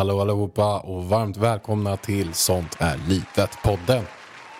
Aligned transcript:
Hallå 0.00 0.20
allihopa 0.20 0.78
och 0.78 1.04
varmt 1.04 1.36
välkomna 1.36 1.96
till 1.96 2.34
Sånt 2.34 2.76
är 2.78 2.96
livet-podden. 3.08 4.04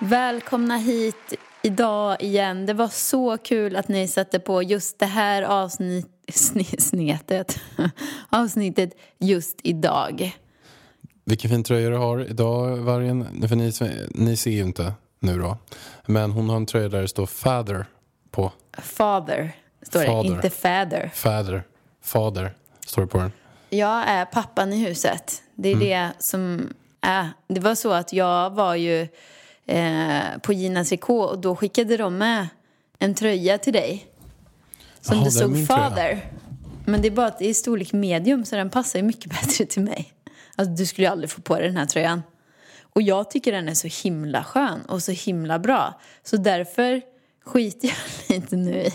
Välkomna 0.01 0.77
hit 0.77 1.35
idag 1.63 2.23
igen. 2.23 2.67
Det 2.67 2.75
var 2.75 2.89
så 2.89 3.39
kul 3.39 3.77
att 3.77 3.89
ni 3.89 4.09
satte 4.09 4.41
på 4.41 4.63
just 4.63 4.99
det 4.99 5.07
här 5.07 5.43
avsnitt, 5.43 6.07
sne- 6.33 6.81
snetet, 6.81 7.61
avsnittet 8.29 8.91
just 9.19 9.59
idag. 9.63 10.37
Vilken 11.25 11.51
fin 11.51 11.65
tröja 11.65 11.91
du 11.91 11.97
har 11.97 12.31
idag, 12.31 12.77
Vargen. 12.77 13.49
För 13.49 13.57
ni, 13.57 13.73
ni 14.11 14.37
ser 14.37 14.51
ju 14.51 14.61
inte 14.61 14.93
nu 15.21 15.39
då. 15.39 15.57
Men 16.07 16.31
hon 16.31 16.49
har 16.49 16.57
en 16.57 16.67
tröja 16.67 16.89
där 16.89 17.03
det 17.03 17.09
står 17.09 17.27
Father 17.27 17.87
på. 18.31 18.53
Father, 18.79 19.53
står 19.83 20.05
Father. 20.05 20.23
det, 20.23 20.29
inte 20.29 20.51
fader. 20.51 21.11
Father. 21.15 21.63
Fader 22.03 22.55
står 22.87 23.03
det 23.03 23.09
på 23.09 23.19
den. 23.19 23.33
Jag 23.71 24.09
är 24.09 24.25
pappan 24.25 24.73
i 24.73 24.77
huset. 24.79 25.43
Det 25.55 25.69
är 25.69 25.75
Mm. 25.75 25.89
det 25.89 26.13
som 26.19 26.73
är. 27.01 27.29
Det 27.49 27.61
var 27.61 27.75
så 27.75 27.93
att 27.93 28.13
jag 28.13 28.51
var 28.51 28.75
ju 28.75 29.09
eh, 29.67 30.21
på 30.43 30.53
Gina 30.53 30.85
Tricot 30.85 31.31
och 31.31 31.39
då 31.39 31.57
skickade 31.57 31.97
de 31.97 32.19
med 32.19 32.49
en 32.99 33.15
tröja 33.15 33.59
till 33.59 33.73
dig. 33.73 34.07
Som 35.01 35.17
Jaha, 35.17 35.25
det 35.25 35.31
stod 35.31 35.67
fader. 35.67 36.27
Men 36.87 37.03
det 37.03 37.09
är 37.09 37.13
bara 37.13 37.27
att 37.27 37.39
det 37.39 37.49
är 37.49 37.55
storlek 37.55 37.93
medium 37.93 38.45
så 38.45 38.57
den 38.57 38.71
passar 38.71 38.99
ju 38.99 39.03
mycket 39.05 39.31
bättre 39.41 39.65
till 39.67 39.83
mig. 39.83 40.13
Alltså 40.57 40.75
du 40.75 40.87
skulle 40.87 41.07
ju 41.07 41.13
aldrig 41.13 41.31
få 41.31 41.41
på 41.41 41.57
dig 41.57 41.67
den 41.67 41.77
här 41.77 41.87
tröjan. 41.87 42.23
Och 42.93 43.03
jag 43.03 43.31
tycker 43.31 43.53
den 43.53 43.69
är 43.69 43.75
så 43.75 43.89
himla 44.09 44.45
skön 44.45 44.81
och 44.89 45.03
så 45.03 45.13
himla 45.13 45.59
bra. 45.59 46.01
Så 46.25 46.37
därför 46.37 47.03
skiter 47.45 47.89
jag 47.89 47.97
lite 48.37 48.57
nu 48.57 48.75
i 48.83 48.93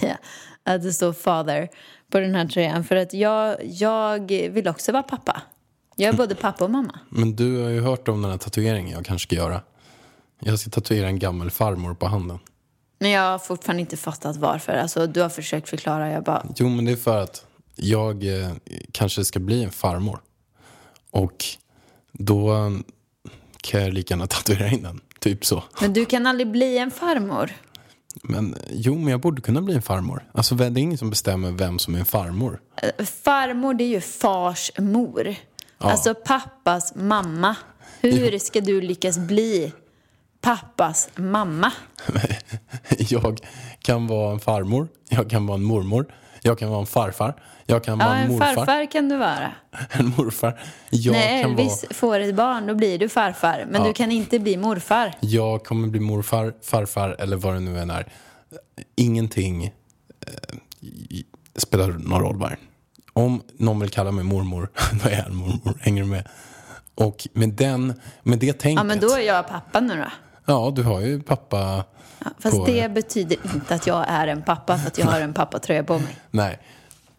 att 0.63 0.81
det 0.83 0.93
står 0.93 1.13
father 1.13 1.69
på 2.11 2.19
den 2.19 2.35
här 2.35 2.47
tröjan. 2.47 2.83
För 2.83 2.95
att 2.95 3.13
jag, 3.13 3.65
jag 3.65 4.31
vill 4.31 4.67
också 4.67 4.91
vara 4.91 5.03
pappa. 5.03 5.41
Jag 5.95 6.13
är 6.13 6.17
både 6.17 6.35
pappa 6.35 6.63
och 6.63 6.71
mamma. 6.71 6.99
Men 7.09 7.35
du 7.35 7.63
har 7.63 7.69
ju 7.69 7.81
hört 7.81 8.07
om 8.07 8.21
den 8.21 8.31
här 8.31 8.37
tatueringen 8.37 8.91
jag 8.91 9.05
kanske 9.05 9.27
ska 9.27 9.35
göra. 9.35 9.61
Jag 10.39 10.59
ska 10.59 10.69
tatuera 10.69 11.07
en 11.07 11.19
gammal 11.19 11.51
farmor 11.51 11.93
på 11.93 12.05
handen. 12.07 12.39
Men 12.99 13.11
jag 13.11 13.21
har 13.21 13.39
fortfarande 13.39 13.81
inte 13.81 13.97
fattat 13.97 14.37
varför. 14.37 14.73
Alltså, 14.73 15.07
du 15.07 15.21
har 15.21 15.29
försökt 15.29 15.69
förklara, 15.69 16.11
jag 16.11 16.23
bara... 16.23 16.45
Jo, 16.55 16.69
men 16.69 16.85
det 16.85 16.91
är 16.91 16.95
för 16.95 17.21
att 17.21 17.45
jag 17.75 18.41
eh, 18.41 18.51
kanske 18.91 19.25
ska 19.25 19.39
bli 19.39 19.63
en 19.63 19.71
farmor. 19.71 20.19
Och 21.11 21.45
då 22.11 22.53
eh, 22.53 22.69
kan 23.61 23.81
jag 23.81 23.93
lika 23.93 24.13
gärna 24.13 24.27
tatuera 24.27 24.69
in 24.69 24.83
den. 24.83 25.01
Typ 25.19 25.45
så. 25.45 25.63
Men 25.81 25.93
du 25.93 26.05
kan 26.05 26.27
aldrig 26.27 26.51
bli 26.51 26.77
en 26.77 26.91
farmor. 26.91 27.51
Men 28.23 28.55
jo, 28.71 28.95
men 28.95 29.07
jag 29.07 29.19
borde 29.19 29.41
kunna 29.41 29.61
bli 29.61 29.75
en 29.75 29.81
farmor. 29.81 30.23
Alltså 30.31 30.55
det 30.55 30.65
är 30.65 30.77
ingen 30.77 30.97
som 30.97 31.09
bestämmer 31.09 31.51
vem 31.51 31.79
som 31.79 31.95
är 31.95 31.99
en 31.99 32.05
farmor. 32.05 32.61
Farmor, 33.23 33.73
det 33.73 33.83
är 33.83 33.87
ju 33.87 34.01
fars 34.01 34.71
mor. 34.77 35.35
Alltså 35.77 36.13
pappas 36.13 36.95
mamma. 36.95 37.55
Hur 38.01 38.39
ska 38.39 38.61
du 38.61 38.81
lyckas 38.81 39.17
bli 39.17 39.73
pappas 40.41 41.09
mamma? 41.15 41.71
Jag 42.97 43.39
kan 43.79 44.07
vara 44.07 44.33
en 44.33 44.39
farmor, 44.39 44.87
jag 45.09 45.29
kan 45.29 45.47
vara 45.47 45.57
en 45.57 45.63
mormor, 45.63 46.05
jag 46.45 46.59
kan 46.59 46.69
vara 46.69 46.79
en 46.79 46.85
farfar, 46.85 47.33
jag 47.65 47.83
kan 47.83 47.97
vara 47.97 48.09
Ja, 48.09 48.15
en 48.15 48.23
en 48.25 48.31
morfar. 48.31 48.53
farfar 48.55 48.91
kan 48.91 49.09
du 49.09 49.17
vara. 49.17 49.51
En 49.91 50.13
morfar. 50.17 50.59
Jag 50.89 51.13
När 51.13 51.41
kan 51.43 51.51
Elvis 51.51 51.83
vara... 51.83 51.93
får 51.93 52.19
ett 52.19 52.35
barn, 52.35 52.67
då 52.67 52.75
blir 52.75 52.99
du 52.99 53.09
farfar. 53.09 53.65
Men 53.69 53.81
Ja. 53.81 53.87
du 53.87 53.93
kan 53.93 54.11
inte 54.11 54.39
bli 54.39 54.57
morfar. 54.57 55.13
Jag 55.19 55.63
kommer 55.65 55.87
bli 55.87 55.99
morfar, 55.99 56.53
farfar 56.61 57.15
eller 57.19 57.37
vad 57.37 57.53
det 57.53 57.59
nu 57.59 57.79
än 57.79 57.89
är. 57.89 58.07
Ingenting 58.95 59.63
eh, 59.65 59.71
spelar 61.55 61.87
någon 61.87 62.21
roll 62.21 62.37
bara. 62.37 62.55
Om 63.13 63.41
någon 63.57 63.79
vill 63.79 63.89
kalla 63.89 64.11
mig 64.11 64.23
mormor, 64.23 64.69
då 65.03 65.09
är 65.09 65.13
jag 65.17 65.25
en 65.27 65.35
mormor. 65.35 65.77
Hänger 65.81 66.01
du 66.03 66.09
med? 66.09 66.27
Och 66.95 67.27
med, 67.33 67.49
den, 67.49 67.93
med 68.23 68.39
det 68.39 68.53
tänket. 68.53 68.79
Ja, 68.79 68.83
men 68.83 68.99
då 68.99 69.07
är 69.13 69.19
jag 69.21 69.47
pappa 69.47 69.79
nu 69.79 69.95
då. 69.97 70.11
Ja, 70.45 70.71
du 70.75 70.83
har 70.83 71.01
ju 71.01 71.21
pappa. 71.21 71.83
Fast 72.39 72.57
på- 72.57 72.65
det 72.65 72.91
betyder 72.91 73.37
inte 73.55 73.75
att 73.75 73.87
jag 73.87 74.05
är 74.07 74.27
en 74.27 74.41
pappa 74.41 74.77
för 74.77 74.87
att 74.87 74.97
jag 74.97 75.05
har 75.05 75.19
en 75.21 75.33
pappatröja 75.33 75.83
på 75.83 75.93
mig. 75.99 76.17
Nej, 76.31 76.59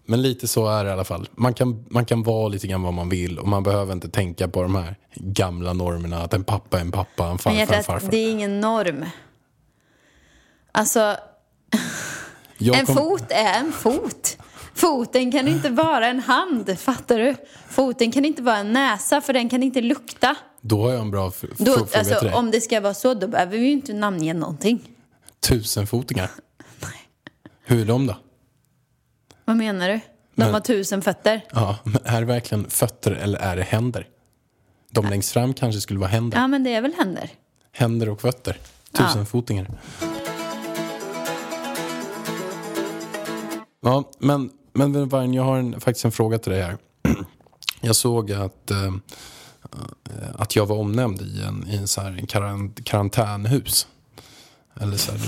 men 0.06 0.22
lite 0.22 0.48
så 0.48 0.68
är 0.68 0.84
det 0.84 0.90
i 0.90 0.92
alla 0.92 1.04
fall. 1.04 1.28
Man 1.32 1.54
kan, 1.54 1.84
man 1.90 2.04
kan 2.04 2.22
vara 2.22 2.48
lite 2.48 2.66
grann 2.66 2.82
vad 2.82 2.94
man 2.94 3.08
vill 3.08 3.38
och 3.38 3.48
man 3.48 3.62
behöver 3.62 3.92
inte 3.92 4.08
tänka 4.08 4.48
på 4.48 4.62
de 4.62 4.74
här 4.74 4.96
gamla 5.14 5.72
normerna 5.72 6.22
att 6.22 6.34
en 6.34 6.44
pappa 6.44 6.76
är 6.76 6.80
en 6.80 6.92
pappa, 6.92 7.26
en 7.26 7.38
farfar 7.38 7.60
är 7.72 7.76
en 7.76 7.84
farfar. 7.84 8.10
det 8.10 8.16
är 8.16 8.30
ingen 8.30 8.60
norm. 8.60 9.04
Alltså, 10.72 11.16
Jag 12.58 12.78
en 12.78 12.86
kom- 12.86 12.96
fot 12.96 13.24
är 13.30 13.58
en 13.60 13.72
fot. 13.72 14.36
Foten 14.74 15.32
kan 15.32 15.48
inte 15.48 15.70
vara 15.70 16.06
en 16.06 16.20
hand, 16.20 16.78
fattar 16.78 17.18
du? 17.18 17.34
Foten 17.68 18.12
kan 18.12 18.24
inte 18.24 18.42
vara 18.42 18.56
en 18.56 18.72
näsa, 18.72 19.20
för 19.20 19.32
den 19.32 19.48
kan 19.48 19.62
inte 19.62 19.80
lukta. 19.80 20.36
Då 20.60 20.82
har 20.82 20.90
jag 20.90 21.00
en 21.00 21.10
bra 21.10 21.30
fråga 21.30 21.54
till 21.54 21.98
alltså, 21.98 22.20
dig. 22.24 22.34
om 22.34 22.50
det 22.50 22.60
ska 22.60 22.80
vara 22.80 22.94
så, 22.94 23.14
då 23.14 23.28
behöver 23.28 23.58
vi 23.58 23.64
ju 23.64 23.70
inte 23.72 23.92
namnge 23.92 24.34
någonting. 24.34 24.80
Tusenfotingar. 25.46 26.30
Hur 27.64 27.80
är 27.80 27.84
de 27.84 28.06
då? 28.06 28.16
Vad 29.44 29.56
menar 29.56 29.88
du? 29.88 29.94
De 29.94 30.00
Men- 30.34 30.52
har 30.54 30.60
tusen 30.60 31.02
fötter. 31.02 31.44
Ja, 31.52 31.78
men 31.84 31.98
är 32.04 32.20
det 32.20 32.26
verkligen 32.26 32.70
fötter 32.70 33.12
eller 33.12 33.38
är 33.38 33.56
det 33.56 33.62
händer? 33.62 34.08
De 34.90 35.06
längst 35.06 35.32
fram 35.32 35.54
kanske 35.54 35.80
skulle 35.80 36.00
vara 36.00 36.10
händer. 36.10 36.38
Ja, 36.38 36.46
men 36.46 36.64
det 36.64 36.74
är 36.74 36.82
väl 36.82 36.94
händer. 36.98 37.30
Händer 37.72 38.08
och 38.08 38.20
fötter. 38.20 38.58
Tusenfotingar. 38.92 39.70
Ja, 43.80 44.10
men, 44.18 44.50
men 44.72 45.08
Vargen, 45.08 45.34
jag 45.34 45.42
har 45.42 45.58
en, 45.58 45.80
faktiskt 45.80 46.04
en 46.04 46.12
fråga 46.12 46.38
till 46.38 46.52
dig 46.52 46.62
här. 46.62 46.76
Jag 47.80 47.96
såg 47.96 48.32
att, 48.32 48.70
eh, 48.70 48.94
att 50.34 50.56
jag 50.56 50.66
var 50.66 50.76
omnämnd 50.76 51.22
i 51.22 51.42
en, 51.42 51.68
i 51.68 51.76
en 51.76 51.88
så 51.88 52.00
här 52.00 52.24
karant, 52.28 52.84
karantänhus. 52.84 53.86
Eller 54.80 54.96
så 54.96 55.12
här, 55.12 55.20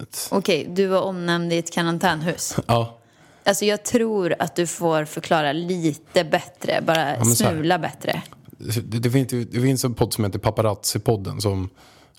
ett, 0.00 0.28
Okej, 0.30 0.66
du 0.70 0.86
var 0.86 1.00
omnämnd 1.00 1.52
i 1.52 1.58
ett 1.58 1.72
karantänhus. 1.72 2.56
ja, 2.66 2.98
Alltså 3.46 3.64
jag 3.64 3.84
tror 3.84 4.34
att 4.38 4.56
du 4.56 4.66
får 4.66 5.04
förklara 5.04 5.52
lite 5.52 6.24
bättre, 6.24 6.82
bara 6.86 6.98
här. 6.98 7.24
smula 7.24 7.78
bättre. 7.78 8.22
det, 8.58 8.98
det, 8.98 9.10
finns, 9.10 9.28
det 9.28 9.60
finns 9.60 9.84
en 9.84 9.94
podd 9.94 10.12
som 10.12 10.24
heter 10.24 10.38
Paparazzi-podden 10.38 11.40
som 11.40 11.68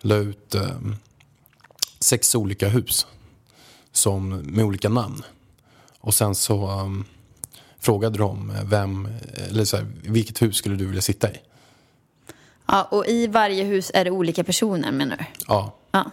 la 0.01 0.15
ut 0.15 0.55
eh, 0.55 0.61
sex 1.99 2.35
olika 2.35 2.69
hus 2.69 3.07
som, 3.91 4.29
med 4.29 4.65
olika 4.65 4.89
namn. 4.89 5.23
Och 5.99 6.13
sen 6.13 6.35
så 6.35 6.71
um, 6.71 7.05
frågade 7.79 8.17
de 8.17 8.53
vem, 8.63 9.07
eller 9.49 9.65
så 9.65 9.77
här, 9.77 9.85
vilket 10.03 10.41
hus 10.41 10.55
skulle 10.55 10.75
du 10.75 10.85
vilja 10.85 11.01
sitta 11.01 11.31
i? 11.31 11.37
Ja, 12.67 12.83
och 12.83 13.05
i 13.07 13.27
varje 13.27 13.63
hus 13.63 13.91
är 13.93 14.05
det 14.05 14.11
olika 14.11 14.43
personer 14.43 14.91
menar 14.91 15.17
du? 15.17 15.25
Ja, 15.47 15.75
Ja. 15.91 16.11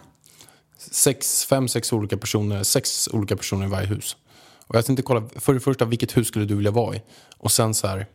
Sex, 0.91 1.45
fem, 1.45 1.67
sex 1.67 1.93
olika 1.93 2.17
personer, 2.17 2.63
sex 2.63 3.09
olika 3.13 3.35
personer 3.35 3.65
i 3.65 3.69
varje 3.69 3.87
hus. 3.87 4.17
Och 4.67 4.75
jag 4.75 4.85
tänkte 4.85 5.03
kolla, 5.03 5.29
för 5.35 5.53
det 5.53 5.59
första, 5.59 5.85
vilket 5.85 6.17
hus 6.17 6.27
skulle 6.27 6.45
du 6.45 6.55
vilja 6.55 6.71
vara 6.71 6.95
i? 6.95 7.01
Och 7.37 7.51
sen 7.51 7.73
så 7.73 7.87
här, 7.87 8.07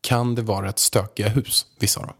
kan 0.00 0.34
det 0.34 0.42
vara 0.42 0.68
ett 0.68 0.78
stökiga 0.78 1.28
hus, 1.28 1.66
vissa 1.78 2.00
av 2.00 2.06
dem? 2.06 2.16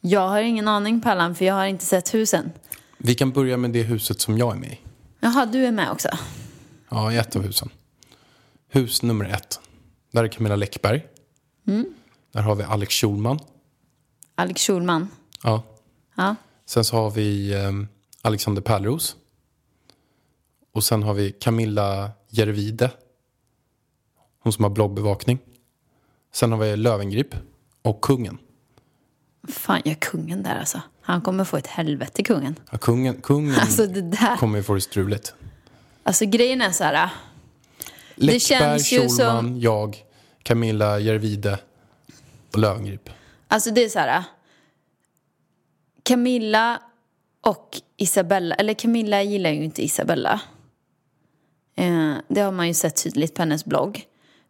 Jag 0.00 0.28
har 0.28 0.42
ingen 0.42 0.68
aning 0.68 1.00
Pallan, 1.00 1.34
för 1.34 1.44
jag 1.44 1.54
har 1.54 1.66
inte 1.66 1.84
sett 1.84 2.14
husen. 2.14 2.52
Vi 2.98 3.14
kan 3.14 3.32
börja 3.32 3.56
med 3.56 3.70
det 3.70 3.82
huset 3.82 4.20
som 4.20 4.38
jag 4.38 4.52
är 4.54 4.58
med 4.58 4.72
i. 4.72 4.80
Jaha, 5.20 5.46
du 5.46 5.66
är 5.66 5.72
med 5.72 5.90
också? 5.90 6.08
Ja, 6.88 7.12
i 7.12 7.16
ett 7.16 7.36
av 7.36 7.42
husen. 7.42 7.70
Hus 8.68 9.02
nummer 9.02 9.24
ett. 9.24 9.60
Där 10.12 10.24
är 10.24 10.28
Camilla 10.28 10.56
Läckberg. 10.56 11.02
Där 12.32 12.42
har 12.42 12.54
vi 12.54 12.62
Alex 12.62 12.94
Schulman. 12.94 13.38
Alex 14.34 14.62
Schulman? 14.62 15.08
Ja. 15.42 15.62
Ja. 16.16 16.36
Sen 16.66 16.84
så 16.84 16.96
har 16.96 17.10
vi 17.10 17.52
eh, 17.52 17.72
Alexander 18.24 18.62
Pärleros. 18.62 19.16
Och 20.72 20.84
sen 20.84 21.02
har 21.02 21.14
vi 21.14 21.32
Camilla 21.32 22.10
Järvide. 22.28 22.90
Hon 24.38 24.52
som 24.52 24.64
har 24.64 24.70
bloggbevakning. 24.70 25.38
Sen 26.32 26.52
har 26.52 26.58
vi 26.58 26.76
Lövengrip 26.76 27.34
och 27.82 28.00
kungen. 28.00 28.38
Fan, 29.48 29.80
jag 29.84 30.00
kungen 30.00 30.42
där 30.42 30.58
alltså. 30.58 30.80
Han 31.00 31.20
kommer 31.20 31.44
få 31.44 31.56
ett 31.56 31.66
helvete, 31.66 32.22
kungen. 32.22 32.56
Ja, 32.70 32.78
kungen 32.78 33.20
kungen 33.22 33.54
Alltså 33.60 33.86
det 33.86 34.02
där. 34.02 34.36
kommer 34.36 34.62
få 34.62 34.74
det 34.74 34.80
struligt. 34.80 35.34
Alltså 36.02 36.26
grejen 36.26 36.62
är 36.62 36.70
så 36.70 36.84
här. 36.84 37.10
Läckberg, 38.14 38.40
känns 38.40 38.92
ju 38.92 38.98
Schulman, 38.98 39.16
som- 39.46 39.60
jag, 39.60 40.04
Camilla 40.42 40.98
Järvide 40.98 41.58
och 42.52 42.58
Lövengrip. 42.58 43.10
Alltså 43.48 43.70
det 43.70 43.84
är 43.84 43.88
så 43.88 43.98
här. 43.98 44.24
Camilla 46.02 46.82
och 47.40 47.80
Isabella, 47.96 48.54
eller 48.54 48.74
Camilla 48.74 49.22
gillar 49.22 49.50
ju 49.50 49.64
inte 49.64 49.84
Isabella. 49.84 50.40
Eh, 51.76 52.14
det 52.28 52.40
har 52.40 52.52
man 52.52 52.68
ju 52.68 52.74
sett 52.74 53.02
tydligt 53.04 53.34
på 53.34 53.42
hennes 53.42 53.64
blogg. 53.64 54.02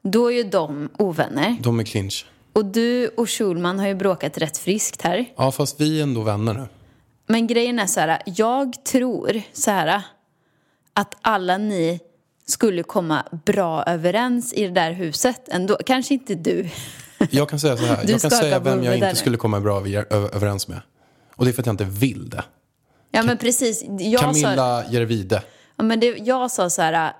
Då 0.02 0.32
är 0.32 0.36
ju 0.36 0.42
de 0.42 0.88
ovänner. 0.98 1.56
De 1.60 1.80
är 1.80 1.84
clinch. 1.84 2.26
Och 2.52 2.64
du 2.64 3.08
och 3.08 3.30
Schulman 3.30 3.78
har 3.78 3.86
ju 3.86 3.94
bråkat 3.94 4.38
rätt 4.38 4.58
friskt 4.58 5.02
här. 5.02 5.24
Ja, 5.36 5.52
fast 5.52 5.80
vi 5.80 5.98
är 5.98 6.02
ändå 6.02 6.22
vänner 6.22 6.54
nu. 6.54 6.66
Men 7.26 7.46
grejen 7.46 7.78
är 7.78 7.86
så 7.86 8.00
här, 8.00 8.22
jag 8.26 8.84
tror 8.84 9.42
så 9.52 9.70
här 9.70 10.02
att 10.94 11.14
alla 11.20 11.58
ni 11.58 12.00
skulle 12.46 12.82
komma 12.82 13.24
bra 13.44 13.84
överens 13.84 14.52
i 14.52 14.62
det 14.62 14.70
där 14.70 14.92
huset 14.92 15.48
ändå. 15.48 15.78
Kanske 15.86 16.14
inte 16.14 16.34
du. 16.34 16.68
Jag 17.30 17.48
kan 17.48 17.60
säga 17.60 17.76
så 17.76 17.84
här. 17.84 18.04
Du 18.04 18.12
jag 18.12 18.20
kan 18.20 18.30
säga 18.30 18.58
vem 18.58 18.82
jag 18.82 18.94
inte 18.94 19.08
nu. 19.08 19.14
skulle 19.14 19.36
komma 19.36 19.60
bra 19.60 19.88
överens 20.10 20.68
med. 20.68 20.80
Och 21.36 21.44
det 21.44 21.50
är 21.50 21.52
för 21.52 21.62
att 21.62 21.66
jag 21.66 21.72
inte 21.72 21.84
vill 21.84 22.30
det. 22.30 22.44
Ja 23.14 23.22
men 23.22 23.38
precis. 23.38 23.84
Jag 23.98 24.20
sa, 24.20 24.26
Camilla 24.26 24.84
Järvide. 24.90 25.42
ja, 25.76 25.84
men 25.84 26.00
det, 26.00 26.06
jag 26.06 26.50
sa 26.50 26.70
så 26.70 26.82
här 26.82 27.12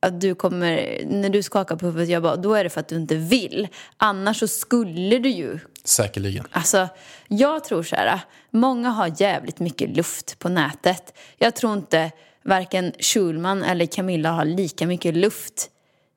att 0.00 0.20
du 0.20 0.34
kommer, 0.34 1.00
när 1.04 1.28
du 1.28 1.42
skakar 1.42 1.76
på 1.76 1.86
huvudet, 1.86 2.08
jag 2.08 2.22
bara, 2.22 2.36
då 2.36 2.54
är 2.54 2.64
det 2.64 2.70
för 2.70 2.80
att 2.80 2.88
du 2.88 2.96
inte 2.96 3.14
vill. 3.14 3.68
Annars 3.96 4.38
så 4.38 4.48
skulle 4.48 5.18
du 5.18 5.28
ju 5.28 5.58
Säkerligen. 5.84 6.46
Alltså, 6.50 6.88
jag 7.28 7.64
tror 7.64 7.82
så 7.82 7.96
här, 7.96 8.20
många 8.50 8.88
har 8.88 9.12
jävligt 9.16 9.58
mycket 9.58 9.96
luft 9.96 10.38
på 10.38 10.48
nätet. 10.48 11.14
Jag 11.38 11.54
tror 11.54 11.72
inte 11.72 12.10
varken 12.44 12.92
Schulman 12.98 13.62
eller 13.62 13.86
Camilla 13.86 14.30
har 14.30 14.44
lika 14.44 14.86
mycket 14.86 15.16
luft 15.16 15.70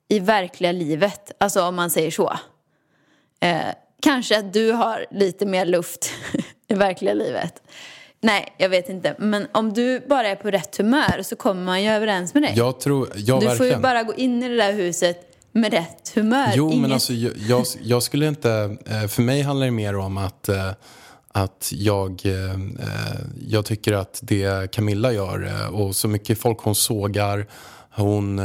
i 0.08 0.18
verkliga 0.18 0.72
livet. 0.72 1.32
Alltså 1.38 1.62
om 1.62 1.76
man 1.76 1.90
säger 1.90 2.10
så. 2.10 2.38
Eh, 3.40 3.60
kanske 4.02 4.38
att 4.38 4.52
du 4.52 4.72
har 4.72 5.06
lite 5.10 5.46
mer 5.46 5.66
luft 5.66 6.10
i 6.68 6.74
verkliga 6.74 7.14
livet. 7.14 7.62
Nej, 8.20 8.54
jag 8.58 8.68
vet 8.68 8.88
inte. 8.88 9.14
Men 9.18 9.46
om 9.52 9.72
du 9.72 10.00
bara 10.08 10.28
är 10.28 10.36
på 10.36 10.50
rätt 10.50 10.76
humör 10.76 11.22
så 11.22 11.36
kommer 11.36 11.62
man 11.64 11.82
ju 11.82 11.90
överens 11.90 12.34
med 12.34 12.42
dig. 12.42 12.52
Jag 12.56 12.80
tror, 12.80 13.08
ja 13.16 13.34
du 13.34 13.40
får 13.40 13.48
verkligen. 13.48 13.72
ju 13.78 13.82
bara 13.82 14.02
gå 14.02 14.14
in 14.14 14.42
i 14.42 14.48
det 14.48 14.56
där 14.56 14.72
huset 14.72 15.18
med 15.52 15.72
rätt 15.72 16.12
humör. 16.14 16.52
Jo, 16.54 16.68
men 16.68 16.76
Inget- 16.78 16.92
alltså 16.92 17.12
jag, 17.12 17.32
jag, 17.48 17.64
jag 17.82 18.02
skulle 18.02 18.28
inte... 18.28 18.76
eh, 18.86 19.06
För 19.08 19.22
mig 19.22 19.42
handlar 19.42 19.66
det 19.66 19.70
mer 19.72 19.96
om 19.96 20.18
att, 20.18 20.48
eh, 20.48 20.70
att 21.32 21.70
jag, 21.74 22.20
eh, 22.26 22.58
jag 23.48 23.64
tycker 23.64 23.92
att 23.92 24.18
det 24.22 24.70
Camilla 24.72 25.12
gör 25.12 25.68
och 25.72 25.96
så 25.96 26.08
mycket 26.08 26.38
folk 26.38 26.58
hon 26.60 26.74
sågar 26.74 27.46
hon 27.90 28.40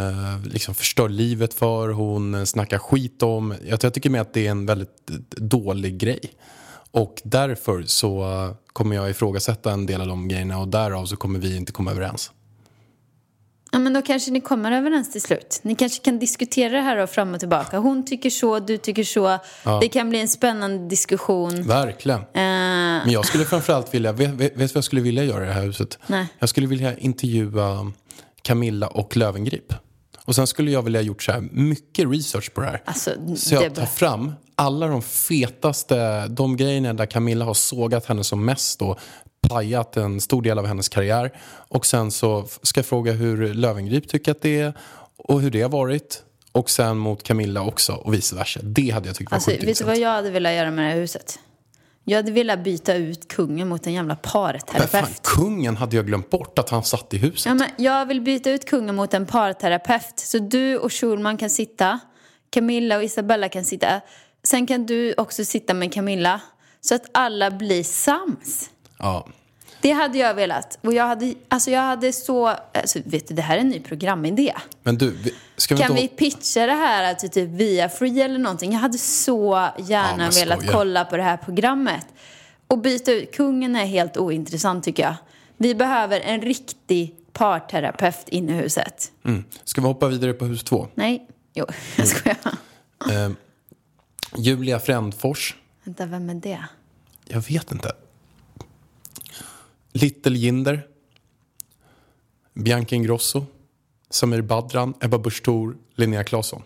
liksom 0.46 0.76
förstör 0.76 1.10
livet 1.10 1.54
för, 1.54 1.90
hon 1.90 2.46
snackar 2.48 2.78
skit 2.78 3.24
om. 3.24 3.56
Jag, 3.66 3.84
jag 3.84 3.94
tycker 3.94 4.10
mer 4.10 4.22
att 4.22 4.34
det 4.34 4.48
är 4.48 4.52
en 4.52 4.66
väldigt 4.66 5.08
dålig 5.38 5.98
grej. 5.98 6.20
Och 6.94 7.22
därför 7.24 7.84
så 7.84 8.50
kommer 8.74 8.96
jag 8.96 9.10
ifrågasätta 9.10 9.72
en 9.72 9.86
del 9.86 10.02
av 10.02 10.08
de 10.08 10.28
grejerna 10.28 10.60
och 10.60 10.68
därav 10.68 11.06
så 11.06 11.16
kommer 11.16 11.40
vi 11.40 11.58
inte 11.58 11.72
komma 11.72 11.92
överens. 11.92 12.32
Ja, 13.72 13.80
men 13.80 13.94
då 13.94 14.02
kanske 14.02 14.32
ni 14.32 14.42
kommer 14.42 14.72
överens 14.72 15.12
till 15.12 15.22
slut. 15.22 15.60
Ni 15.64 15.76
kanske 15.76 16.04
kan 16.04 16.20
diskutera 16.20 16.74
det 16.74 16.82
här 16.82 16.98
och 16.98 17.10
fram 17.10 17.34
och 17.34 17.40
tillbaka. 17.40 17.78
Hon 17.78 18.06
tycker 18.06 18.30
så, 18.30 18.60
du 18.60 18.78
tycker 18.78 19.04
så. 19.04 19.40
Det 19.82 19.88
kan 19.88 20.10
bli 20.10 20.20
en 20.20 20.28
spännande 20.28 20.88
diskussion. 20.90 21.64
Verkligen. 21.64 22.20
Eh, 22.20 22.26
Men 22.34 23.12
jag 23.12 23.26
skulle 23.26 23.46
framförallt 23.46 23.94
vilja, 23.94 24.12
vet, 24.12 24.38
du 24.38 24.50
vad 24.56 24.72
jag 24.74 24.84
skulle 24.84 25.02
vilja 25.02 25.24
göra 25.24 25.44
i 25.44 25.48
det 25.48 25.54
här 25.54 25.62
huset? 25.64 26.00
Nej. 26.08 26.28
Jag 26.40 26.50
skulle 26.50 26.68
vilja 26.68 26.98
intervjua 26.98 27.92
Camilla 28.42 28.88
och 28.88 29.18
Lövengrip. 29.18 29.74
Och 30.26 30.36
sen 30.36 30.48
skulle 30.48 30.72
jag 30.72 30.82
vilja 30.82 31.00
ha 31.00 31.06
gjort 31.06 31.24
så 31.24 31.32
här 31.32 31.42
mycket 31.52 32.12
research 32.12 32.54
på 32.54 32.62
det 32.62 32.68
här. 32.68 32.82
Alltså, 32.86 33.12
så 33.36 33.56
jag 33.56 33.64
det 33.64 33.70
tar 33.70 33.86
fram 33.86 34.32
alla 34.56 34.88
de 34.88 35.02
fetaste, 35.02 36.28
de 36.28 36.58
grejerna 36.58 36.94
där 36.94 37.06
Camilla 37.06 37.46
har 37.46 37.54
sågat 37.54 38.06
henne 38.06 38.24
som 38.24 38.46
mest 38.46 38.82
och 38.82 39.00
pajat 39.50 39.98
en 39.98 40.22
stor 40.22 40.42
del 40.42 40.60
av 40.60 40.66
hennes 40.66 40.90
karriär. 40.90 41.32
Och 41.68 41.86
sen 41.86 42.12
så 42.12 42.48
ska 42.62 42.80
jag 42.80 42.86
fråga 42.86 43.12
hur 43.12 43.54
Lövengrip 43.54 44.08
tycker 44.08 44.32
att 44.32 44.42
det 44.42 44.60
är 44.60 44.74
och 45.18 45.42
hur 45.42 45.52
det 45.52 45.62
har 45.62 45.70
varit. 45.70 46.24
Och 46.52 46.70
sen 46.70 46.98
mot 46.98 47.24
Camilla 47.24 47.62
också 47.62 47.94
och 47.94 48.14
vice 48.14 48.36
versa. 48.36 48.60
Det 48.64 48.90
hade 48.90 49.08
jag 49.08 49.16
tyckt 49.16 49.32
var 49.32 49.36
alltså, 49.36 49.52
sjukt 49.52 49.64
vet 49.64 49.78
du 49.78 49.84
vad 49.84 49.98
jag 49.98 50.10
hade 50.10 50.32
velat 50.32 50.54
göra 50.54 50.72
med 50.72 50.86
det 50.86 50.90
här 50.90 50.98
huset? 50.98 51.40
Jag 52.06 52.18
hade 52.18 52.32
velat 52.32 52.64
byta 52.64 52.94
ut 52.94 53.28
kungen 53.28 53.68
mot 53.68 53.88
en 53.88 53.94
jävla 53.94 54.18
Men 54.24 54.24
fan, 54.24 54.62
parterapeut. 54.64 55.22
kungen 55.24 55.78
hade 55.78 55.96
jag 55.96 56.06
glömt 56.08 56.30
bort 56.30 56.60
att 56.60 56.70
han 56.70 56.84
satt 56.84 57.14
i 57.14 57.18
huset. 57.18 57.46
Ja, 57.46 57.54
men 57.54 57.70
jag 57.78 58.06
vill 58.06 58.22
byta 58.22 58.52
ut 58.52 58.66
kungen 58.66 58.96
mot 58.96 59.14
en 59.14 59.26
parterapeut. 59.26 60.14
Så 60.20 60.40
du 60.40 60.78
och 60.78 60.94
Schulman 60.94 61.38
kan 61.38 61.50
sitta. 61.50 62.00
Camilla 62.50 62.98
och 62.98 63.04
Isabella 63.04 63.50
kan 63.50 63.66
sitta. 63.66 64.02
Sen 64.44 64.68
kan 64.68 64.86
du 64.86 65.14
också 65.18 65.46
sitta 65.46 65.74
med 65.74 65.94
Camilla. 65.94 66.42
Så 66.82 66.96
att 66.96 67.06
alla 67.12 67.52
blir 67.52 67.84
sams. 67.84 68.70
Ja. 69.00 69.28
Det 69.82 69.92
hade 69.92 70.18
jag 70.18 70.34
velat. 70.34 70.78
Och 70.82 70.94
jag 70.94 71.08
hade, 71.08 71.34
alltså 71.48 71.72
jag 71.72 71.82
hade 71.82 72.14
så... 72.14 72.48
Alltså, 72.48 73.00
vet 73.06 73.28
du, 73.28 73.34
det 73.34 73.42
här 73.42 73.56
är 73.58 73.62
en 73.62 73.70
ny 73.70 73.80
programidé. 73.80 74.54
Men 74.84 74.98
du, 74.98 75.10
vi- 75.12 75.34
ska 75.58 75.76
vi 75.76 75.82
Kan 75.82 75.92
inte... 75.92 76.02
vi 76.02 76.08
pitcha 76.08 76.66
det 76.66 76.74
här 76.74 77.14
till 77.14 77.30
typ 77.30 77.50
via 77.50 77.90
Free 77.90 78.22
eller 78.22 78.40
någonting? 78.40 78.72
Jag 78.72 78.80
hade 78.80 78.98
så 78.98 79.68
gärna 79.78 80.18
men 80.18 80.30
velat 80.32 80.68
kolla 80.72 81.06
på 81.06 81.18
det 81.18 81.24
här 81.24 81.38
programmet. 81.38 82.06
Och 82.68 82.78
byta 82.80 83.12
ut. 83.12 83.36
Kungen 83.36 83.76
är 83.76 83.86
helt 83.86 84.18
ointressant 84.18 84.84
tycker 84.84 85.04
jag. 85.04 85.16
Vi 85.58 85.76
behöver 85.76 86.20
en 86.20 86.42
riktig 86.42 87.16
parterapeut 87.34 88.30
inne 88.30 88.52
i 88.52 88.56
huset. 88.56 89.12
Mm. 89.26 89.44
Ska 89.64 89.82
vi 89.82 89.88
hoppa 89.88 90.08
vidare 90.08 90.34
på 90.34 90.46
hus 90.46 90.64
två? 90.64 90.88
Nej, 90.96 91.28
jo, 91.54 91.66
Mm. 91.66 91.76
jag 91.98 92.08
skojar. 92.08 92.38
Eh, 93.26 93.32
Julia 94.38 94.80
Frändfors. 94.80 95.56
Vänta, 95.84 96.06
vem 96.06 96.30
är 96.30 96.34
det? 96.36 96.64
Jag 97.28 97.42
vet 97.42 97.72
inte. 97.72 97.92
Little 99.92 100.38
Jinder. 100.38 100.88
Bianca 102.54 102.96
Ingrosso. 102.96 103.46
Samir 104.10 104.42
Badran. 104.42 104.94
Ebba 105.02 105.18
Busch 105.18 105.44
Thor, 105.44 105.78
Linnea 105.96 106.24
Claesson. 106.24 106.64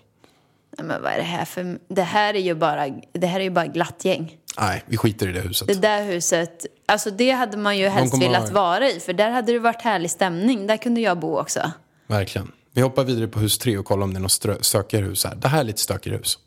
Men 0.78 1.02
vad 1.02 1.12
är 1.12 1.18
det 1.18 1.24
här 1.24 1.46
för... 1.46 1.80
Det 1.88 2.02
här 2.04 2.34
är 2.34 2.40
ju 2.40 2.56
bara, 2.56 2.88
det 3.14 3.28
här 3.28 3.40
är 3.40 3.44
ju 3.44 3.50
bara 3.50 3.68
glatt 3.68 4.06
gäng. 4.06 4.38
Nej, 4.60 4.84
vi 4.88 4.98
skiter 4.98 5.28
i 5.28 5.32
det 5.32 5.42
huset. 5.42 5.68
Det 5.68 5.74
där 5.74 6.04
huset, 6.06 6.66
alltså 6.86 7.12
det 7.12 7.32
hade 7.32 7.58
man 7.58 7.78
ju 7.78 7.88
helst 7.88 8.22
velat 8.22 8.50
ha- 8.50 8.54
vara 8.56 8.90
i. 8.90 9.00
För 9.00 9.14
där 9.14 9.30
hade 9.32 9.52
det 9.52 9.60
varit 9.60 9.82
härlig 9.82 10.12
stämning. 10.12 10.68
Där 10.68 10.78
kunde 10.78 11.02
jag 11.02 11.20
bo 11.20 11.40
också. 11.40 11.72
Verkligen. 12.08 12.52
Vi 12.72 12.82
hoppar 12.82 13.04
vidare 13.04 13.28
på 13.28 13.40
hus 13.40 13.58
tre 13.58 13.78
och 13.78 13.86
kollar 13.86 14.04
om 14.04 14.14
det 14.14 14.18
är 14.18 14.22
något 14.22 14.32
strö- 14.32 14.62
stökigare 14.62 15.06
hus 15.06 15.26
här. 15.26 15.36
Det 15.36 15.48
här 15.48 15.60
är 15.60 15.64
lite 15.64 15.82
stökigare 15.82 16.18
hus. 16.18 16.40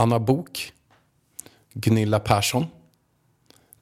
Anna 0.00 0.18
Bok. 0.18 0.72
Gunilla 1.72 2.20
Persson. 2.20 2.66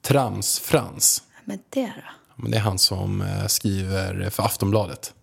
Trams-Frans. 0.03 1.23
Men 1.45 1.59
det 1.71 1.87
då? 1.87 1.93
Men 2.43 2.51
det 2.51 2.57
är 2.57 2.61
han 2.61 2.79
som 2.79 3.21
eh, 3.23 3.47
skriver 3.47 4.31
för 4.31 4.43
Aftonbladet. 4.43 5.15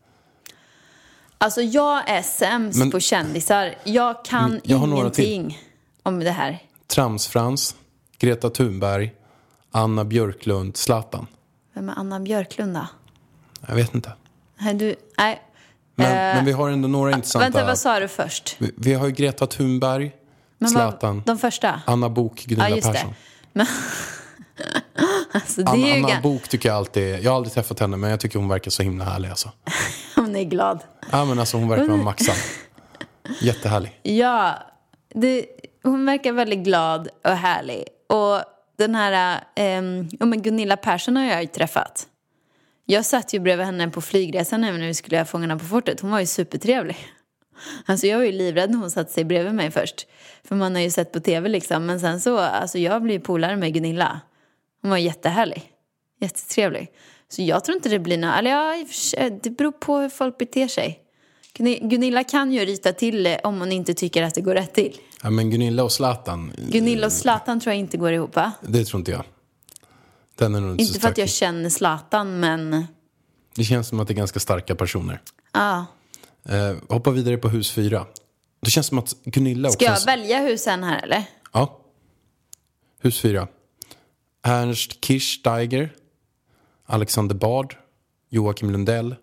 Alltså 1.38 1.62
jag 1.62 2.10
är 2.10 2.22
sämst 2.22 2.80
Men- 2.80 2.92
på 2.92 3.00
kändisar. 3.00 3.76
Jag 3.84 4.26
kan 4.26 4.46
Mm, 4.50 4.62
jag 4.64 4.84
ingenting 4.88 5.60
om 6.04 6.20
det 6.20 6.32
här. 6.32 6.64
Trams-Frans, 6.88 7.76
Greta 8.18 8.50
Thunberg, 8.50 9.14
Anna 9.72 10.06
Björklund, 10.06 10.78
Zlatan. 10.78 11.28
Vem 11.74 11.90
är 11.90 11.94
Anna 11.94 12.20
Björklund 12.20 12.74
då? 12.76 12.88
Jag 13.68 13.76
vet 13.76 13.96
inte. 13.96 14.14
Nej, 14.58 14.74
du, 14.74 14.96
nej. 15.18 15.42
Men, 15.96 16.06
Eh, 16.06 16.12
men 16.36 16.46
vi 16.46 16.52
har 16.52 16.70
ändå 16.70 16.88
några 16.88 17.12
intressanta. 17.12 17.46
Vänta, 17.46 17.66
vad 17.66 17.78
sa 17.80 18.00
du 18.00 18.08
först? 18.08 18.56
vi, 18.60 18.72
vi 18.78 18.94
har 18.94 19.06
ju 19.08 19.12
Greta 19.14 19.48
Thunberg, 19.48 20.12
Men 20.58 20.70
Zlatan, 20.70 21.16
vad, 21.16 21.26
de 21.26 21.38
första? 21.38 21.82
Anna 21.86 22.10
Bok, 22.10 22.44
Gunilla 22.46 22.70
Ja. 22.70 22.92
Persson. 22.92 23.14
Men, 23.54 23.68
alltså, 25.32 25.62
Anna, 25.62 25.72
Anna 25.72 26.08
gan- 26.08 26.22
Bok 26.22 26.48
tycker 26.48 26.70
jag 26.70 26.76
alltid, 26.78 27.24
jag 27.24 27.32
har 27.32 27.36
aldrig 27.38 27.54
träffat 27.54 27.80
henne 27.80 27.98
men 27.98 28.10
jag 28.10 28.20
tycker 28.20 28.40
hon 28.40 28.48
verkar 28.48 28.72
så 28.72 28.84
himla 28.84 29.06
härlig 29.06 29.30
alltså. 29.30 29.52
Hon 30.16 30.36
är 30.36 30.44
glad. 30.44 30.80
Ja 31.12 31.26
men 31.26 31.40
alltså 31.40 31.58
hon 31.58 31.70
verkar 31.70 31.88
vara 31.88 31.98
maxad. 31.98 32.36
Jättehärlig. 33.42 34.00
Ja, 34.04 34.56
det, 35.14 35.46
hon 35.84 36.06
verkar 36.06 36.32
väldigt 36.32 36.60
glad 36.60 37.08
och 37.24 37.32
härlig. 37.32 37.84
Och 38.10 38.42
den 38.78 38.96
här, 38.96 39.44
um, 39.80 40.10
ja, 40.20 40.26
men 40.26 40.42
Gunilla 40.42 40.78
Persson 40.78 41.16
har 41.18 41.24
jag 41.24 41.42
ju 41.42 41.48
träffat. 41.48 42.08
Jag 42.86 43.06
satt 43.06 43.34
ju 43.34 43.40
bredvid 43.40 43.66
henne 43.66 43.90
på 43.90 44.02
flygresan 44.02 44.62
när 44.62 44.72
vi 44.72 44.94
skulle 44.94 45.16
göra 45.16 45.26
Fångarna 45.26 45.60
på 45.60 45.66
fortet. 45.66 46.00
Hon 46.00 46.12
var 46.12 46.20
ju 46.20 46.26
supertrevlig. 46.26 46.98
Alltså 47.86 48.08
jag 48.08 48.18
var 48.18 48.26
ju 48.26 48.32
livrädd 48.32 48.72
när 48.72 48.78
hon 48.78 48.92
satte 48.92 49.12
sig 49.14 49.24
bredvid 49.24 49.54
mig 49.54 49.72
först. 49.72 50.08
För 50.44 50.56
man 50.56 50.76
har 50.76 50.82
ju 50.82 50.90
sett 50.92 51.12
på 51.12 51.20
tv 51.20 51.50
liksom. 51.50 51.86
Men 51.86 52.00
sen 52.00 52.22
så, 52.22 52.38
alltså 52.38 52.78
jag 52.78 53.04
blev 53.04 53.20
polare 53.20 53.56
med 53.58 53.74
Gunilla. 53.74 54.20
Hon 54.82 54.92
var 54.92 54.98
jättehärlig. 54.98 55.64
Jättetrevlig. 56.22 56.92
Så 57.30 57.42
jag 57.42 57.64
tror 57.66 57.76
inte 57.76 57.90
det 57.90 58.00
blir 58.00 58.18
något, 58.18 58.36
eller 58.38 58.52
ja, 58.52 58.86
sig, 58.92 59.40
det 59.44 59.50
beror 59.50 59.72
på 59.72 59.98
hur 59.98 60.10
folk 60.10 60.38
beter 60.38 60.68
sig. 60.68 61.00
Gunilla 61.82 62.24
kan 62.24 62.52
ju 62.52 62.66
rita 62.66 62.94
till 62.94 63.24
det 63.24 63.40
om 63.44 63.60
hon 63.60 63.72
inte 63.72 63.94
tycker 63.94 64.24
att 64.24 64.36
det 64.36 64.42
går 64.42 64.54
rätt 64.54 64.74
till. 64.74 64.98
Ja, 65.24 65.30
men 65.30 65.50
Gunilla 65.52 65.84
och 65.84 65.92
Zlatan, 65.92 66.54
Gunilla 66.58 67.06
och 67.08 67.12
Zlatan 67.14 67.60
tror 67.60 67.74
jag 67.74 67.80
inte 67.80 67.98
går 67.98 68.12
ihop 68.12 68.36
va? 68.36 68.52
det 68.62 68.86
tror 68.86 69.00
inte 69.00 69.12
jag. 69.12 69.24
Den 70.36 70.56
är 70.56 70.60
nog 70.60 70.72
inte, 70.72 70.84
Inte 70.84 71.00
för 71.00 71.08
att 71.10 71.18
jag 71.18 71.30
stark. 71.30 71.40
känner 71.50 71.70
Zlatan 71.70 72.40
men 72.40 72.86
Det 73.56 73.64
känns 73.64 73.88
som 73.88 74.00
att 74.00 74.08
det 74.08 74.14
är 74.14 74.16
ganska 74.16 74.40
starka 74.40 74.76
personer. 74.76 75.22
ja. 75.54 75.86
Eh, 76.50 76.76
hoppa 76.90 77.12
vidare 77.12 77.38
på 77.38 77.50
hus 77.50 77.72
fyra. 77.72 78.08
Det 78.62 78.72
känns 78.72 78.88
som 78.88 78.98
att 79.00 79.16
Gunilla 79.24 79.70
Ska 79.70 79.92
också... 79.92 80.02
jag 80.02 80.06
välja 80.18 80.40
husen 80.40 80.84
här 80.84 81.04
eller? 81.04 81.24
Ja. 81.54 81.80
Hus 83.00 83.20
fyra. 83.22 83.48
Ernst 84.44 85.06
Kirchsteiger, 85.06 85.96
Alexander 86.86 87.36
Bard, 87.36 87.76
Joakim 88.30 88.70
Lundell, 88.72 89.16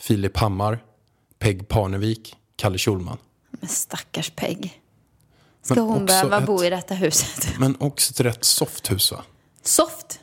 Filip 0.00 0.36
Hammar, 0.36 0.84
Peg 1.38 1.68
Parnevik, 1.68 2.36
Kalle 2.56 2.78
Schulman. 2.78 3.18
Men 3.50 3.68
stackars 3.68 4.30
Peg. 4.30 4.80
Ska 5.62 5.74
Men 5.74 5.84
hon 5.84 6.06
behöva 6.06 6.38
ett- 6.38 6.46
bo 6.46 6.64
i 6.64 6.70
detta 6.70 6.94
huset? 6.94 7.48
Men 7.58 7.76
också 7.80 8.10
ett 8.10 8.20
rätt 8.20 8.44
soft 8.44 8.90
hus 8.90 9.12
va? 9.12 9.24
Soft? 9.62 10.20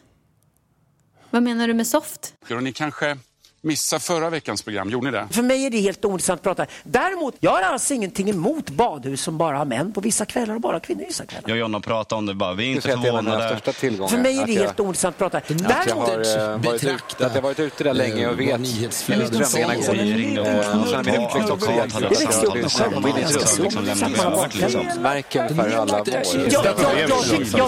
Vad 1.30 1.44
menar 1.44 1.68
du 1.68 1.74
med 1.74 1.88
soft? 1.88 2.34
Och 2.50 2.64
ni 2.64 2.74
kanske 2.74 3.18
missade 3.64 4.00
förra 4.00 4.30
veckans 4.30 4.62
program, 4.64 4.90
gjorde 4.90 5.12
ni 5.12 5.18
det? 5.18 5.28
För 5.32 5.42
mig 5.42 5.66
är 5.66 5.70
det 5.70 5.78
helt 5.78 6.06
ointressant 6.06 6.40
att 6.40 6.44
prata. 6.44 6.66
Däremot, 6.84 7.36
jag 7.40 7.52
har 7.52 7.62
alltså 7.62 7.94
ingenting 7.94 8.30
emot 8.30 8.70
badhus 8.70 9.22
som 9.22 9.38
bara 9.38 9.58
har 9.58 9.66
män 9.66 9.94
på 9.94 10.02
vissa 10.02 10.26
kvällar 10.26 10.56
och 10.56 10.62
bara 10.62 10.80
kvinnor 10.80 11.04
vissa 11.08 11.26
kvällar. 11.26 11.50
Jag 11.50 11.56
och 11.56 11.60
Jonna 11.60 11.80
pratade 11.80 12.20
om 12.20 12.26
det 12.26 12.34
bara. 12.34 12.54
Vi 12.54 12.72
är 12.72 12.76
inte 12.76 12.90
förvånade. 12.90 13.48
största 13.50 13.72
tillgångar. 13.72 14.10
För 14.10 14.18
mig 14.18 14.38
är 14.38 14.42
Att 14.42 14.48
det 14.48 14.54
jag- 14.54 14.62
helt 14.64 14.80
ointressant 14.80 15.14
att 15.14 15.18
prata. 15.20 15.38
Att 15.38 15.50
jag 15.50 15.60
Däremot, 15.60 16.10
har, 16.10 16.52
eh, 16.54 16.58
varit 16.58 16.84
ute, 16.84 17.26
att 17.26 17.36
jag 17.36 17.42
varit 17.42 17.60
ute 17.60 17.84
där 17.84 17.94
länge 17.94 18.28
och 18.28 18.40
vet 18.40 18.66
strömningarna 18.94 19.76
går. 19.76 19.94
Vi 19.94 20.14
ringde 20.14 20.42
Eh, 20.42 20.82
och 20.82 20.88
sen 20.88 21.06
min 21.06 21.16
uppväxt 21.16 21.50
också 21.50 21.72
alla 21.72 21.88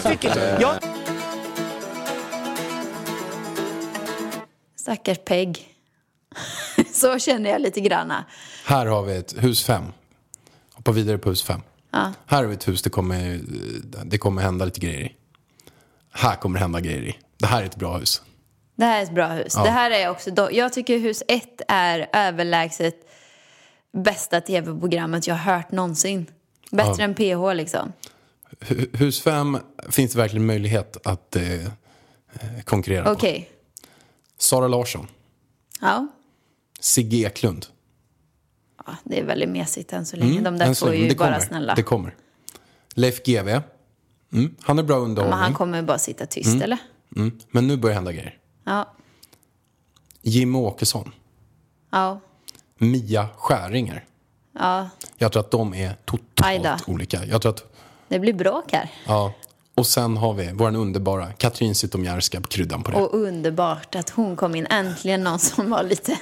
tycker-. 0.01 0.57
Jag, 0.61 0.73
Stackars 4.75 5.17
Peg. 5.25 5.72
Så 6.93 7.19
känner 7.19 7.49
jag 7.49 7.61
lite 7.61 7.81
granna. 7.81 8.25
Här 8.65 8.85
har 8.85 9.03
vi 9.03 9.15
ett 9.17 9.43
hus 9.43 9.63
fem. 9.65 9.83
Hoppa 10.73 10.91
vidare 10.91 11.17
på 11.17 11.29
hus 11.29 11.43
fem. 11.43 11.61
Här 11.91 12.13
har 12.37 12.43
vi 12.43 12.53
ett 12.53 12.67
hus 12.67 12.81
det 12.81 12.89
kommer, 12.89 13.39
det 14.05 14.17
kommer 14.17 14.41
hända 14.41 14.65
lite 14.65 14.79
grejer 14.79 15.01
i. 15.01 15.15
Här 16.11 16.35
kommer 16.35 16.59
hända 16.59 16.79
grejer 16.79 17.01
i. 17.01 17.17
Det 17.37 17.45
här 17.47 17.61
är 17.61 17.65
ett 17.65 17.75
bra 17.75 17.97
hus. 17.97 18.21
Det 18.75 18.85
här 18.85 18.99
är 18.99 19.03
ett 19.03 19.13
bra 19.15 19.27
hus. 19.27 19.53
Det 19.53 19.69
här 19.69 19.91
är 19.91 20.09
också, 20.09 20.51
jag 20.51 20.73
tycker 20.73 20.99
hus 20.99 21.23
ett 21.27 21.61
är 21.67 22.09
överlägset 22.13 22.95
bästa 23.91 24.41
tv-programmet 24.41 25.27
jag 25.27 25.35
har 25.35 25.55
hört 25.55 25.71
någonsin. 25.71 26.25
Bättre 26.71 26.93
Ja. 26.97 27.03
än 27.03 27.13
PH 27.15 27.53
liksom. 27.55 27.93
Hu- 28.59 28.97
Hus 28.97 29.21
fem 29.21 29.57
finns 29.89 30.11
det 30.13 30.17
verkligen 30.17 30.45
möjlighet 30.45 31.07
att 31.07 31.35
eh, 31.35 31.53
eh, 31.53 31.69
konkurrera 32.63 33.11
Okej. 33.11 33.49
på. 33.51 33.81
Sara 34.37 34.67
Larsson, 34.67 35.07
Ja. 35.81 36.07
Sigge 36.83 37.17
Eklund. 37.17 37.65
ja. 38.85 38.95
Det 39.03 39.19
är 39.19 39.23
väldigt 39.23 39.49
mesigt 39.49 39.93
än 39.93 40.05
så 40.05 40.17
länge. 40.17 40.41
De 40.41 40.57
där 40.57 40.85
länge. 40.91 40.97
ju 41.09 41.15
bara 41.15 41.27
kommer. 41.33 41.39
snälla. 41.47 41.75
Det 41.75 41.83
kommer. 41.83 42.15
Leif 42.93 43.23
GW. 43.23 43.61
Mm. 44.33 44.55
Han 44.61 44.79
är 44.79 44.83
bra 44.83 44.95
Men 44.95 45.03
underhållning. 45.05 45.39
han 45.39 45.53
kommer 45.53 45.81
bara 45.81 45.97
sitta 45.97 46.25
tyst 46.25 46.61
eller? 46.61 46.77
mm. 47.15 47.39
Men 47.51 47.67
nu 47.67 47.77
börjar 47.77 47.95
hända 47.95 48.11
grejer. 48.11 48.37
Ja. 48.63 48.93
Jimmy 50.21 50.57
Åkesson. 50.57 51.11
Ja. 51.91 52.19
Mia 52.77 53.27
Skäringer. 53.37 54.05
Ja. 54.59 54.89
Jag 55.17 55.31
tror 55.31 55.39
att 55.43 55.51
de 55.51 55.73
är 55.73 55.95
totalt 56.05 56.89
olika. 56.89 57.25
Jag 57.25 57.41
tror 57.41 57.51
att, 57.51 57.73
Det 58.07 58.19
blir 58.19 58.33
bråk 58.33 58.71
här. 58.71 58.91
ja. 59.07 59.33
Och 59.75 59.87
sen 59.87 60.17
har 60.17 60.33
vi 60.33 60.51
vår 60.53 60.75
underbara 60.75 61.31
Katrin 61.33 61.75
Zytomierska 61.75 62.41
kryddan 62.41 62.83
på 62.83 62.91
det. 62.91 62.97
Och 62.97 63.13
underbart 63.13 63.95
att 63.95 64.09
hon 64.09 64.35
kom 64.35 64.55
in. 64.55 64.65
Äntligen 64.69 65.23
någon 65.23 65.39
som 65.39 65.69
var 65.69 65.83
lite, 65.83 66.19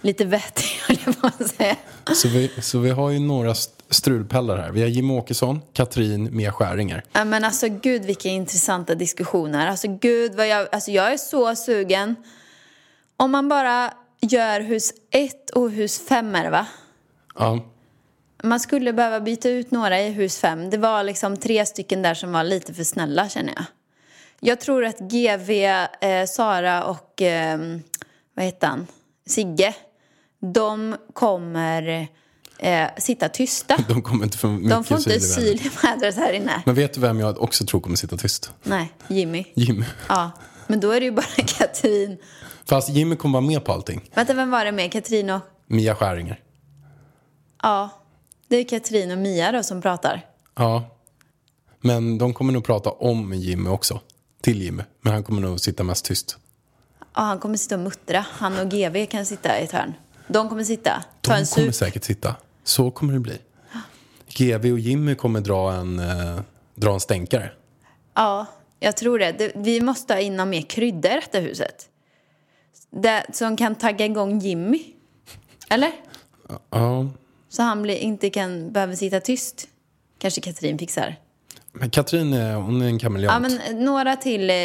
lite 0.00 0.24
vettig, 0.24 0.64
höll 0.88 0.98
jag 1.06 1.20
på 1.20 1.26
att 1.26 1.48
säga. 1.56 1.76
Så, 2.14 2.28
vi, 2.28 2.50
så 2.62 2.78
vi 2.78 2.90
har 2.90 3.10
ju 3.10 3.18
några 3.18 3.50
st- 3.50 3.72
strulpellar 3.90 4.56
här. 4.58 4.70
Vi 4.70 4.80
har 4.80 4.88
Jimmy 4.88 5.14
Åkesson, 5.14 5.60
Katrin, 5.72 6.36
Mia 6.36 6.52
Skäringer. 6.52 7.02
Ja, 7.12 7.24
men 7.24 7.44
alltså 7.44 7.68
gud 7.68 8.04
vilka 8.04 8.28
intressanta 8.28 8.94
diskussioner. 8.94 9.66
Alltså 9.66 9.88
gud 9.88 10.34
vad 10.34 10.48
jag, 10.48 10.68
alltså 10.72 10.90
jag 10.90 11.12
är 11.12 11.16
så 11.16 11.56
sugen. 11.56 12.16
Om 13.16 13.30
man 13.30 13.48
bara 13.48 13.92
gör 14.20 14.60
hus 14.60 14.92
1 15.10 15.50
och 15.50 15.70
hus 15.70 16.00
5 16.08 16.34
är 16.34 16.44
det 16.44 16.50
va? 16.50 16.66
Ja. 17.38 17.58
Man 18.42 18.60
skulle 18.60 18.92
behöva 18.92 19.20
byta 19.20 19.48
ut 19.48 19.70
några 19.70 20.00
i 20.00 20.10
hus 20.10 20.38
5. 20.38 20.70
Det 20.70 20.78
var 20.78 21.02
liksom 21.02 21.36
tre 21.36 21.66
stycken 21.66 22.02
där 22.02 22.14
som 22.14 22.32
var 22.32 22.44
lite 22.44 22.74
för 22.74 22.84
snälla 22.84 23.28
känner 23.28 23.52
jag. 23.56 23.64
Jag 24.40 24.60
tror 24.60 24.84
att 24.84 24.98
GV, 24.98 25.50
eh, 25.50 26.26
Sara 26.28 26.84
och 26.84 27.22
eh, 27.22 27.58
vad 28.34 28.44
heter 28.44 28.66
han? 28.66 28.86
Sigge. 29.26 29.74
De 30.40 30.96
kommer 31.12 32.08
eh, 32.58 32.88
sitta 32.98 33.28
tysta. 33.28 33.76
De 33.88 34.02
kommer 34.02 34.24
inte 34.24 34.38
få 34.38 34.48
mycket 34.48 34.70
De 34.70 34.84
får 34.84 34.98
inte 34.98 35.20
syl 35.20 35.60
i 35.66 35.70
vädret 35.82 36.16
här 36.16 36.32
inne. 36.32 36.62
Men 36.66 36.74
vet 36.74 36.94
du 36.94 37.00
vem 37.00 37.20
jag 37.20 37.42
också 37.42 37.66
tror 37.66 37.80
kommer 37.80 37.96
sitta 37.96 38.16
tyst? 38.16 38.52
Nej, 38.62 38.92
Jimmy. 39.08 39.44
Jimmy. 39.54 39.84
Ja, 40.08 40.30
men 40.66 40.80
då 40.80 40.90
är 40.90 41.00
det 41.00 41.06
ju 41.06 41.12
bara 41.12 41.26
Katrin. 41.46 42.18
Fast 42.64 42.88
Jimmy 42.88 43.16
kommer 43.16 43.40
vara 43.40 43.46
med 43.46 43.64
på 43.64 43.72
allting. 43.72 44.10
Vänta, 44.14 44.34
vem 44.34 44.50
var 44.50 44.64
det 44.64 44.72
med? 44.72 44.92
Katrin 44.92 45.30
och... 45.30 45.40
Mia 45.66 45.94
Skäringer. 45.94 46.40
Ja, 47.62 47.90
det 48.48 48.56
är 48.56 48.64
Katrin 48.64 49.10
och 49.10 49.18
Mia 49.18 49.52
då 49.52 49.62
som 49.62 49.82
pratar. 49.82 50.26
Ja. 50.54 50.84
Men 51.80 52.18
de 52.18 52.34
kommer 52.34 52.52
nog 52.52 52.64
prata 52.64 52.90
om 52.90 53.34
Jimmy 53.34 53.70
också. 53.70 54.00
Till 54.42 54.62
Jimmy. 54.62 54.82
Men 55.00 55.12
han 55.12 55.22
kommer 55.22 55.40
nog 55.40 55.60
sitta 55.60 55.84
mest 55.84 56.04
tyst. 56.04 56.38
Ja, 57.00 57.22
han 57.22 57.38
kommer 57.38 57.56
sitta 57.56 57.74
och 57.74 57.80
muttra. 57.80 58.24
Han 58.30 58.58
och 58.58 58.70
GV 58.70 59.06
kan 59.06 59.26
sitta 59.26 59.60
i 59.60 59.64
ett 59.64 59.72
hörn. 59.72 59.94
De 60.28 60.48
kommer 60.48 60.64
sitta, 60.64 61.04
ta 61.20 61.32
De 61.36 61.46
kommer 61.46 61.66
sup. 61.66 61.74
säkert 61.74 62.04
sitta. 62.04 62.36
Så 62.64 62.90
kommer 62.90 63.12
det 63.12 63.20
bli. 63.20 63.38
GV 64.28 64.72
och 64.72 64.78
Jimmy 64.78 65.14
kommer 65.14 65.40
dra 65.40 65.72
en, 65.72 65.98
eh, 65.98 66.40
dra 66.74 66.94
en 66.94 67.00
stänkare. 67.00 67.50
Ja, 68.14 68.46
jag 68.80 68.96
tror 68.96 69.18
det. 69.18 69.32
det. 69.32 69.52
Vi 69.54 69.80
måste 69.80 70.14
ha 70.14 70.20
in 70.20 70.48
mer 70.48 70.62
krydda 70.62 71.12
i 71.12 71.14
detta 71.14 71.38
huset. 71.38 71.88
Det, 72.90 73.26
som 73.32 73.56
kan 73.56 73.74
tagga 73.74 74.04
igång 74.06 74.38
Jimmy. 74.38 74.82
Eller? 75.70 75.92
Ja. 76.70 77.08
Så 77.48 77.62
han 77.62 77.82
blir, 77.82 77.96
inte 77.96 78.30
kan, 78.30 78.72
behöver 78.72 78.94
sitta 78.94 79.20
tyst. 79.20 79.68
Kanske 80.18 80.40
Katrin 80.40 80.78
fixar. 80.78 81.16
Men 81.80 81.90
Katrin 81.90 82.32
är, 82.32 82.54
hon 82.54 82.82
är 82.82 82.86
en 82.86 82.98
kameleont. 82.98 83.50
Ja, 83.52 83.58
men 83.70 83.84
några 83.84 84.16
till, 84.16 84.50
eh, 84.50 84.56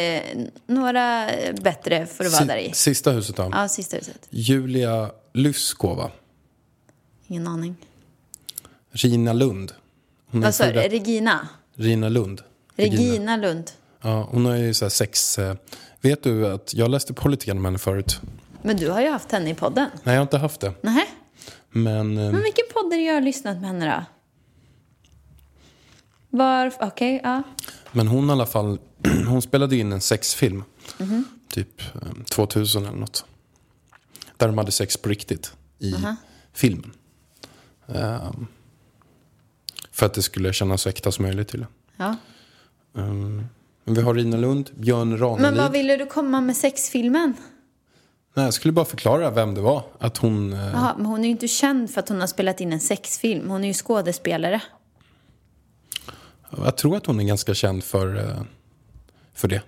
några 0.66 1.30
eh, 1.30 1.54
bättre 1.54 2.06
får 2.06 2.24
det 2.24 2.30
vara 2.30 2.44
där 2.44 2.56
i. 2.56 2.68
Si- 2.68 2.74
Sista 2.74 3.10
huset 3.10 3.36
då. 3.36 3.48
Ja, 3.52 3.68
sista 3.68 3.96
huset. 3.96 4.26
Julia 4.30 5.10
Lyskova. 5.34 6.10
Ingen 7.26 7.46
aning. 7.48 7.76
Rina 8.92 9.32
Lund. 9.32 9.72
Hon 10.30 10.40
Vad 10.40 10.54
sa 10.54 10.66
du? 10.66 10.72
Regina? 10.80 11.48
Rina 11.74 12.08
Lund. 12.08 12.42
Regina 12.76 13.36
Lund. 13.36 13.70
Ja, 14.02 14.28
hon 14.30 14.46
har 14.46 14.56
ju 14.56 14.74
så 14.74 14.90
sex... 14.90 15.38
Eh, 15.38 15.54
vet 16.00 16.22
du 16.22 16.46
att 16.46 16.74
jag 16.74 16.90
läste 16.90 17.14
på 17.14 17.28
lite 17.28 17.46
grann 17.46 17.58
om 17.58 17.64
henne 17.64 17.78
förut? 17.78 18.20
Men 18.62 18.76
du 18.76 18.90
har 18.90 19.00
ju 19.00 19.10
haft 19.10 19.32
henne 19.32 19.50
i 19.50 19.54
podden. 19.54 19.86
Nej, 20.02 20.14
jag 20.14 20.20
har 20.20 20.22
inte 20.22 20.38
haft 20.38 20.60
det. 20.60 20.72
Nej. 20.80 21.04
Men... 21.70 22.18
Eh, 22.18 22.32
Men 22.32 22.42
vilken 22.42 22.64
podd 22.74 22.92
är 22.92 22.96
det 22.96 23.02
jag 23.04 23.14
har 23.14 23.20
lyssnat 23.20 23.56
med 23.60 23.66
henne 23.70 23.86
då? 23.96 24.04
Var... 26.32 26.72
Okej, 26.80 27.20
ja. 27.24 27.42
Men 27.92 28.08
hon 28.08 28.28
i 28.28 28.32
alla 28.32 28.46
fall, 28.46 28.78
hon 29.28 29.42
spelade 29.42 29.76
in 29.76 29.92
en 29.92 30.00
sexfilm. 30.00 30.64
Mhm. 30.98 31.24
Typ 31.48 31.80
eh, 31.94 32.22
2000 32.30 32.86
eller 32.86 32.98
något. 32.98 33.24
Där 34.36 34.46
de 34.46 34.58
hade 34.58 34.72
sex 34.72 34.96
på 34.96 35.08
riktigt 35.08 35.52
i 35.78 35.94
filmen. 36.52 36.92
Ehm, 37.88 38.46
för 39.90 40.06
att 40.06 40.14
det 40.14 40.22
skulle 40.22 40.52
kännas 40.52 40.82
så 40.82 40.88
äkta 40.88 41.12
som 41.12 41.24
möjligt 41.24 41.48
till 41.48 41.66
ja. 41.96 42.16
um, 42.92 43.46
Men 43.84 43.94
vi 43.94 44.02
har 44.02 44.14
Rina 44.14 44.36
Lund, 44.36 44.70
Björn 44.74 45.08
Men 45.08 45.18
Ranelid. 45.18 45.60
vad 45.60 45.72
ville 45.72 45.96
du 45.96 46.06
komma 46.06 46.40
med 46.40 46.56
sexfilmen? 46.56 47.34
Nej, 48.34 48.44
jag 48.44 48.54
skulle 48.54 48.72
bara 48.72 48.84
förklara 48.84 49.30
vem 49.30 49.54
det 49.54 49.60
var. 49.60 49.84
Att 49.98 50.16
hon... 50.16 50.52
eh, 50.52 50.58
Jaha, 50.58 50.94
men 50.96 51.06
hon 51.06 51.20
är 51.20 51.24
ju 51.24 51.30
inte 51.30 51.48
känd 51.48 51.90
för 51.90 52.00
att 52.00 52.08
hon 52.08 52.20
har 52.20 52.26
spelat 52.26 52.60
in 52.60 52.72
en 52.72 52.80
sexfilm. 52.80 53.50
Hon 53.50 53.64
är 53.64 53.68
ju 53.68 53.74
skådespelare. 53.74 54.62
Jag 56.56 56.76
tror 56.76 56.96
att 56.96 57.06
hon 57.06 57.20
är 57.20 57.24
ganska 57.24 57.54
känd 57.54 57.84
för, 57.84 58.16
eh, 58.16 58.42
för 59.34 59.48
det. 59.48 59.62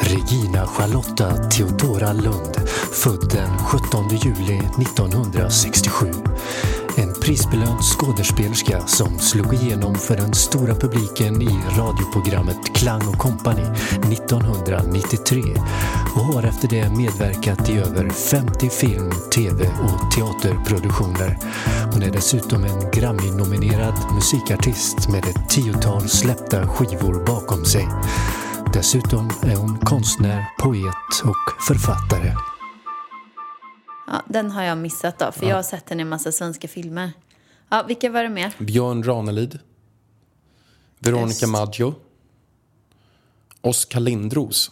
Regina 0.00 0.66
Charlotta 0.66 1.36
Theodora 1.36 2.12
Lund, 2.12 2.56
född 2.92 3.30
den 3.30 3.58
17 3.58 4.08
juli 4.08 4.60
1967. 4.78 6.06
En 7.30 7.36
prisbelönt 7.36 7.82
skådespelerska 7.82 8.86
som 8.86 9.18
slog 9.18 9.54
igenom 9.54 9.94
för 9.94 10.16
den 10.16 10.34
stora 10.34 10.74
publiken 10.74 11.42
i 11.42 11.58
radioprogrammet 11.78 12.74
Klang 12.74 13.08
och 13.08 13.18
Company 13.18 13.62
1993 13.62 15.42
och 16.14 16.20
har 16.20 16.42
efter 16.42 16.68
det 16.68 16.96
medverkat 16.96 17.70
i 17.70 17.78
över 17.78 18.10
50 18.10 18.68
film, 18.68 19.10
tv 19.34 19.68
och 19.68 20.10
teaterproduktioner. 20.10 21.38
Hon 21.92 22.02
är 22.02 22.10
dessutom 22.10 22.64
en 22.64 22.90
Grammy-nominerad 22.92 23.94
musikartist 24.14 25.08
med 25.08 25.24
ett 25.24 25.48
tiotal 25.48 26.08
släppta 26.08 26.68
skivor 26.68 27.26
bakom 27.26 27.64
sig. 27.64 27.88
Dessutom 28.72 29.30
är 29.42 29.56
hon 29.56 29.78
konstnär, 29.78 30.44
poet 30.58 31.24
och 31.24 31.62
författare. 31.66 32.34
Ja, 34.10 34.22
den 34.28 34.50
har 34.50 34.62
jag 34.62 34.78
missat 34.78 35.18
då, 35.18 35.32
för 35.32 35.46
jag 35.46 35.56
har 35.56 35.62
sett 35.62 35.86
den 35.86 36.00
i 36.00 36.02
en 36.02 36.08
massa 36.08 36.32
svenska 36.32 36.68
filmer. 36.68 37.12
Ja, 37.68 37.82
vilka 37.82 38.10
var 38.10 38.22
det 38.22 38.28
mer? 38.28 38.52
Björn 38.58 39.02
Ranelid. 39.02 39.58
Veronica 40.98 41.28
Just. 41.28 41.48
Maggio. 41.48 41.94
Oskar 43.60 44.00
Lindros. 44.00 44.70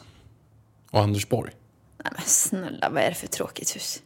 Och 0.90 1.00
Anders 1.00 1.28
Borg. 1.28 1.52
Nej 2.04 2.12
men 2.16 2.25
snälla, 2.25 2.90
vad 2.90 3.02
är 3.02 3.09
det 3.09 3.14
för 3.14 3.26
tråkigt 3.26 3.76
hus? 3.76 4.02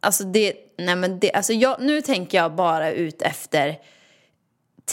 Alltså 0.00 0.24
det, 0.24 0.54
nej 0.78 0.96
men 0.96 1.18
det, 1.18 1.32
alltså 1.32 1.52
jag, 1.52 1.82
nu 1.82 2.02
tänker 2.02 2.38
jag 2.38 2.54
bara 2.54 2.92
ut 2.92 3.22
efter 3.22 3.78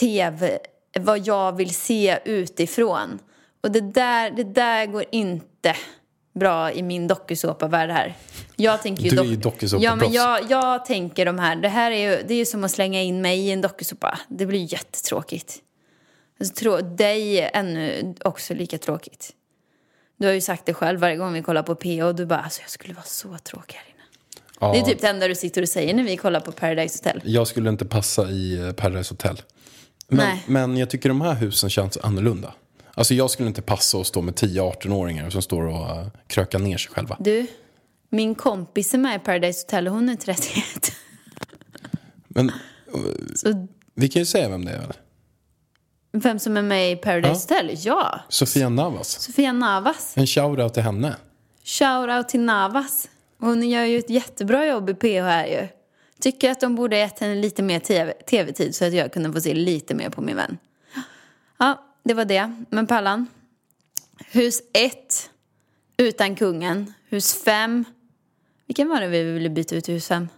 tv, 0.00 0.58
vad 1.00 1.26
jag 1.26 1.56
vill 1.56 1.74
se 1.74 2.18
utifrån. 2.24 3.18
Och 3.60 3.70
det 3.70 3.80
där, 3.80 4.30
det 4.30 4.44
där 4.44 4.86
går 4.86 5.04
inte 5.12 5.76
bra 6.32 6.72
i 6.72 6.82
min 6.82 7.08
dokusåpavärld 7.08 7.90
här. 7.90 8.14
Jag 8.56 8.82
tänker 8.82 9.04
ju 9.04 9.10
Du 9.10 9.18
är 9.18 9.24
ju 9.24 9.36
dokusåpaproffs. 9.36 9.84
Ja, 9.84 9.96
men 9.96 10.12
jag, 10.12 10.50
jag 10.50 10.84
tänker 10.84 11.26
de 11.26 11.38
här, 11.38 11.56
det 11.56 11.68
här 11.68 11.90
är 11.90 12.10
ju, 12.10 12.22
det 12.28 12.34
är 12.34 12.38
ju 12.38 12.46
som 12.46 12.64
att 12.64 12.70
slänga 12.70 13.02
in 13.02 13.22
mig 13.22 13.40
i 13.40 13.50
en 13.50 13.60
dokusåpa. 13.60 14.18
Det 14.28 14.46
blir 14.46 14.72
jättetråkigt. 14.72 15.58
Alltså, 16.40 16.54
trå, 16.54 16.80
dig 16.80 17.38
är 17.40 17.50
ännu 17.54 18.14
också 18.24 18.54
lika 18.54 18.78
tråkigt. 18.78 19.30
Du 20.16 20.26
har 20.26 20.32
ju 20.34 20.40
sagt 20.40 20.66
det 20.66 20.74
själv 20.74 21.00
varje 21.00 21.16
gång 21.16 21.32
vi 21.32 21.42
kollar 21.42 21.62
på 21.62 21.74
PO 21.74 22.04
och 22.04 22.14
du 22.14 22.26
bara, 22.26 22.40
alltså 22.40 22.60
jag 22.60 22.70
skulle 22.70 22.94
vara 22.94 23.04
så 23.04 23.38
tråkig 23.38 23.74
här 23.74 23.84
inne. 23.94 24.02
Ja, 24.60 24.72
Det 24.72 24.78
är 24.78 24.82
typ 24.82 25.00
det 25.00 25.08
enda 25.08 25.28
du 25.28 25.34
sitter 25.34 25.62
och 25.62 25.68
säger 25.68 25.94
när 25.94 26.02
vi 26.02 26.16
kollar 26.16 26.40
på 26.40 26.52
Paradise 26.52 26.98
Hotel. 26.98 27.20
Jag 27.24 27.46
skulle 27.46 27.70
inte 27.70 27.84
passa 27.84 28.30
i 28.30 28.66
eh, 28.66 28.72
Paradise 28.72 29.12
Hotel. 29.12 29.42
Men, 30.08 30.18
Nej. 30.18 30.42
men 30.46 30.76
jag 30.76 30.90
tycker 30.90 31.08
de 31.08 31.20
här 31.20 31.34
husen 31.34 31.70
känns 31.70 31.98
annorlunda. 31.98 32.52
Alltså 33.00 33.14
jag 33.14 33.30
skulle 33.30 33.48
inte 33.48 33.62
passa 33.62 33.98
att 33.98 34.06
stå 34.06 34.22
med 34.22 34.34
10-18-åringar 34.34 35.30
som 35.30 35.42
står 35.42 35.66
och 35.66 35.96
uh, 35.96 36.06
krökar 36.26 36.58
ner 36.58 36.78
sig 36.78 36.92
själva. 36.92 37.16
Du, 37.20 37.46
min 38.08 38.34
kompis 38.34 38.94
är 38.94 38.98
med 38.98 39.16
i 39.16 39.18
Paradise 39.18 39.62
Hotel 39.62 39.88
och 39.88 39.94
hon 39.94 40.08
är 40.08 40.16
31. 40.16 40.64
Men 42.28 42.48
eh, 42.48 42.54
Så 43.34 43.66
vi 43.94 44.08
kan 44.08 44.22
ju 44.22 44.26
säga 44.26 44.48
vem 44.48 44.64
det 44.64 44.70
är. 44.70 44.76
Eller? 44.76 44.96
vem 46.12 46.38
som 46.38 46.56
är 46.56 46.62
med 46.62 46.92
i 46.92 46.96
Paradise 46.96 47.54
Hotel? 47.54 47.70
Ja, 47.78 48.20
Sofia 48.28 48.68
Navas. 48.68 49.08
Sofia 49.08 49.52
Navas. 49.52 50.16
En 50.16 50.26
shoutout 50.26 50.74
till 50.74 50.82
henne. 50.82 51.16
Shoutout 51.64 52.28
till 52.28 52.40
Navas. 52.40 53.08
Hon 53.38 53.68
gör 53.68 53.84
ju 53.84 53.98
ett 53.98 54.10
jättebra 54.10 54.66
jobb 54.66 54.90
i 54.90 54.94
PH 54.94 55.22
här 55.22 55.46
ju. 55.46 55.68
Tycker 56.20 56.50
att 56.50 56.60
de 56.60 56.74
borde 56.74 56.96
ha 56.96 57.00
gett 57.00 57.18
henne 57.18 57.34
lite 57.34 57.62
mer 57.62 57.80
TV 57.80 58.12
tv-tid 58.12 58.74
så 58.74 58.84
att 58.84 58.92
jag 58.92 59.12
kunde 59.12 59.32
få 59.32 59.40
se 59.40 59.54
lite 59.54 59.94
mer 59.94 60.10
på 60.10 60.20
min 60.20 60.36
vän. 60.36 60.58
Ja, 61.58 61.86
det 62.10 62.14
var 62.14 62.24
det. 62.24 62.64
Men 62.70 62.86
Pallan. 62.86 63.26
Hus 64.18 64.62
1. 64.72 65.30
Utan 65.96 66.36
kungen. 66.36 66.92
Hus 67.08 67.42
5. 67.44 67.84
Vilken 68.66 68.88
var 68.88 69.00
det 69.00 69.08
vi 69.08 69.22
ville 69.22 69.50
byta 69.50 69.76
ut 69.76 69.88
i 69.88 69.92
hus 69.92 70.08
5? 70.08 70.28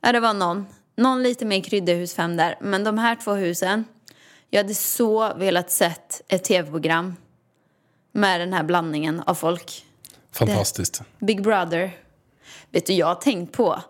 Ja, 0.00 0.12
det 0.12 0.20
var 0.20 0.34
någon. 0.34 0.66
Någon 0.96 1.22
lite 1.22 1.44
mer 1.44 1.60
krydda 1.60 1.92
i 1.92 1.94
hus 1.94 2.14
5 2.14 2.36
där. 2.36 2.58
Men 2.60 2.84
de 2.84 2.98
här 2.98 3.16
två 3.16 3.32
husen. 3.32 3.84
Jag 4.50 4.62
hade 4.62 4.74
så 4.74 5.34
velat 5.34 5.70
sett 5.70 6.22
ett 6.28 6.44
tv-program 6.44 7.16
med 8.12 8.40
den 8.40 8.52
här 8.52 8.62
blandningen 8.62 9.20
av 9.20 9.34
folk. 9.34 9.84
Fantastiskt. 10.32 11.02
Big 11.18 11.42
Brother. 11.42 11.96
Vet 12.70 12.86
du, 12.86 12.92
jag 12.92 13.06
har 13.06 13.14
tänkt 13.14 13.52
på 13.52 13.82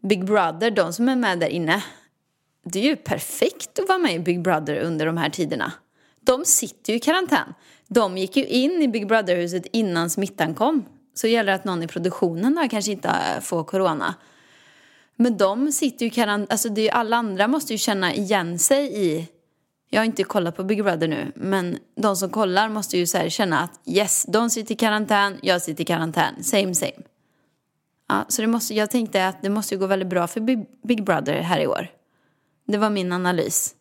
Big 0.00 0.24
Brother, 0.24 0.70
de 0.70 0.92
som 0.92 1.08
är 1.08 1.16
med 1.16 1.38
där 1.38 1.48
inne. 1.48 1.82
Det 2.72 2.78
är 2.78 2.84
ju 2.84 2.96
perfekt 2.96 3.78
att 3.78 3.88
vara 3.88 3.98
med 3.98 4.14
i 4.14 4.18
Big 4.18 4.42
Brother 4.42 4.80
under 4.80 5.06
de 5.06 5.16
här 5.16 5.30
tiderna. 5.30 5.72
De 6.20 6.44
sitter 6.44 6.92
ju 6.92 6.96
i 6.96 7.00
karantän. 7.00 7.54
De 7.88 8.18
gick 8.18 8.36
ju 8.36 8.46
in 8.46 8.82
i 8.82 8.88
Big 8.88 9.06
Brother-huset 9.06 9.66
innan 9.72 10.10
smittan 10.10 10.54
kom. 10.54 10.84
Så 11.14 11.26
gäller 11.26 11.52
det 11.52 11.54
att 11.54 11.64
någon 11.64 11.82
i 11.82 11.86
produktionen 11.86 12.54
då 12.54 12.68
kanske 12.68 12.92
inte 12.92 13.10
får 13.42 13.64
corona. 13.64 14.14
Men 15.16 15.36
de 15.36 15.72
sitter 15.72 16.04
ju 16.04 16.10
i 16.10 16.14
karantän. 16.14 16.46
Alltså 16.50 16.68
det 16.68 16.80
är 16.80 16.82
ju, 16.82 16.90
alla 16.90 17.16
andra 17.16 17.48
måste 17.48 17.72
ju 17.72 17.78
känna 17.78 18.14
igen 18.14 18.58
sig 18.58 19.06
i 19.06 19.28
jag 19.90 20.00
har 20.00 20.04
inte 20.04 20.24
kollat 20.24 20.56
på 20.56 20.64
Big 20.64 20.84
Brother 20.84 21.08
nu, 21.08 21.32
men 21.34 21.78
de 21.96 22.16
som 22.16 22.30
kollar 22.30 22.68
måste 22.68 22.98
ju 22.98 23.06
så 23.06 23.18
här 23.18 23.28
känna 23.28 23.60
att 23.60 23.80
yes, 23.86 24.26
de 24.28 24.50
sitter 24.50 24.74
i 24.74 24.76
karantän, 24.76 25.38
jag 25.42 25.62
sitter 25.62 25.82
i 25.82 25.84
karantän, 25.84 26.44
same 26.44 26.74
same. 26.74 26.92
Ja, 28.08 28.24
så 28.28 28.42
det 28.42 28.48
måste, 28.48 28.74
jag 28.74 28.90
tänkte 28.90 29.28
att 29.28 29.42
det 29.42 29.50
måste 29.50 29.74
ju 29.74 29.80
gå 29.80 29.86
väldigt 29.86 30.08
bra 30.08 30.26
för 30.26 30.40
Big 30.86 31.04
Brother 31.04 31.40
här 31.40 31.60
i 31.60 31.66
år. 31.66 31.88
Det 32.68 32.78
var 32.78 32.90
min 32.90 33.12
analys. 33.12 33.74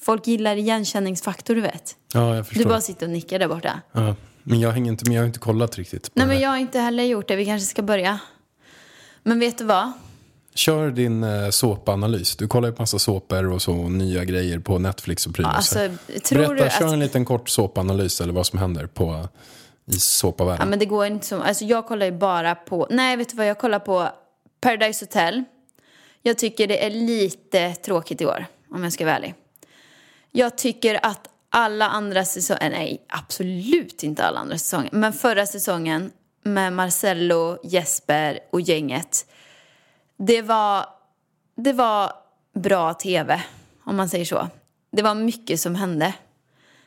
Folk 0.00 0.26
gillar 0.26 0.56
igenkänningsfaktor, 0.56 1.54
du 1.54 1.60
vet. 1.60 1.96
Ja, 2.14 2.36
jag 2.36 2.46
förstår. 2.46 2.62
Du 2.64 2.68
bara 2.68 2.80
sitter 2.80 3.06
och 3.06 3.12
nickar 3.12 3.38
där 3.38 3.48
borta. 3.48 3.80
Ja, 3.92 4.14
men 4.42 4.60
jag 4.60 4.70
hänger 4.70 4.92
inte 4.92 5.08
med, 5.08 5.16
jag 5.16 5.22
har 5.22 5.26
inte 5.26 5.38
kollat 5.38 5.78
riktigt. 5.78 6.10
Nej, 6.14 6.26
men 6.26 6.40
jag 6.40 6.50
har 6.50 6.56
inte 6.56 6.78
heller 6.78 7.02
gjort 7.04 7.28
det. 7.28 7.36
Vi 7.36 7.44
kanske 7.44 7.66
ska 7.66 7.82
börja. 7.82 8.18
Men 9.22 9.38
vet 9.40 9.58
du 9.58 9.64
vad? 9.64 9.92
Kör 10.54 10.90
din 10.90 11.24
eh, 11.24 11.50
såpanalys. 11.50 12.36
Du 12.36 12.48
kollar 12.48 12.68
ju 12.68 12.74
på 12.74 12.82
massa 12.82 12.98
såpor 12.98 13.50
och 13.52 13.62
så 13.62 13.74
och 13.74 13.90
nya 13.90 14.24
grejer 14.24 14.58
på 14.58 14.78
Netflix 14.78 15.26
och 15.26 15.34
prylar. 15.34 15.54
Ja, 15.54 15.60
så. 15.62 15.78
alltså, 15.78 16.34
Berätta, 16.34 16.54
du 16.54 16.70
kör 16.78 16.92
en 16.92 17.00
liten 17.00 17.24
kort 17.24 17.48
såpanalys 17.48 18.20
eller 18.20 18.32
vad 18.32 18.46
som 18.46 18.58
händer 18.58 18.86
på, 18.86 19.04
i 19.12 19.92
Ja, 19.92 19.98
såpavärlden. 19.98 20.68
men 20.70 20.78
det 20.78 20.86
går 20.86 21.06
inte 21.06 21.26
så. 21.26 21.42
Alltså 21.42 21.64
jag 21.64 21.86
kollar 21.86 22.06
ju 22.06 22.12
bara 22.12 22.54
på, 22.54 22.86
nej 22.90 23.16
vet 23.16 23.28
du 23.28 23.36
vad, 23.36 23.46
jag 23.46 23.58
kollar 23.58 23.78
på 23.78 24.08
Paradise 24.60 25.04
Hotel. 25.04 25.44
Jag 26.22 26.38
tycker 26.38 26.66
det 26.66 26.86
är 26.86 26.90
lite 26.90 27.74
tråkigt 27.74 28.20
i 28.20 28.26
år, 28.26 28.46
om 28.70 28.84
jag 28.84 28.92
ska 28.92 29.04
vara 29.04 29.16
ärlig. 29.16 29.34
Jag 30.30 30.58
tycker 30.58 31.06
att 31.06 31.28
alla 31.50 31.88
andra 31.88 32.24
säsonger, 32.24 32.70
nej 32.70 33.04
absolut 33.08 34.02
inte 34.02 34.24
alla 34.24 34.40
andra 34.40 34.58
säsonger, 34.58 34.90
men 34.92 35.12
förra 35.12 35.46
säsongen 35.46 36.12
med 36.42 36.72
Marcello, 36.72 37.58
Jesper 37.64 38.38
och 38.50 38.60
gänget. 38.60 39.26
Det 40.16 40.42
var, 40.42 40.86
det 41.56 41.72
var 41.72 42.12
bra 42.54 42.94
tv, 42.94 43.42
om 43.84 43.96
man 43.96 44.08
säger 44.08 44.24
så. 44.24 44.48
Det 44.90 45.02
var 45.02 45.14
mycket 45.14 45.60
som 45.60 45.74
hände. 45.74 46.14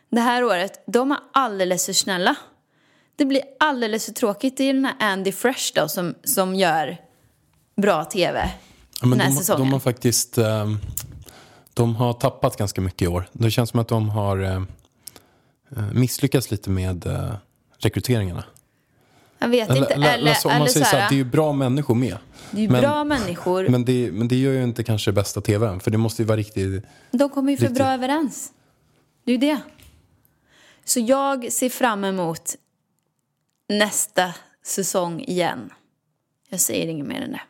Det 0.09 0.21
här 0.21 0.43
året, 0.43 0.83
de 0.87 1.11
är 1.11 1.17
alldeles 1.31 1.85
för 1.85 1.93
snälla. 1.93 2.35
Det 3.15 3.25
blir 3.25 3.41
alldeles 3.59 4.05
för 4.05 4.13
tråkigt. 4.13 4.57
Det 4.57 4.63
är 4.63 4.73
den 4.73 4.85
här 4.85 4.95
Andy 4.99 5.31
Fresh 5.31 5.73
då 5.75 5.87
som, 5.87 6.15
som 6.23 6.55
gör 6.55 6.97
bra 7.75 8.05
tv 8.05 8.51
Ja, 9.03 9.07
men 9.07 9.17
den 9.17 9.27
här 9.27 9.33
de, 9.35 9.39
säsongen. 9.39 9.61
de 9.65 9.73
har 9.73 9.79
faktiskt 9.79 10.37
ehm, 10.37 10.77
de 11.73 11.95
har 11.95 12.13
tappat 12.13 12.57
ganska 12.57 12.81
mycket 12.81 13.01
i 13.01 13.07
år. 13.07 13.29
Det 13.31 13.51
känns 13.51 13.69
som 13.69 13.79
att 13.79 13.87
de 13.87 14.09
har 14.09 14.37
eh, 14.43 14.61
eh, 15.77 15.91
misslyckats 15.93 16.51
lite 16.51 16.69
med 16.69 17.05
eh, 17.05 17.33
rekryteringarna. 17.77 18.43
Jag 19.39 19.47
vet 19.49 19.69
inte. 19.69 19.93
Eller- 19.93 20.13
Eller, 20.13 20.35
om 20.45 20.49
eller 20.51 20.59
man 20.59 20.69
säger 20.69 20.85
så 20.85 20.95
här, 20.97 21.09
det 21.09 21.15
är 21.15 21.17
ju 21.17 21.23
bra 21.23 21.53
människor 21.53 21.95
med. 21.95 22.17
det 22.51 22.57
är 22.57 22.61
ju 22.61 22.69
men- 22.69 22.81
bra 22.81 23.03
människor. 23.03 23.67
Men 23.69 23.85
det, 23.85 24.11
men 24.11 24.27
det 24.27 24.35
gör 24.35 24.51
ju 24.53 24.63
inte 24.63 24.83
kanske 24.83 25.11
bästa 25.11 25.41
tvn. 25.41 25.79
För 25.79 25.91
det 25.91 25.97
måste 25.97 26.21
ju 26.21 26.25
vara 26.27 26.37
riktigt... 26.37 26.83
De 27.11 27.29
kommer 27.29 27.51
ju 27.51 27.57
för 27.57 27.63
Riktigt. 27.63 27.77
bra 27.77 27.93
överens. 27.93 28.51
Det 29.23 29.31
är 29.31 29.33
ju 29.33 29.39
det. 29.39 29.59
Så 30.85 30.99
jag 30.99 31.51
ser 31.51 31.69
fram 31.69 32.03
emot 32.03 32.55
nästa 33.69 34.33
säsong 34.65 35.21
igen. 35.21 35.69
Jag 36.49 36.59
säger 36.59 36.87
inget 36.87 37.07
mer 37.07 37.21
än 37.21 37.31
det. 37.31 37.41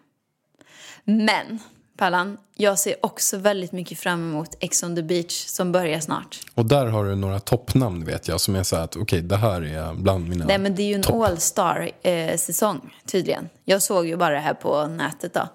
Men, 1.04 1.60
Pallan, 1.98 2.38
jag 2.56 2.80
ser 2.80 2.96
också 3.06 3.38
väldigt 3.38 3.72
mycket 3.72 4.00
fram 4.00 4.30
emot 4.30 4.56
Ex 4.60 4.84
on 4.84 4.96
the 4.96 5.04
beach 5.04 5.46
som 5.46 5.72
börjar 5.72 6.00
snart. 6.00 6.40
Och 6.54 6.66
där 6.66 6.86
har 6.86 7.06
du 7.06 7.16
några 7.16 7.40
toppnamn 7.40 8.06
vet 8.06 8.28
jag. 8.28 8.42
Som 8.42 8.56
är 8.56 8.64
så 8.64 8.76
här 8.76 8.84
att 8.84 8.96
okej, 8.96 9.22
det 9.22 9.38
här 9.38 9.62
är 9.62 9.94
bland 9.94 10.30
mina 10.30 10.46
Nej 10.46 10.58
men 10.58 10.76
det 10.76 10.84
är 10.84 10.88
ju 10.88 10.94
en 10.94 11.02
topp. 11.02 11.26
all-star 11.26 11.92
eh, 12.02 12.38
säsong 12.38 12.96
tydligen. 13.06 13.50
Jag 13.66 13.82
såg 13.82 14.08
ju 14.08 14.16
bara 14.18 14.34
det 14.34 14.40
här 14.40 14.54
på 14.54 14.88
nätet 14.88 15.34
då. 15.34 15.48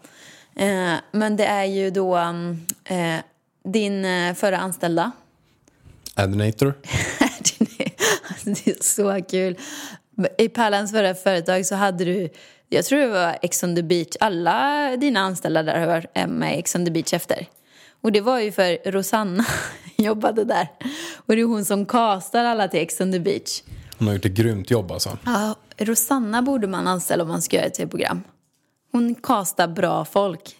Eh, 0.62 0.94
men 1.12 1.36
det 1.36 1.46
är 1.46 1.64
ju 1.64 1.90
då 1.90 2.16
mm, 2.16 2.66
eh, 2.84 3.16
din 3.64 4.04
eh, 4.04 4.34
förra 4.34 4.58
anställda. 4.58 5.10
Adinator. 6.14 6.74
Alltså, 8.28 8.64
det 8.64 8.70
är 8.70 8.82
så 8.82 9.24
kul. 9.30 9.56
I 10.38 10.48
Pärlans 10.48 10.90
förra 10.90 11.14
företag 11.14 11.66
så 11.66 11.74
hade 11.74 12.04
du, 12.04 12.28
jag 12.68 12.84
tror 12.84 12.98
det 13.00 13.08
var 13.08 13.38
Ex 13.42 13.62
on 13.64 13.76
the 13.76 13.82
beach, 13.82 14.16
alla 14.20 14.96
dina 14.96 15.20
anställda 15.20 15.62
där 15.62 15.80
har 15.80 15.86
varit 15.86 16.28
med 16.28 16.58
Ex 16.58 16.74
on 16.74 16.84
the 16.84 16.90
beach 16.90 17.12
efter. 17.12 17.46
Och 18.00 18.12
det 18.12 18.20
var 18.20 18.38
ju 18.40 18.52
för 18.52 18.90
Rosanna 18.90 19.44
jobbade 19.96 20.44
där. 20.44 20.68
Och 21.26 21.36
det 21.36 21.40
är 21.40 21.44
hon 21.44 21.64
som 21.64 21.86
castar 21.86 22.44
alla 22.44 22.68
till 22.68 22.80
Ex 22.80 23.00
on 23.00 23.12
the 23.12 23.20
beach. 23.20 23.62
Hon 23.98 24.06
har 24.08 24.14
gjort 24.14 24.24
ett 24.24 24.32
grymt 24.32 24.70
jobb 24.70 24.92
alltså. 24.92 25.18
Ja, 25.24 25.54
Rosanna 25.78 26.42
borde 26.42 26.66
man 26.66 26.86
anställa 26.86 27.22
om 27.22 27.28
man 27.28 27.42
ska 27.42 27.56
göra 27.56 27.66
ett 27.66 27.74
tv-program. 27.74 28.22
Hon 28.92 29.14
castar 29.14 29.68
bra 29.68 30.04
folk. 30.04 30.56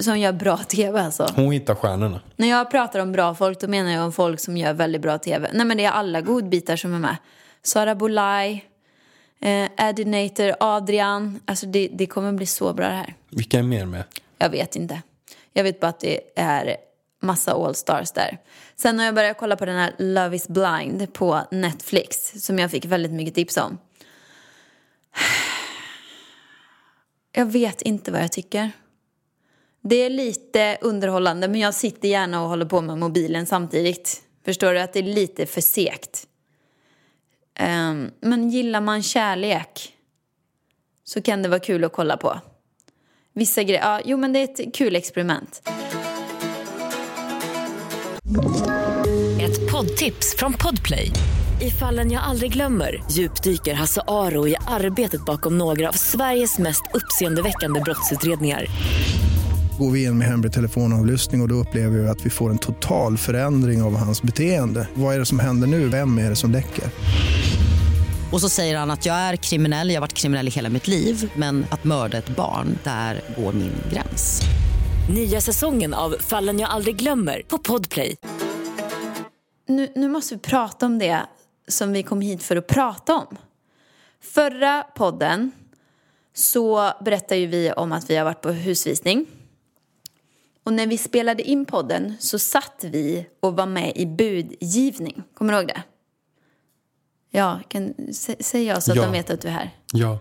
som 0.00 0.18
gör 0.18 0.32
bra 0.32 0.56
tv 0.68 1.00
alltså. 1.00 1.30
Hon 1.36 1.52
hittar 1.52 1.74
stjärnorna. 1.74 2.20
När 2.36 2.48
jag 2.48 2.70
pratar 2.70 3.00
om 3.00 3.12
bra 3.12 3.34
folk 3.34 3.60
då 3.60 3.68
menar 3.68 3.90
jag 3.90 4.04
om 4.04 4.12
folk 4.12 4.40
som 4.40 4.56
gör 4.56 4.72
väldigt 4.72 5.02
bra 5.02 5.18
tv. 5.18 5.50
Nej 5.52 5.66
men 5.66 5.76
det 5.76 5.84
är 5.84 5.90
alla 5.90 6.20
godbitar 6.20 6.76
som 6.76 6.94
är 6.94 6.98
med. 6.98 7.16
Sara 7.62 7.94
Bolaj, 7.94 8.64
eh, 9.40 9.88
Eddie 9.88 10.04
Nater, 10.04 10.56
Adrian. 10.60 11.40
Alltså 11.44 11.66
det, 11.66 11.88
det 11.92 12.06
kommer 12.06 12.32
bli 12.32 12.46
så 12.46 12.72
bra 12.72 12.88
det 12.88 12.94
här. 12.94 13.14
Vilka 13.30 13.58
är 13.58 13.62
mer 13.62 13.86
med? 13.86 14.04
Jag 14.38 14.50
vet 14.50 14.76
inte. 14.76 15.02
Jag 15.52 15.64
vet 15.64 15.80
bara 15.80 15.88
att 15.88 16.00
det 16.00 16.20
är 16.36 16.76
massa 17.22 17.52
All-stars 17.52 18.12
där. 18.12 18.38
Sen 18.76 18.98
har 18.98 19.06
jag 19.06 19.14
börjat 19.14 19.38
kolla 19.38 19.56
på 19.56 19.64
den 19.66 19.76
här 19.76 19.94
Love 19.98 20.36
is 20.36 20.48
blind 20.48 21.12
på 21.12 21.40
Netflix 21.50 22.44
som 22.46 22.58
jag 22.58 22.70
fick 22.70 22.84
väldigt 22.84 23.12
mycket 23.12 23.34
tips 23.34 23.56
om. 23.56 23.78
Jag 27.32 27.46
vet 27.46 27.82
inte 27.82 28.12
vad 28.12 28.22
jag 28.22 28.32
tycker. 28.32 28.70
Det 29.82 29.96
är 29.96 30.10
lite 30.10 30.78
underhållande 30.80 31.48
men 31.48 31.60
jag 31.60 31.74
sitter 31.74 32.08
gärna 32.08 32.42
och 32.42 32.48
håller 32.48 32.66
på 32.66 32.80
med 32.80 32.98
mobilen 32.98 33.46
samtidigt. 33.46 34.22
Förstår 34.44 34.72
du 34.72 34.80
att 34.80 34.92
det 34.92 34.98
är 34.98 35.02
lite 35.02 35.46
för 35.46 35.60
segt. 35.60 36.26
Ehm, 37.60 38.10
men 38.20 38.50
gillar 38.50 38.80
man 38.80 39.02
kärlek 39.02 39.92
så 41.04 41.22
kan 41.22 41.42
det 41.42 41.48
vara 41.48 41.60
kul 41.60 41.84
att 41.84 41.92
kolla 41.92 42.16
på. 42.16 42.40
Vissa 43.34 43.62
grejer, 43.62 43.80
ja, 43.80 44.00
jo 44.04 44.16
men 44.16 44.32
det 44.32 44.38
är 44.38 44.44
ett 44.44 44.74
kul 44.74 44.96
experiment. 44.96 45.62
Ett 49.40 49.72
poddtips 49.72 50.36
från 50.36 50.52
Podplay. 50.52 51.10
I 51.60 51.70
fallen 51.70 52.10
jag 52.10 52.22
aldrig 52.22 52.52
glömmer 52.52 53.02
djupdyker 53.10 53.74
Hasse 53.74 54.02
Aro 54.06 54.48
i 54.48 54.56
arbetet 54.66 55.24
bakom 55.24 55.58
några 55.58 55.88
av 55.88 55.92
Sveriges 55.92 56.58
mest 56.58 56.82
uppseendeväckande 56.94 57.80
brottsutredningar. 57.80 58.66
Går 59.78 59.90
vi 59.90 60.04
in 60.04 60.18
med 60.18 60.28
hemlig 60.28 60.52
telefonavlyssning 60.52 61.40
och, 61.40 61.44
och 61.44 61.48
då 61.48 61.54
upplever 61.54 61.98
vi 61.98 62.08
att 62.08 62.26
vi 62.26 62.30
får 62.30 62.50
en 62.50 62.58
total 62.58 63.18
förändring 63.18 63.82
av 63.82 63.96
hans 63.96 64.22
beteende. 64.22 64.88
Vad 64.94 65.14
är 65.14 65.18
det 65.18 65.26
som 65.26 65.38
händer 65.38 65.66
nu? 65.68 65.88
Vem 65.88 66.18
är 66.18 66.30
det 66.30 66.36
som 66.36 66.50
läcker? 66.50 66.84
Och 68.32 68.40
så 68.40 68.48
säger 68.48 68.78
han 68.78 68.90
att 68.90 69.06
jag 69.06 69.16
är 69.16 69.36
kriminell, 69.36 69.88
jag 69.88 69.96
har 69.96 70.00
varit 70.00 70.12
kriminell 70.12 70.48
i 70.48 70.50
hela 70.50 70.68
mitt 70.68 70.88
liv 70.88 71.32
men 71.36 71.66
att 71.70 71.84
mörda 71.84 72.18
ett 72.18 72.36
barn, 72.36 72.78
där 72.84 73.22
går 73.36 73.52
min 73.52 73.72
gräns. 73.92 74.42
Nya 75.14 75.40
säsongen 75.40 75.94
av 75.94 76.16
Fallen 76.20 76.58
jag 76.58 76.70
aldrig 76.70 76.96
glömmer 76.96 77.42
på 77.48 77.58
Podplay. 77.58 78.16
Nu, 79.68 79.92
nu 79.94 80.08
måste 80.08 80.34
vi 80.34 80.40
prata 80.40 80.86
om 80.86 80.98
det 80.98 81.22
som 81.68 81.92
vi 81.92 82.02
kom 82.02 82.20
hit 82.20 82.42
för 82.42 82.56
att 82.56 82.66
prata 82.66 83.14
om. 83.14 83.36
Förra 84.20 84.82
podden 84.82 85.52
så 86.34 86.92
berättade 87.04 87.40
ju 87.40 87.46
vi 87.46 87.72
om 87.72 87.92
att 87.92 88.10
vi 88.10 88.16
har 88.16 88.24
varit 88.24 88.40
på 88.40 88.50
husvisning. 88.50 89.26
Och 90.64 90.72
när 90.72 90.86
vi 90.86 90.98
spelade 90.98 91.42
in 91.42 91.66
podden 91.66 92.14
så 92.20 92.38
satt 92.38 92.84
vi 92.84 93.26
och 93.40 93.56
var 93.56 93.66
med 93.66 93.92
i 93.96 94.06
budgivning. 94.06 95.22
Kommer 95.34 95.52
du 95.52 95.58
ihåg 95.58 95.68
det? 95.68 95.82
Ja, 97.30 97.60
kan, 97.68 97.94
sä, 98.12 98.34
säg 98.40 98.64
jag 98.64 98.82
så 98.82 98.90
att 98.92 98.96
Ja. 98.96 99.02
de 99.02 99.12
vet 99.12 99.30
att 99.30 99.40
du 99.40 99.48
är 99.48 99.52
här. 99.52 99.70
Ja, 99.92 100.18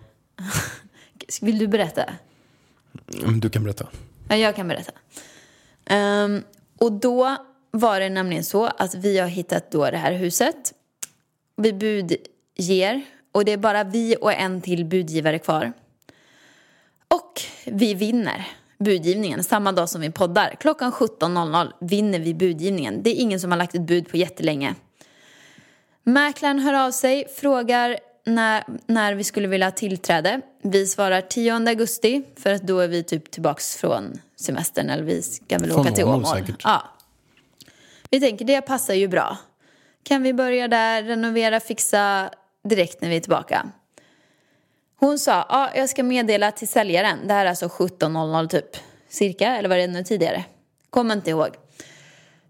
Vill 1.42 1.58
du 1.58 1.68
berätta? 1.68 2.04
du 3.42 3.50
kan 3.50 3.64
berätta. 3.64 3.88
Ja, 4.30 4.36
jag 4.36 4.56
kan 4.56 4.68
berätta. 4.68 4.92
Ehm, 5.86 6.44
och 6.78 6.92
då 6.92 7.36
var 7.72 8.00
det 8.00 8.10
nämligen 8.10 8.44
så 8.44 8.66
att 8.66 8.96
vi 8.96 9.18
har 9.18 9.28
hittat 9.28 9.72
då 9.72 9.92
det 9.92 9.98
här 9.98 10.12
huset. 10.14 10.74
Vi 11.56 11.74
budger 11.74 13.02
och 13.32 13.46
det 13.46 13.52
är 13.52 13.58
bara 13.58 13.84
vi 13.84 14.16
och 14.22 14.34
en 14.34 14.62
till 14.62 14.86
budgivare 14.86 15.40
kvar. 15.40 15.74
Och 17.08 17.42
vi 17.66 17.94
vinner 17.94 18.48
budgivningen 18.80 19.44
samma 19.44 19.72
dag 19.72 19.90
som 19.90 20.02
vi 20.02 20.12
poddar. 20.12 20.56
Klockan 20.60 20.92
17.00 20.92 21.72
vinner 21.82 22.20
vi 22.20 22.34
budgivningen. 22.34 23.04
Det 23.04 23.10
är 23.10 23.22
ingen 23.22 23.40
som 23.40 23.52
har 23.52 23.58
lagt 23.58 23.76
ett 23.76 23.82
bud 23.82 24.10
på 24.10 24.18
jättelänge. 24.18 24.76
Mäklaren 26.10 26.60
hör 26.60 26.74
av 26.74 26.92
sig, 26.92 27.28
frågar 27.36 28.00
när, 28.26 28.64
när 28.86 29.14
vi 29.14 29.24
skulle 29.24 29.48
vilja 29.48 29.68
ha 29.68 29.72
tillträde. 29.72 30.42
Vi 30.62 30.88
svarar 30.88 31.22
10 31.22 31.54
augusti 31.54 32.24
för 32.36 32.54
att 32.54 32.62
då 32.62 32.80
är 32.80 32.88
vi 32.88 33.04
typ 33.04 33.32
tillbaks 33.32 33.78
från 33.78 34.22
semestern 34.36 34.90
eller 34.90 35.04
vi 35.04 35.22
ska 35.22 35.58
väl 35.58 35.72
Från 35.72 35.80
åka 35.80 35.92
till 35.92 36.04
Åmål 36.04 36.26
säkert. 36.26 36.62
Ja. 36.64 36.84
Vi 38.10 38.20
tänker 38.20 38.46
det 38.46 38.62
passar 38.62 38.94
ju 38.94 39.08
bra. 39.08 39.38
Kan 40.04 40.24
vi 40.24 40.34
börja 40.34 40.68
där, 40.68 41.04
renovera, 41.04 41.60
fixa 41.60 42.30
direkt 42.64 43.02
när 43.02 43.10
vi 43.10 43.16
är 43.16 43.22
tillbaka. 43.22 43.70
Hon 45.00 45.20
sa, 45.20 45.46
ja 45.50 45.70
jag 45.76 45.90
ska 45.90 46.04
meddela 46.04 46.52
till 46.52 46.68
säljaren. 46.68 47.28
Det 47.28 47.34
här 47.34 47.46
är 47.46 47.50
alltså 47.50 47.66
17.00 47.66 48.48
typ. 48.48 48.78
Cirka, 49.10 49.58
eller 49.58 49.70
var 49.70 49.76
det 49.76 49.84
ännu 49.84 50.04
tidigare? 50.04 50.44
Kommer 50.90 51.16
inte 51.16 51.30
ihåg. 51.30 51.50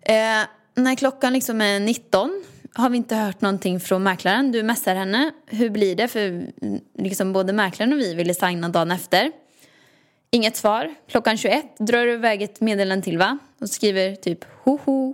Eh, 0.02 0.42
när 0.76 0.96
klockan 0.96 1.34
liksom 1.34 1.62
är 1.62 1.80
19 1.80 2.44
har 2.74 2.90
vi 2.90 2.98
inte 2.98 3.16
hört 3.16 3.42
någonting 3.42 3.80
från 3.80 4.04
mäklaren. 4.04 4.52
Du 4.52 4.64
messar 4.64 4.96
henne. 4.96 5.32
Hur 5.46 5.70
blir 5.70 5.96
det? 5.96 6.08
För 6.08 6.28
mm, 6.28 6.82
liksom 6.98 7.34
både 7.34 7.54
mäklaren 7.54 7.94
och 7.94 8.00
vi 8.00 8.14
ville 8.14 8.34
signa 8.34 8.70
dagen 8.70 8.92
efter. 8.92 9.32
Inget 10.32 10.56
svar. 10.56 10.96
Klockan 11.08 11.38
21 11.38 11.78
drar 11.78 12.06
du 12.06 12.14
iväg 12.14 12.42
ett 12.42 12.62
meddelande 12.62 13.04
till 13.04 13.18
va? 13.18 13.38
Och 13.60 13.70
skriver 13.70 14.16
typ 14.16 14.46
hoho. 14.64 15.14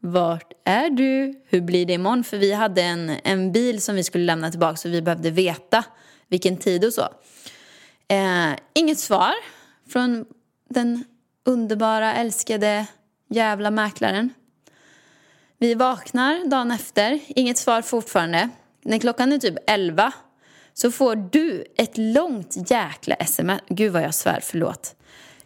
Vart 0.00 0.52
är 0.64 0.90
du? 0.90 1.40
Hur 1.48 1.60
blir 1.60 1.86
det 1.86 1.92
imorgon? 1.92 2.24
För 2.24 2.36
vi 2.36 2.52
hade 2.52 2.82
en, 2.82 3.12
en 3.24 3.52
bil 3.52 3.82
som 3.82 3.94
vi 3.94 4.04
skulle 4.04 4.24
lämna 4.24 4.50
tillbaka 4.50 4.76
så 4.76 4.88
vi 4.88 5.02
behövde 5.02 5.30
veta 5.30 5.84
vilken 6.28 6.56
tid 6.56 6.84
och 6.84 6.92
så. 6.92 7.08
Eh, 8.08 8.56
inget 8.74 8.98
svar 8.98 9.32
från 9.88 10.24
den 10.68 11.04
underbara, 11.44 12.14
älskade 12.14 12.86
jävla 13.28 13.70
mäklaren. 13.70 14.30
Vi 15.64 15.74
vaknar 15.74 16.50
dagen 16.50 16.70
efter, 16.70 17.20
inget 17.28 17.58
svar 17.58 17.82
fortfarande. 17.82 18.48
När 18.82 18.98
klockan 18.98 19.32
är 19.32 19.38
typ 19.38 19.54
11 19.66 20.12
så 20.74 20.90
får 20.90 21.16
du 21.16 21.64
ett 21.76 21.98
långt 21.98 22.70
jäkla 22.70 23.14
sms. 23.14 23.60
Gud 23.68 23.92
vad 23.92 24.02
jag 24.02 24.14
svär, 24.14 24.40
förlåt. 24.42 24.94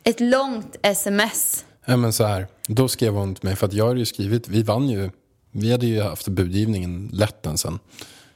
Ett 0.04 0.20
långt 0.20 0.76
sms. 0.82 1.64
Ja, 1.84 1.96
men 1.96 2.12
så 2.12 2.24
här, 2.24 2.46
då 2.68 2.88
skrev 2.88 3.12
hon 3.14 3.34
till 3.34 3.44
mig, 3.44 3.56
för 3.56 3.66
att 3.66 3.72
jag 3.72 3.86
hade 3.86 3.98
ju 3.98 4.06
skrivit, 4.06 4.48
vi 4.48 4.62
vann 4.62 4.88
ju, 4.88 5.10
vi 5.50 5.72
hade 5.72 5.86
ju 5.86 6.02
haft 6.02 6.28
budgivningen 6.28 7.10
lätt 7.12 7.46
än 7.46 7.58
sen, 7.58 7.78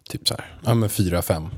typ 0.08 0.28
så 0.28 0.34
här, 0.34 0.58
ja 0.64 0.74
men 0.74 0.88
fyra, 0.88 1.22
fem 1.22 1.48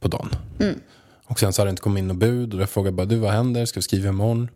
på 0.00 0.08
dagen. 0.08 0.28
Mm. 0.60 0.80
Och 1.24 1.40
sen 1.40 1.52
så 1.52 1.62
hade 1.62 1.68
det 1.68 1.70
inte 1.70 1.82
kommit 1.82 2.00
in 2.00 2.08
något 2.08 2.16
bud 2.16 2.54
och 2.54 2.60
jag 2.60 2.70
frågade 2.70 2.96
bara, 2.96 3.06
du 3.06 3.16
vad 3.16 3.32
händer, 3.32 3.66
ska 3.66 3.78
vi 3.80 3.82
skriva 3.82 4.08
imorgon? 4.08 4.48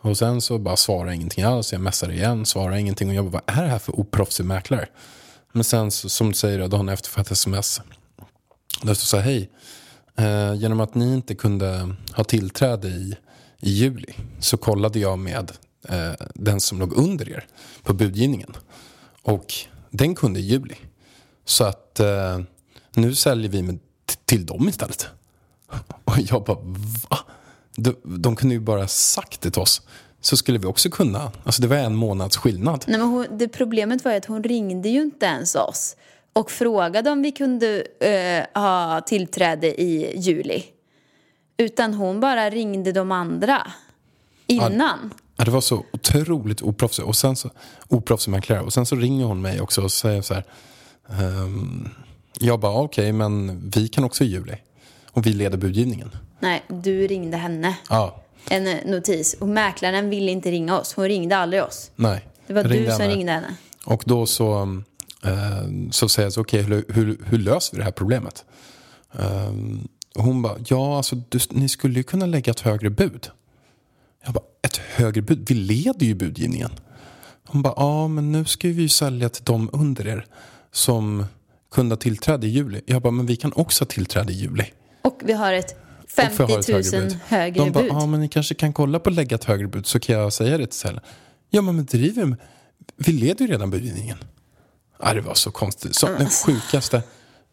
Och 0.00 0.18
sen 0.18 0.40
så 0.40 0.58
bara 0.58 0.76
svarar 0.76 1.10
ingenting 1.10 1.44
alls, 1.44 1.72
jag 1.72 1.80
messar 1.80 2.12
igen, 2.12 2.46
svarar 2.46 2.76
ingenting 2.76 3.08
och 3.08 3.14
jag 3.14 3.24
bara, 3.24 3.42
vad 3.46 3.56
är 3.56 3.62
det 3.62 3.68
här 3.68 3.78
för 3.78 4.00
oproffsig 4.00 4.44
mäklare? 4.44 4.88
Men 5.52 5.64
sen 5.64 5.90
så, 5.90 6.08
som 6.08 6.28
du 6.28 6.34
säger, 6.34 6.68
dagen 6.68 6.88
efter 6.88 7.10
får 7.10 7.20
jag 7.20 7.26
ett 7.26 7.32
sms. 7.32 7.80
Där 8.82 8.94
står 8.94 9.06
så 9.06 9.16
här, 9.16 9.24
hej, 9.24 9.50
eh, 10.16 10.54
genom 10.54 10.80
att 10.80 10.94
ni 10.94 11.14
inte 11.14 11.34
kunde 11.34 11.94
ha 12.12 12.24
tillträde 12.24 12.88
i, 12.88 13.16
i 13.60 13.70
juli 13.70 14.14
så 14.40 14.56
kollade 14.56 14.98
jag 14.98 15.18
med 15.18 15.52
eh, 15.88 16.12
den 16.34 16.60
som 16.60 16.78
låg 16.78 16.92
under 16.92 17.28
er 17.28 17.46
på 17.82 17.94
budgivningen. 17.94 18.56
Och 19.22 19.54
den 19.90 20.14
kunde 20.14 20.40
i 20.40 20.42
juli. 20.42 20.76
Så 21.44 21.64
att 21.64 22.00
eh, 22.00 22.38
nu 22.94 23.14
säljer 23.14 23.50
vi 23.50 23.62
med, 23.62 23.78
till 24.24 24.46
dem 24.46 24.68
istället. 24.68 25.08
Och 26.04 26.18
jag 26.18 26.44
bara, 26.44 26.58
va? 27.10 27.18
De, 27.78 27.94
de 28.04 28.36
kunde 28.36 28.54
ju 28.54 28.60
bara 28.60 28.88
sagt 28.88 29.40
det 29.40 29.50
till 29.50 29.62
oss. 29.62 29.82
Så 30.20 30.36
skulle 30.36 30.58
vi 30.58 30.66
också 30.66 30.90
kunna. 30.90 31.32
Alltså 31.44 31.62
det 31.62 31.68
var 31.68 31.76
en 31.76 31.94
månads 31.94 32.36
skillnad. 32.36 32.84
Nej, 32.88 32.98
men 32.98 33.08
hon, 33.08 33.26
det 33.38 33.48
problemet 33.48 34.04
var 34.04 34.12
ju 34.12 34.18
att 34.18 34.24
hon 34.24 34.44
ringde 34.44 34.88
ju 34.88 35.02
inte 35.02 35.26
ens 35.26 35.54
oss 35.54 35.96
och 36.32 36.50
frågade 36.50 37.10
om 37.10 37.22
vi 37.22 37.32
kunde 37.32 37.86
eh, 38.00 38.60
ha 38.62 39.00
tillträde 39.00 39.80
i 39.80 40.20
juli. 40.20 40.64
Utan 41.56 41.94
hon 41.94 42.20
bara 42.20 42.50
ringde 42.50 42.92
de 42.92 43.12
andra 43.12 43.66
innan. 44.46 45.14
Ja, 45.36 45.44
det 45.44 45.50
var 45.50 45.60
så 45.60 45.84
otroligt 45.92 46.62
oproffsigt. 46.62 47.08
Och 47.08 47.16
sen 47.16 47.36
så, 47.36 47.50
oproffsig 47.88 48.30
mäklare. 48.30 48.60
Och 48.60 48.72
sen 48.72 48.86
så 48.86 48.96
ringer 48.96 49.24
hon 49.24 49.40
mig 49.40 49.60
också 49.60 49.82
och 49.82 49.92
säger 49.92 50.22
så 50.22 50.34
här. 50.34 50.44
ehm, 51.08 51.88
jag 52.38 52.60
bara, 52.60 52.80
okej, 52.80 53.12
men 53.12 53.60
vi 53.70 53.88
kan 53.88 54.04
också 54.04 54.24
i 54.24 54.26
juli. 54.26 54.56
Och 55.10 55.26
vi 55.26 55.32
leder 55.32 55.58
budgivningen. 55.58 56.10
Nej, 56.40 56.62
du 56.68 57.06
ringde 57.06 57.36
henne. 57.36 57.76
Ja, 57.90 58.22
En 58.50 58.66
eh, 58.66 58.76
notis. 58.86 59.34
Och 59.40 59.48
mäklaren 59.48 60.10
ville 60.10 60.30
inte 60.32 60.50
ringa 60.50 60.78
oss. 60.80 60.94
Hon 60.94 61.04
ringde 61.08 61.36
aldrig 61.36 61.62
oss. 61.62 61.90
nej. 61.96 62.24
Det 62.46 62.54
var 62.54 62.64
du 62.64 62.84
som 62.84 63.00
henne. 63.00 63.14
ringde 63.14 63.32
henne. 63.32 63.54
Och 63.84 64.02
då 64.06 64.26
så, 64.26 64.62
eh, 65.24 65.30
så 65.90 66.08
säger 66.08 66.26
jag 66.26 66.32
så, 66.32 66.40
okej, 66.40 66.62
hur, 66.62 66.84
hur, 66.88 67.18
hur 67.26 67.38
löser 67.38 67.72
vi 67.76 67.78
det 67.78 67.84
här 67.84 67.92
problemet? 67.92 68.44
Eh, 69.12 69.52
och 70.16 70.24
hon 70.24 70.42
bara, 70.42 70.56
ja, 70.66 70.96
alltså, 70.96 71.16
du, 71.28 71.38
ni 71.50 71.68
skulle 71.68 71.94
ju 71.94 72.02
kunna 72.02 72.26
lägga 72.26 72.50
ett 72.50 72.60
högre 72.60 72.90
bud. 72.90 73.30
Jag 74.24 74.34
bara, 74.34 74.44
ett 74.62 74.76
högre 74.76 75.22
bud? 75.22 75.46
Vi 75.48 75.54
leder 75.54 76.06
ju 76.06 76.14
budgivningen. 76.14 76.70
Hon 77.46 77.62
bara, 77.62 77.74
ja, 77.76 78.08
men 78.08 78.32
nu 78.32 78.44
ska 78.44 78.68
vi 78.68 78.82
ju 78.82 78.88
sälja 78.88 79.28
till 79.28 79.44
de 79.44 79.70
under 79.72 80.06
er 80.06 80.26
som 80.72 81.24
kunde 81.70 81.92
ha 81.92 81.98
tillträde 82.00 82.46
i 82.46 82.50
juli. 82.50 82.80
Jag 82.86 83.02
bara, 83.02 83.10
men 83.10 83.26
vi 83.26 83.36
kan 83.36 83.52
också 83.52 83.84
ha 83.84 83.86
tillträde 83.88 84.32
i 84.32 84.36
juli. 84.36 84.64
Och 85.02 85.20
vi 85.24 85.32
har 85.32 85.52
ett 85.52 85.76
och 86.16 86.32
får 86.32 86.46
ha 86.46 86.58
ett 86.58 86.66
50 86.66 86.72
000 86.72 86.82
högre 86.82 87.08
bud. 87.08 87.18
högre 87.26 87.64
De 87.64 87.70
bara, 87.72 87.86
ja 87.86 88.06
men 88.06 88.20
ni 88.20 88.28
kanske 88.28 88.54
kan 88.54 88.72
kolla 88.72 88.98
på 88.98 89.10
att 89.10 89.16
lägga 89.16 89.34
ett 89.34 89.44
högre 89.44 89.66
bud 89.66 89.86
så 89.86 90.00
kan 90.00 90.16
jag 90.16 90.32
säga 90.32 90.58
det 90.58 90.66
till 90.66 90.78
Sällan. 90.78 91.02
Ja 91.50 91.62
men 91.62 91.84
driver 91.84 92.24
med. 92.24 92.38
Vi 92.96 93.12
leder 93.12 93.46
ju 93.46 93.52
redan 93.52 93.70
budgivningen. 93.70 94.18
Ja, 95.02 95.14
det 95.14 95.20
var 95.20 95.34
så 95.34 95.50
konstigt. 95.50 95.96
Så, 95.96 96.06
den 96.06 96.28
sjukaste, 96.28 97.02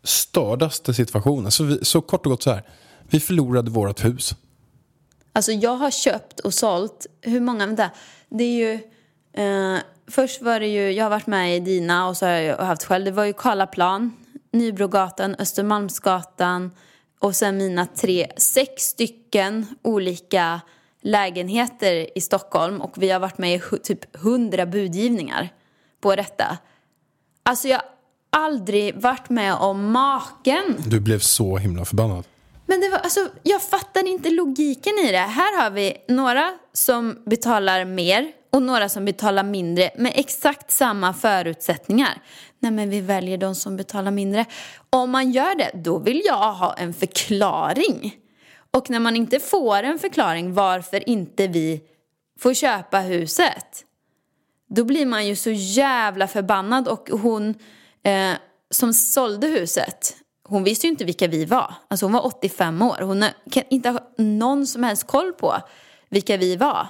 stördaste 0.04 0.94
situationen. 0.94 1.52
Så, 1.52 1.64
vi, 1.64 1.86
så 1.86 2.02
kort 2.02 2.26
och 2.26 2.32
gott 2.32 2.44
så 2.44 2.52
här. 2.52 2.64
Vi 3.10 3.20
förlorade 3.20 3.72
vårt 3.72 4.06
hus. 4.06 4.36
Alltså 5.34 5.52
jag 5.52 5.76
har 5.76 5.92
köpt 5.92 6.40
och 6.40 6.54
sålt, 6.54 7.06
hur 7.22 7.40
många, 7.40 7.66
vänta, 7.66 7.90
det 8.30 8.44
är 8.44 8.58
ju, 8.58 8.74
eh, 9.44 9.80
först 10.08 10.42
var 10.42 10.60
det 10.60 10.68
ju, 10.68 10.92
jag 10.92 11.06
har 11.06 11.10
varit 11.10 11.28
med 11.28 11.58
i 11.58 11.60
dina 11.60 12.08
och 12.08 12.18
så 12.18 12.26
har 12.26 12.32
jag 12.32 12.58
haft 12.58 12.84
själv, 12.84 13.06
det 13.06 13.12
var 13.12 13.26
ju 13.26 13.34
Karlaplan, 13.34 14.14
Nybrogatan, 14.52 15.36
Östermalmsgatan 15.40 16.72
och 17.26 17.36
sen 17.36 17.58
mina 17.58 17.86
tre, 17.86 18.28
sex 18.38 18.84
stycken 18.84 19.66
olika 19.82 20.62
lägenheter 21.02 22.18
i 22.18 22.22
Stockholm 22.22 22.82
och 22.82 22.94
vi 22.98 23.10
har 23.10 23.20
varit 23.20 23.38
med 23.38 23.56
i 23.56 23.62
typ 23.84 24.16
hundra 24.16 24.66
budgivningar 24.66 25.50
på 26.02 26.16
detta. 26.16 26.58
Alltså 27.44 27.68
jag 27.68 27.78
har 27.78 27.86
aldrig 28.46 29.02
varit 29.02 29.30
med 29.30 29.54
om 29.56 29.92
maken. 29.92 30.76
Du 30.88 31.00
blev 31.00 31.20
så 31.20 31.58
himla 31.58 31.86
förbannad. 31.86 32.26
Men 32.66 32.82
det 32.82 32.90
var, 32.90 32.98
alltså, 32.98 33.30
jag 33.44 33.62
fattar 33.62 34.08
inte 34.08 34.30
logiken 34.30 34.94
i 35.08 35.12
det. 35.12 35.18
Här 35.18 35.64
har 35.64 35.70
vi 35.70 35.98
några 36.08 36.54
som 36.74 37.24
betalar 37.26 37.86
mer 37.86 38.32
och 38.56 38.62
några 38.62 38.90
som 38.90 39.06
betalar 39.06 39.44
mindre 39.44 39.92
med 39.96 40.12
exakt 40.16 40.72
samma 40.72 41.14
förutsättningar. 41.14 42.22
Nej, 42.60 42.72
men 42.72 42.90
vi 42.90 43.02
väljer 43.02 43.38
de 43.38 43.56
som 43.56 43.78
betalar 43.78 44.12
mindre. 44.12 44.46
Om 44.90 45.12
man 45.12 45.32
gör 45.32 45.56
det, 45.56 45.72
då 45.74 46.00
vill 46.00 46.22
jag 46.26 46.54
ha 46.54 46.74
en 46.74 46.94
förklaring. 46.94 48.16
Och 48.72 48.90
när 48.90 49.00
man 49.00 49.16
inte 49.16 49.40
får 49.40 49.84
en 49.84 50.00
förklaring 50.00 50.54
varför 50.54 51.10
inte 51.10 51.48
vi 51.48 51.82
får 52.40 52.54
köpa 52.54 53.00
huset, 53.00 53.86
då 54.70 54.84
blir 54.84 55.06
man 55.06 55.28
ju 55.28 55.36
så 55.36 55.52
jävla 55.52 56.28
förbannad. 56.28 56.88
Och 56.88 57.10
hon 57.10 57.50
eh, 58.04 58.34
som 58.70 58.94
sålde 58.94 59.48
huset, 59.48 60.16
hon 60.44 60.64
visste 60.64 60.88
ju 60.88 60.92
inte 60.92 61.06
vilka 61.06 61.28
vi 61.28 61.46
var. 61.46 61.74
Alltså 61.88 62.06
hon 62.06 62.14
var 62.14 62.26
85 62.26 62.82
år. 62.82 62.98
Hon 63.02 63.26
kan 63.52 63.64
inte 63.70 63.90
ha 63.90 64.00
någon 64.18 64.68
som 64.68 64.84
helst 64.84 65.08
koll 65.08 65.34
på 65.34 65.56
vilka 66.10 66.38
vi 66.38 66.56
var. 66.56 66.88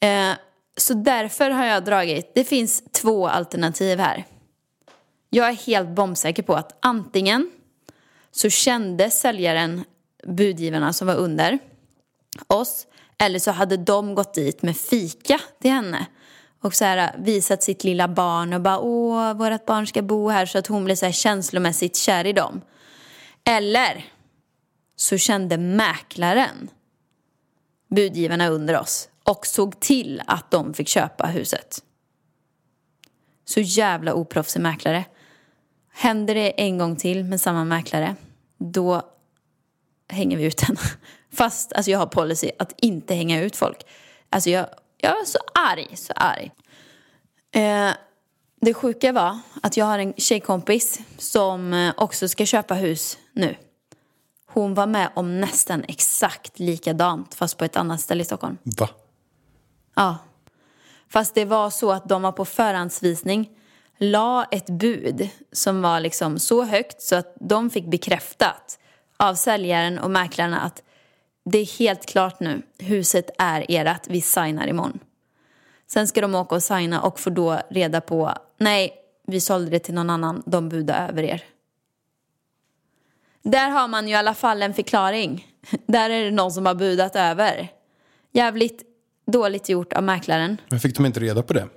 Eh, 0.00 0.32
så 0.76 0.94
därför 0.94 1.50
har 1.50 1.64
jag 1.64 1.84
dragit, 1.84 2.34
det 2.34 2.44
finns 2.44 2.84
två 2.92 3.28
alternativ 3.28 3.98
här. 3.98 4.24
Jag 5.30 5.48
är 5.48 5.52
helt 5.52 5.88
bombsäker 5.88 6.42
på 6.42 6.54
att 6.54 6.76
antingen 6.80 7.50
så 8.30 8.50
kände 8.50 9.10
säljaren 9.10 9.84
budgivarna 10.26 10.92
som 10.92 11.06
var 11.06 11.14
under 11.14 11.58
oss 12.46 12.86
eller 13.18 13.38
så 13.38 13.50
hade 13.50 13.76
de 13.76 14.14
gått 14.14 14.34
dit 14.34 14.62
med 14.62 14.76
fika 14.76 15.40
till 15.60 15.70
henne 15.70 16.06
och 16.60 16.74
så 16.74 16.84
här 16.84 17.16
visat 17.18 17.62
sitt 17.62 17.84
lilla 17.84 18.08
barn 18.08 18.52
och 18.52 18.60
bara 18.60 18.78
åh, 18.78 19.34
vårt 19.34 19.66
barn 19.66 19.86
ska 19.86 20.02
bo 20.02 20.28
här 20.28 20.46
så 20.46 20.58
att 20.58 20.66
hon 20.66 20.84
blev 20.84 20.94
så 20.94 21.04
här 21.04 21.12
känslomässigt 21.12 21.96
kär 21.96 22.26
i 22.26 22.32
dem. 22.32 22.60
Eller 23.44 24.04
så 24.96 25.18
kände 25.18 25.58
mäklaren 25.58 26.70
budgivarna 27.88 28.48
under 28.48 28.80
oss 28.80 29.08
och 29.30 29.46
såg 29.46 29.80
till 29.80 30.22
att 30.26 30.50
de 30.50 30.74
fick 30.74 30.88
köpa 30.88 31.26
huset. 31.26 31.82
Så 33.44 33.60
jävla 33.60 34.14
oproffsig 34.14 34.60
mäklare. 34.60 35.04
Händer 35.92 36.34
det 36.34 36.50
en 36.50 36.78
gång 36.78 36.96
till 36.96 37.24
med 37.24 37.40
samma 37.40 37.64
mäklare, 37.64 38.16
då 38.58 39.02
hänger 40.08 40.36
vi 40.36 40.44
ut 40.44 40.60
henne. 40.60 40.80
Fast 41.32 41.72
alltså, 41.72 41.90
jag 41.90 41.98
har 41.98 42.06
policy 42.06 42.50
att 42.58 42.74
inte 42.76 43.14
hänga 43.14 43.42
ut 43.42 43.56
folk. 43.56 43.86
Alltså 44.30 44.50
jag, 44.50 44.66
jag 44.98 45.20
är 45.20 45.24
så 45.24 45.38
arg, 45.54 45.96
så 45.96 46.12
arg. 46.16 46.50
Eh, 47.52 47.90
det 48.60 48.74
sjuka 48.74 49.12
var 49.12 49.38
att 49.62 49.76
jag 49.76 49.86
har 49.86 49.98
en 49.98 50.14
tjejkompis 50.16 51.00
som 51.18 51.72
eh, 51.72 51.94
också 51.96 52.28
ska 52.28 52.46
köpa 52.46 52.74
hus 52.74 53.18
nu. 53.32 53.56
Hon 54.46 54.74
var 54.74 54.86
med 54.86 55.10
om 55.14 55.40
nästan 55.40 55.84
exakt 55.88 56.58
likadant 56.58 57.34
fast 57.34 57.58
på 57.58 57.64
ett 57.64 57.76
annat 57.76 58.00
ställe 58.00 58.22
i 58.22 58.24
Stockholm. 58.24 58.58
Va? 58.62 58.88
Ja. 59.96 60.18
Fast 61.08 61.34
det 61.34 61.44
var 61.44 61.70
så 61.70 61.92
att 61.92 62.08
de 62.08 62.22
var 62.22 62.32
på 62.32 62.44
förhandsvisning 62.44 63.50
la 63.98 64.44
ett 64.44 64.66
bud 64.66 65.28
som 65.52 65.82
var 65.82 66.00
liksom 66.00 66.38
så 66.38 66.64
högt 66.64 67.02
så 67.02 67.16
att 67.16 67.36
de 67.40 67.70
fick 67.70 67.86
bekräftat 67.86 68.78
av 69.16 69.34
säljaren 69.34 69.98
och 69.98 70.10
mäklarna 70.10 70.60
att 70.60 70.82
det 71.44 71.58
är 71.58 71.78
helt 71.78 72.06
klart 72.06 72.40
nu, 72.40 72.62
huset 72.78 73.30
är 73.38 73.64
ert, 73.68 74.06
vi 74.06 74.20
signar 74.20 74.66
imorgon. 74.66 74.98
Sen 75.86 76.08
ska 76.08 76.20
de 76.20 76.34
åka 76.34 76.54
och 76.54 76.62
signa 76.62 77.00
och 77.00 77.20
får 77.20 77.30
då 77.30 77.60
reda 77.70 78.00
på, 78.00 78.32
nej, 78.58 78.94
vi 79.26 79.40
sålde 79.40 79.70
det 79.70 79.78
till 79.78 79.94
någon 79.94 80.10
annan, 80.10 80.42
de 80.46 80.68
budade 80.68 80.98
över 80.98 81.22
er. 81.22 81.44
Där 83.42 83.70
har 83.70 83.88
man 83.88 84.08
ju 84.08 84.14
i 84.14 84.16
alla 84.16 84.34
fall 84.34 84.62
en 84.62 84.74
förklaring. 84.74 85.46
Där 85.86 86.10
är 86.10 86.24
det 86.24 86.30
någon 86.30 86.52
som 86.52 86.66
har 86.66 86.74
budat 86.74 87.16
över. 87.16 87.68
Jävligt 88.32 88.82
dåligt 89.26 89.68
gjort 89.68 89.92
av 89.92 90.02
mäklaren. 90.02 90.56
Men 90.68 90.80
fick 90.80 90.96
de 90.96 91.06
inte 91.06 91.20
reda 91.20 91.42
på 91.42 91.52
det? 91.52 91.68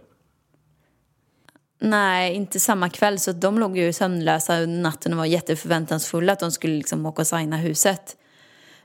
Nej, 1.82 2.34
inte 2.36 2.60
samma 2.60 2.90
kväll. 2.90 3.20
Så 3.20 3.32
de 3.32 3.60
låg 3.60 3.78
ju 3.78 3.94
sömnlösa 3.94 4.60
under 4.60 4.82
natten 4.82 5.14
och 5.14 5.18
var 5.18 5.26
jätteförväntansfulla 5.26 6.34
att 6.34 6.40
de 6.40 6.52
skulle 6.52 6.74
liksom 6.74 7.06
åka 7.06 7.22
och 7.22 7.28
signa 7.28 7.58
huset. 7.58 8.18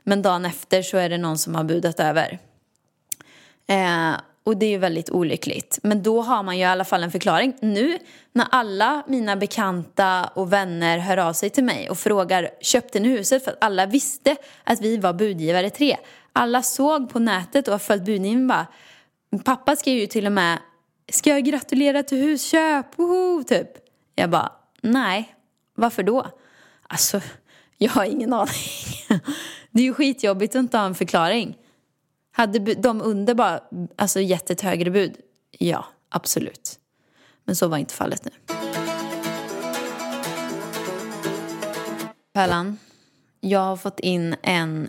Men 0.02 0.22
dagen 0.22 0.44
efter 0.44 0.82
så 0.82 0.96
är 0.96 1.08
det 1.08 1.18
någon 1.18 1.38
som 1.38 1.54
har 1.54 1.64
budat 1.64 2.00
över. 2.00 2.38
Eh, 3.66 4.12
och 4.44 4.56
det 4.56 4.66
är 4.66 4.70
ju 4.70 4.78
väldigt 4.78 5.10
olyckligt. 5.10 5.78
Men 5.82 6.02
då 6.02 6.22
har 6.22 6.42
man 6.42 6.56
ju 6.56 6.62
i 6.62 6.64
alla 6.64 6.84
fall 6.84 7.02
en 7.02 7.10
förklaring. 7.10 7.56
Nu 7.60 7.98
när 8.32 8.46
alla 8.50 9.02
mina 9.08 9.36
bekanta 9.36 10.24
och 10.34 10.52
vänner 10.52 10.98
hör 10.98 11.16
av 11.16 11.32
sig 11.32 11.50
till 11.50 11.64
mig 11.64 11.90
och 11.90 11.98
frågar 11.98 12.50
köpte 12.60 13.00
ni 13.00 13.08
huset? 13.08 13.44
För 13.44 13.50
att 13.50 13.64
alla 13.64 13.86
visste 13.86 14.36
att 14.64 14.80
vi 14.80 14.96
var 14.96 15.12
budgivare 15.12 15.70
tre. 15.70 15.96
Alla 16.36 16.62
såg 16.62 17.10
på 17.10 17.18
nätet 17.18 17.68
och 17.68 17.74
har 17.74 17.78
följt 17.78 18.04
budgivningen 18.04 18.46
bara. 18.46 18.66
Pappa 19.44 19.76
skrev 19.76 19.98
ju 19.98 20.06
till 20.06 20.26
och 20.26 20.32
med 20.32 20.58
Ska 21.12 21.30
jag 21.30 21.44
gratulera 21.44 22.02
till 22.02 22.18
husköp? 22.18 22.98
Woho! 22.98 23.44
Typ. 23.44 23.68
Jag 24.14 24.30
bara, 24.30 24.52
nej. 24.80 25.34
Varför 25.74 26.02
då? 26.02 26.26
Alltså, 26.88 27.20
jag 27.78 27.90
har 27.90 28.04
ingen 28.04 28.32
aning. 28.32 28.54
Det 29.70 29.80
är 29.80 29.84
ju 29.84 29.94
skitjobbigt 29.94 30.54
att 30.54 30.60
inte 30.60 30.78
ha 30.78 30.84
en 30.84 30.94
förklaring. 30.94 31.56
Hade 32.32 32.74
de 32.74 33.02
under 33.02 33.34
bara 33.34 33.60
alltså, 33.96 34.20
gett 34.20 34.50
ett 34.50 34.60
högre 34.60 34.90
bud? 34.90 35.16
Ja, 35.58 35.84
absolut. 36.08 36.78
Men 37.44 37.56
så 37.56 37.68
var 37.68 37.78
inte 37.78 37.94
fallet 37.94 38.24
nu. 38.24 38.30
Pärlan, 42.32 42.78
jag 43.40 43.60
har 43.60 43.76
fått 43.76 44.00
in 44.00 44.36
en, 44.42 44.88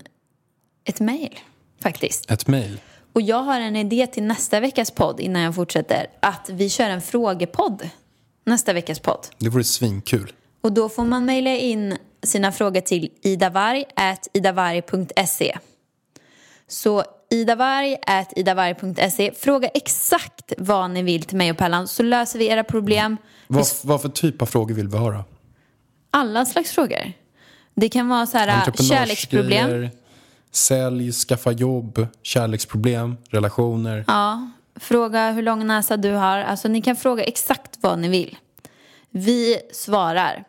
ett 0.86 1.00
mejl 1.00 1.40
faktiskt. 1.82 2.32
Ett 2.32 2.48
mejl? 2.48 2.80
Och 3.14 3.22
jag 3.22 3.44
har 3.44 3.60
en 3.60 3.76
idé 3.76 4.08
till 4.08 4.24
nästa 4.24 4.60
veckas 4.60 4.92
podd 4.92 5.20
innan 5.20 5.42
jag 5.42 5.56
fortsätter. 5.56 6.08
Att 6.20 6.50
vi 6.50 6.70
kör 6.70 6.90
en 6.90 7.02
frågepodd 7.02 7.90
nästa 8.46 8.74
veckas 8.74 9.00
podd. 9.00 9.28
Det 9.38 9.50
vore 9.50 9.64
svinkul. 9.64 10.34
Och 10.62 10.72
då 10.72 10.90
får 10.90 11.06
man 11.06 11.26
mejla 11.26 11.50
in 11.50 11.98
sina 12.24 12.52
frågor 12.52 12.82
till 12.82 13.10
idavarg.idavarg.se. 13.22 15.58
Så 16.68 17.04
idavarg.idavarg.se. 17.30 19.32
Fråga 19.38 19.68
exakt 19.68 20.54
vad 20.58 20.92
ni 20.92 21.04
vill 21.04 21.24
till 21.24 21.38
mig 21.38 21.52
och 21.52 21.58
Pellan 21.58 21.88
så 21.88 22.04
löser 22.04 22.40
vi 22.40 22.48
era 22.48 22.64
problem. 22.64 23.18
Vad, 23.48 23.68
vad 23.84 24.02
för 24.02 24.10
typ 24.10 24.42
av 24.42 24.46
frågor 24.46 24.76
vill 24.76 24.88
vi 24.88 24.98
höra? 24.98 25.24
Alla 26.12 26.46
slags 26.46 26.72
frågor. 26.72 27.12
Det 27.76 27.90
kan 27.90 28.08
vara 28.08 28.26
så 28.26 28.38
här 28.38 28.84
kärleksproblem. 28.84 29.90
Sälj, 30.56 31.12
skaffa 31.12 31.52
jobb, 31.52 32.08
kärleksproblem, 32.22 33.18
relationer. 33.30 34.06
Ja, 34.08 34.52
fråga 34.76 35.32
hur 35.32 35.42
lång 35.42 35.68
näsa 35.68 35.98
du 35.98 36.12
har. 36.12 36.38
Alltså 36.38 36.68
ni 36.68 36.82
kan 36.82 36.96
fråga 36.96 37.24
exakt 37.24 37.78
vad 37.82 38.00
ni 38.00 38.10
vill. 38.10 38.38
Vi 39.10 39.60
svarar. 39.72 40.44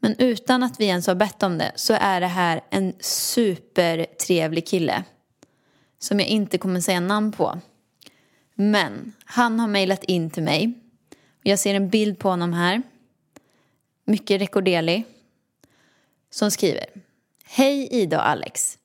Men 0.00 0.14
utan 0.18 0.62
att 0.62 0.80
vi 0.80 0.84
ens 0.84 1.06
har 1.06 1.14
bett 1.14 1.42
om 1.42 1.58
det 1.58 1.72
så 1.74 1.94
är 2.00 2.20
det 2.20 2.26
här 2.26 2.60
en 2.70 2.92
supertrevlig 3.00 4.66
kille. 4.66 5.04
Som 5.98 6.20
jag 6.20 6.28
inte 6.28 6.58
kommer 6.58 6.80
säga 6.80 7.00
namn 7.00 7.32
på. 7.32 7.58
Men 8.54 9.12
han 9.24 9.60
har 9.60 9.68
mejlat 9.68 10.04
in 10.04 10.30
till 10.30 10.42
mig. 10.42 10.72
Jag 11.42 11.58
ser 11.58 11.74
en 11.74 11.88
bild 11.88 12.18
på 12.18 12.28
honom 12.28 12.52
här. 12.52 12.82
Mycket 14.04 14.40
rekorderlig. 14.40 15.04
Som 16.30 16.50
skriver. 16.50 16.86
Hej 17.44 17.88
Ida 17.90 18.16
och 18.16 18.28
Alex. 18.28 18.78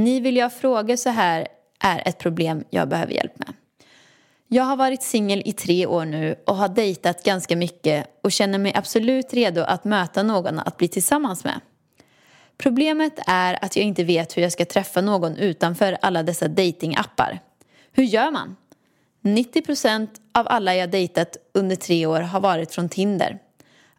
Ni 0.00 0.20
vill 0.20 0.36
jag 0.36 0.52
fråga 0.52 0.96
så 0.96 1.10
här 1.10 1.48
är 1.80 2.08
ett 2.08 2.18
problem 2.18 2.64
jag 2.70 2.88
behöver 2.88 3.12
hjälp 3.12 3.38
med. 3.38 3.52
Jag 4.48 4.64
har 4.64 4.76
varit 4.76 5.02
singel 5.02 5.42
i 5.44 5.52
tre 5.52 5.86
år 5.86 6.04
nu 6.04 6.36
och 6.46 6.56
har 6.56 6.68
dejtat 6.68 7.24
ganska 7.24 7.56
mycket 7.56 8.06
och 8.22 8.32
känner 8.32 8.58
mig 8.58 8.72
absolut 8.74 9.34
redo 9.34 9.62
att 9.62 9.84
möta 9.84 10.22
någon 10.22 10.58
att 10.58 10.76
bli 10.76 10.88
tillsammans 10.88 11.44
med. 11.44 11.60
Problemet 12.58 13.12
är 13.26 13.64
att 13.64 13.76
jag 13.76 13.84
inte 13.84 14.04
vet 14.04 14.36
hur 14.36 14.42
jag 14.42 14.52
ska 14.52 14.64
träffa 14.64 15.00
någon 15.00 15.36
utanför 15.36 15.98
alla 16.02 16.22
dessa 16.22 16.48
datingappar. 16.48 17.40
Hur 17.92 18.04
gör 18.04 18.30
man? 18.30 18.56
90% 19.22 20.08
av 20.34 20.46
alla 20.48 20.74
jag 20.74 20.90
dejtat 20.90 21.36
under 21.54 21.76
tre 21.76 22.06
år 22.06 22.20
har 22.20 22.40
varit 22.40 22.74
från 22.74 22.88
Tinder. 22.88 23.38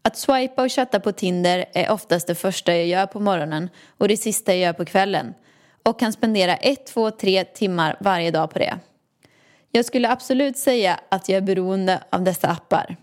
Att 0.02 0.18
swipa 0.18 0.64
och 0.64 0.72
chatta 0.72 1.00
på 1.00 1.12
Tinder 1.12 1.66
är 1.74 1.92
oftast 1.92 2.28
det 2.28 2.36
första 2.36 2.76
jag 2.76 2.88
gör 2.88 3.06
på 3.06 3.20
morgonen 3.20 3.70
och 3.98 4.08
det 4.08 4.18
sista 4.18 4.52
jag 4.52 4.62
gör 4.62 4.74
på 4.74 4.86
kvällen 4.86 5.34
och 5.84 6.00
kan 6.00 6.14
spendera 6.14 6.56
ett, 6.56 6.86
två, 6.86 7.12
tre 7.12 7.44
timmar 7.44 7.98
varje 8.00 8.32
dag 8.32 8.52
på 8.52 8.60
det. 8.60 8.80
Jag 9.72 9.86
skulle 9.86 10.10
absolut 10.10 10.58
säga 10.58 11.00
att 11.10 11.30
jag 11.30 11.38
är 11.38 11.42
beroende 11.42 12.04
av 12.10 12.24
dessa 12.24 12.48
appar. 12.48 12.98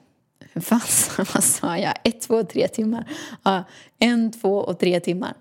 Hur 0.52 0.60
fan 0.60 0.80
vad 1.34 1.44
sa 1.44 1.78
jag? 1.78 1.94
Ett, 2.04 2.20
två, 2.20 2.42
tre 2.42 2.68
timmar. 2.68 3.04
Ja, 3.42 3.64
en, 3.98 4.32
två 4.32 4.58
och 4.58 4.78
tre 4.78 5.00
timmar. 5.00 5.34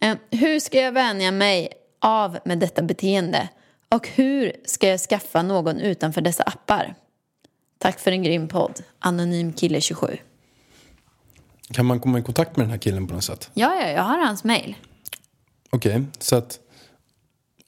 Eh, 0.00 0.16
hur 0.30 0.60
ska 0.60 0.80
jag 0.80 0.92
vänja 0.92 1.32
mig 1.32 1.68
av 2.00 2.38
med 2.44 2.58
detta 2.58 2.82
beteende? 2.82 3.48
Och 3.88 4.08
hur 4.08 4.52
ska 4.64 4.88
jag 4.88 5.00
skaffa 5.00 5.42
någon 5.42 5.80
utanför 5.80 6.20
dessa 6.20 6.42
appar? 6.42 6.94
Tack 7.78 7.98
för 7.98 8.12
en 8.12 8.22
grym 8.22 8.48
podd. 8.48 8.82
Anonym 8.98 9.52
kille 9.52 9.80
27. 9.80 10.16
Kan 11.72 11.86
man 11.86 12.00
komma 12.00 12.18
i 12.18 12.22
kontakt 12.22 12.56
med 12.56 12.66
den 12.66 12.70
här 12.70 12.78
killen 12.78 13.06
på 13.06 13.14
något 13.14 13.24
sätt? 13.24 13.50
Ja, 13.54 13.74
ja, 13.74 13.88
jag 13.88 14.02
har 14.02 14.18
hans 14.18 14.44
mail. 14.44 14.76
Okej, 15.76 16.04
så 16.18 16.36
att... 16.36 16.58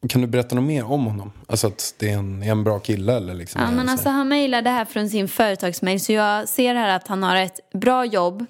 Kan 0.08 0.20
du 0.20 0.26
berätta 0.26 0.54
något 0.54 0.64
mer 0.64 0.84
om 0.84 1.04
honom? 1.04 1.32
Alltså 1.46 1.66
att 1.66 1.94
det 1.98 2.10
är 2.10 2.18
en, 2.18 2.42
är 2.42 2.50
en 2.50 2.64
bra 2.64 2.78
kille 2.78 3.16
eller 3.16 3.34
liksom? 3.34 3.60
Ja, 3.62 3.70
men 3.70 3.88
alltså, 3.88 4.08
han 4.08 4.28
mejlar 4.28 4.62
det 4.62 4.70
här 4.70 4.84
från 4.84 5.10
sin 5.10 5.28
företagsmail 5.28 6.00
så 6.00 6.12
jag 6.12 6.48
ser 6.48 6.74
här 6.74 6.96
att 6.96 7.08
han 7.08 7.22
har 7.22 7.36
ett 7.36 7.60
bra 7.72 8.04
jobb. 8.04 8.46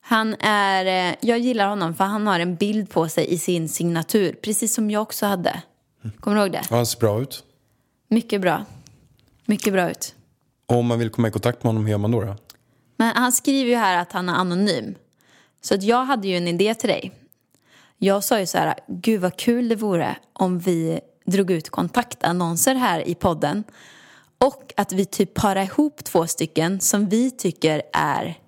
Han 0.00 0.34
är, 0.40 1.10
eh, 1.10 1.14
jag 1.20 1.38
gillar 1.38 1.68
honom 1.68 1.94
för 1.94 2.04
han 2.04 2.26
har 2.26 2.40
en 2.40 2.56
bild 2.56 2.90
på 2.90 3.08
sig 3.08 3.32
i 3.32 3.38
sin 3.38 3.68
signatur, 3.68 4.32
precis 4.32 4.74
som 4.74 4.90
jag 4.90 5.02
också 5.02 5.26
hade. 5.26 5.62
Kommer 6.20 6.36
du 6.36 6.42
ihåg 6.42 6.52
det? 6.52 6.62
Ja, 6.70 6.76
han 6.76 6.86
ser 6.86 7.00
bra 7.00 7.22
ut. 7.22 7.44
Mycket 8.08 8.40
bra. 8.40 8.64
Mycket 9.44 9.72
bra 9.72 9.90
ut. 9.90 10.14
Och 10.66 10.76
om 10.76 10.86
man 10.86 10.98
vill 10.98 11.10
komma 11.10 11.28
i 11.28 11.30
kontakt 11.30 11.62
med 11.62 11.68
honom, 11.68 11.84
hur 11.84 11.90
gör 11.90 11.98
man 11.98 12.10
då? 12.10 12.20
då? 12.20 12.36
Men 12.96 13.16
han 13.16 13.32
skriver 13.32 13.70
ju 13.70 13.76
här 13.76 13.98
att 13.98 14.12
han 14.12 14.28
är 14.28 14.34
anonym. 14.34 14.94
Så 15.60 15.74
att 15.74 15.82
jag 15.82 16.04
hade 16.04 16.28
ju 16.28 16.36
en 16.36 16.48
idé 16.48 16.74
till 16.74 16.88
dig. 16.88 17.12
Jag 18.02 18.24
sa 18.24 18.40
ju 18.40 18.46
så 18.46 18.58
här, 18.58 18.74
gud 18.88 19.20
vad 19.20 19.36
kul 19.36 19.68
det 19.68 19.76
vore 19.76 20.16
om 20.32 20.58
vi 20.58 21.00
drog 21.24 21.50
ut 21.50 21.70
kontaktannonser 21.70 22.74
här 22.74 23.08
i 23.08 23.14
podden. 23.14 23.64
Och 24.38 24.72
att 24.76 24.92
vi 24.92 25.04
typ 25.04 25.34
parar 25.34 25.62
ihop 25.62 26.04
två 26.04 26.26
stycken 26.26 26.80
som 26.80 27.08
vi 27.08 27.30
tycker 27.30 27.82
är 27.92 28.38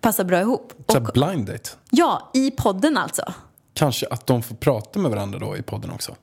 passar 0.00 0.24
bra 0.24 0.40
ihop. 0.40 0.72
Så 0.86 0.92
här 0.92 1.12
blind 1.12 1.46
date? 1.46 1.70
Ja, 1.90 2.30
i 2.34 2.50
podden 2.50 2.96
alltså. 2.96 3.34
Kanske 3.74 4.06
att 4.06 4.26
de 4.26 4.42
får 4.42 4.54
prata 4.54 4.98
med 4.98 5.10
varandra 5.10 5.38
då 5.38 5.56
i 5.56 5.62
podden 5.62 5.90
också? 5.90 6.16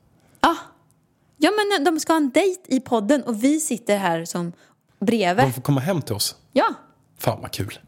Ja 1.42 1.50
men 1.50 1.84
de 1.84 2.00
ska 2.00 2.12
ha 2.12 2.16
en 2.16 2.30
dejt 2.30 2.60
i 2.66 2.80
podden 2.80 3.22
och 3.22 3.44
vi 3.44 3.60
sitter 3.60 3.96
här 3.96 4.24
som 4.24 4.52
bredvid. 4.98 5.44
De 5.44 5.52
får 5.52 5.62
komma 5.62 5.80
hem 5.80 6.02
till 6.02 6.14
oss? 6.14 6.36
Ja. 6.52 6.74
Fan 7.18 7.40
vad 7.40 7.50
kul. 7.50 7.78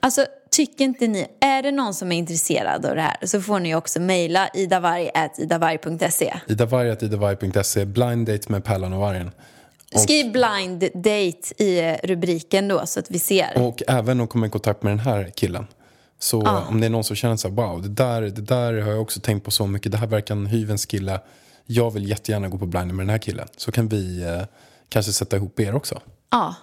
Alltså, 0.00 0.26
tycker 0.50 0.84
inte 0.84 1.06
ni, 1.06 1.26
är 1.40 1.62
det 1.62 1.70
någon 1.70 1.94
som 1.94 2.12
är 2.12 2.16
intresserad 2.18 2.86
av 2.86 2.94
det 2.96 3.02
här 3.02 3.16
så 3.26 3.40
får 3.42 3.60
ni 3.60 3.74
också 3.74 4.00
mejla 4.00 4.48
idavarg.idavarg.se. 4.54 6.34
Idavarg.idavarg.se, 6.46 7.84
blind 7.84 8.26
date 8.26 8.52
med 8.52 8.64
Pärlan 8.64 8.92
och 8.92 9.00
Vargen. 9.00 9.30
Och, 9.94 10.00
Skriv 10.00 10.32
blind 10.32 10.80
date 10.94 11.62
i 11.64 11.96
rubriken 12.04 12.68
då 12.68 12.86
så 12.86 13.00
att 13.00 13.10
vi 13.10 13.18
ser. 13.18 13.58
och 13.58 13.82
även 13.88 14.20
att 14.20 14.28
komma 14.30 14.46
i 14.46 14.50
kontakt 14.50 14.82
med 14.82 14.90
den 14.92 14.98
här 15.00 15.30
killen. 15.34 15.66
Så 16.18 16.42
Ja. 16.44 16.64
om 16.68 16.80
det 16.80 16.86
är 16.86 16.90
någon 16.90 17.04
som 17.04 17.16
känner 17.16 17.36
så 17.36 17.48
här, 17.48 17.54
wow, 17.54 17.82
det 17.82 17.88
där, 17.88 18.22
det 18.22 18.42
där 18.42 18.72
har 18.80 18.90
jag 18.92 19.02
också 19.02 19.20
tänkt 19.20 19.44
på 19.44 19.50
så 19.50 19.66
mycket. 19.66 19.92
Det 19.92 19.98
här 19.98 20.06
verkar 20.06 20.34
en 20.34 20.46
hyvens 20.46 20.86
kille. 20.86 21.20
Jag 21.66 21.90
vill 21.90 22.08
jättegärna 22.08 22.48
gå 22.48 22.58
på 22.58 22.66
blind 22.66 22.94
med 22.94 23.06
den 23.06 23.10
här 23.10 23.18
killen. 23.18 23.48
Så 23.56 23.72
kan 23.72 23.88
vi 23.88 24.22
eh, 24.22 24.42
kanske 24.88 25.12
sätta 25.12 25.36
ihop 25.36 25.60
er 25.60 25.74
också. 25.74 26.00
Ja, 26.30 26.54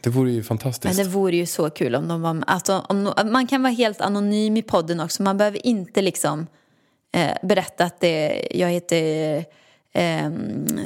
Det 0.00 0.10
vore 0.10 0.30
ju 0.30 0.36
men 0.36 0.44
fantastiskt. 0.44 0.96
det 0.96 1.04
vore 1.04 1.36
ju 1.36 1.46
så 1.46 1.70
kul 1.70 1.94
om 1.94 2.08
de 2.08 2.22
var 2.22 2.44
alltså, 2.46 2.84
om, 2.88 3.12
Man 3.24 3.46
kan 3.46 3.62
vara 3.62 3.72
helt 3.72 4.00
anonym 4.00 4.56
i 4.56 4.62
podden 4.62 5.00
också. 5.00 5.22
Man 5.22 5.38
behöver 5.38 5.66
inte 5.66 6.02
liksom 6.02 6.46
eh, 7.12 7.36
berätta 7.42 7.84
att 7.84 8.00
det, 8.00 8.48
jag 8.50 8.68
heter 8.68 9.36
eh, 9.92 10.30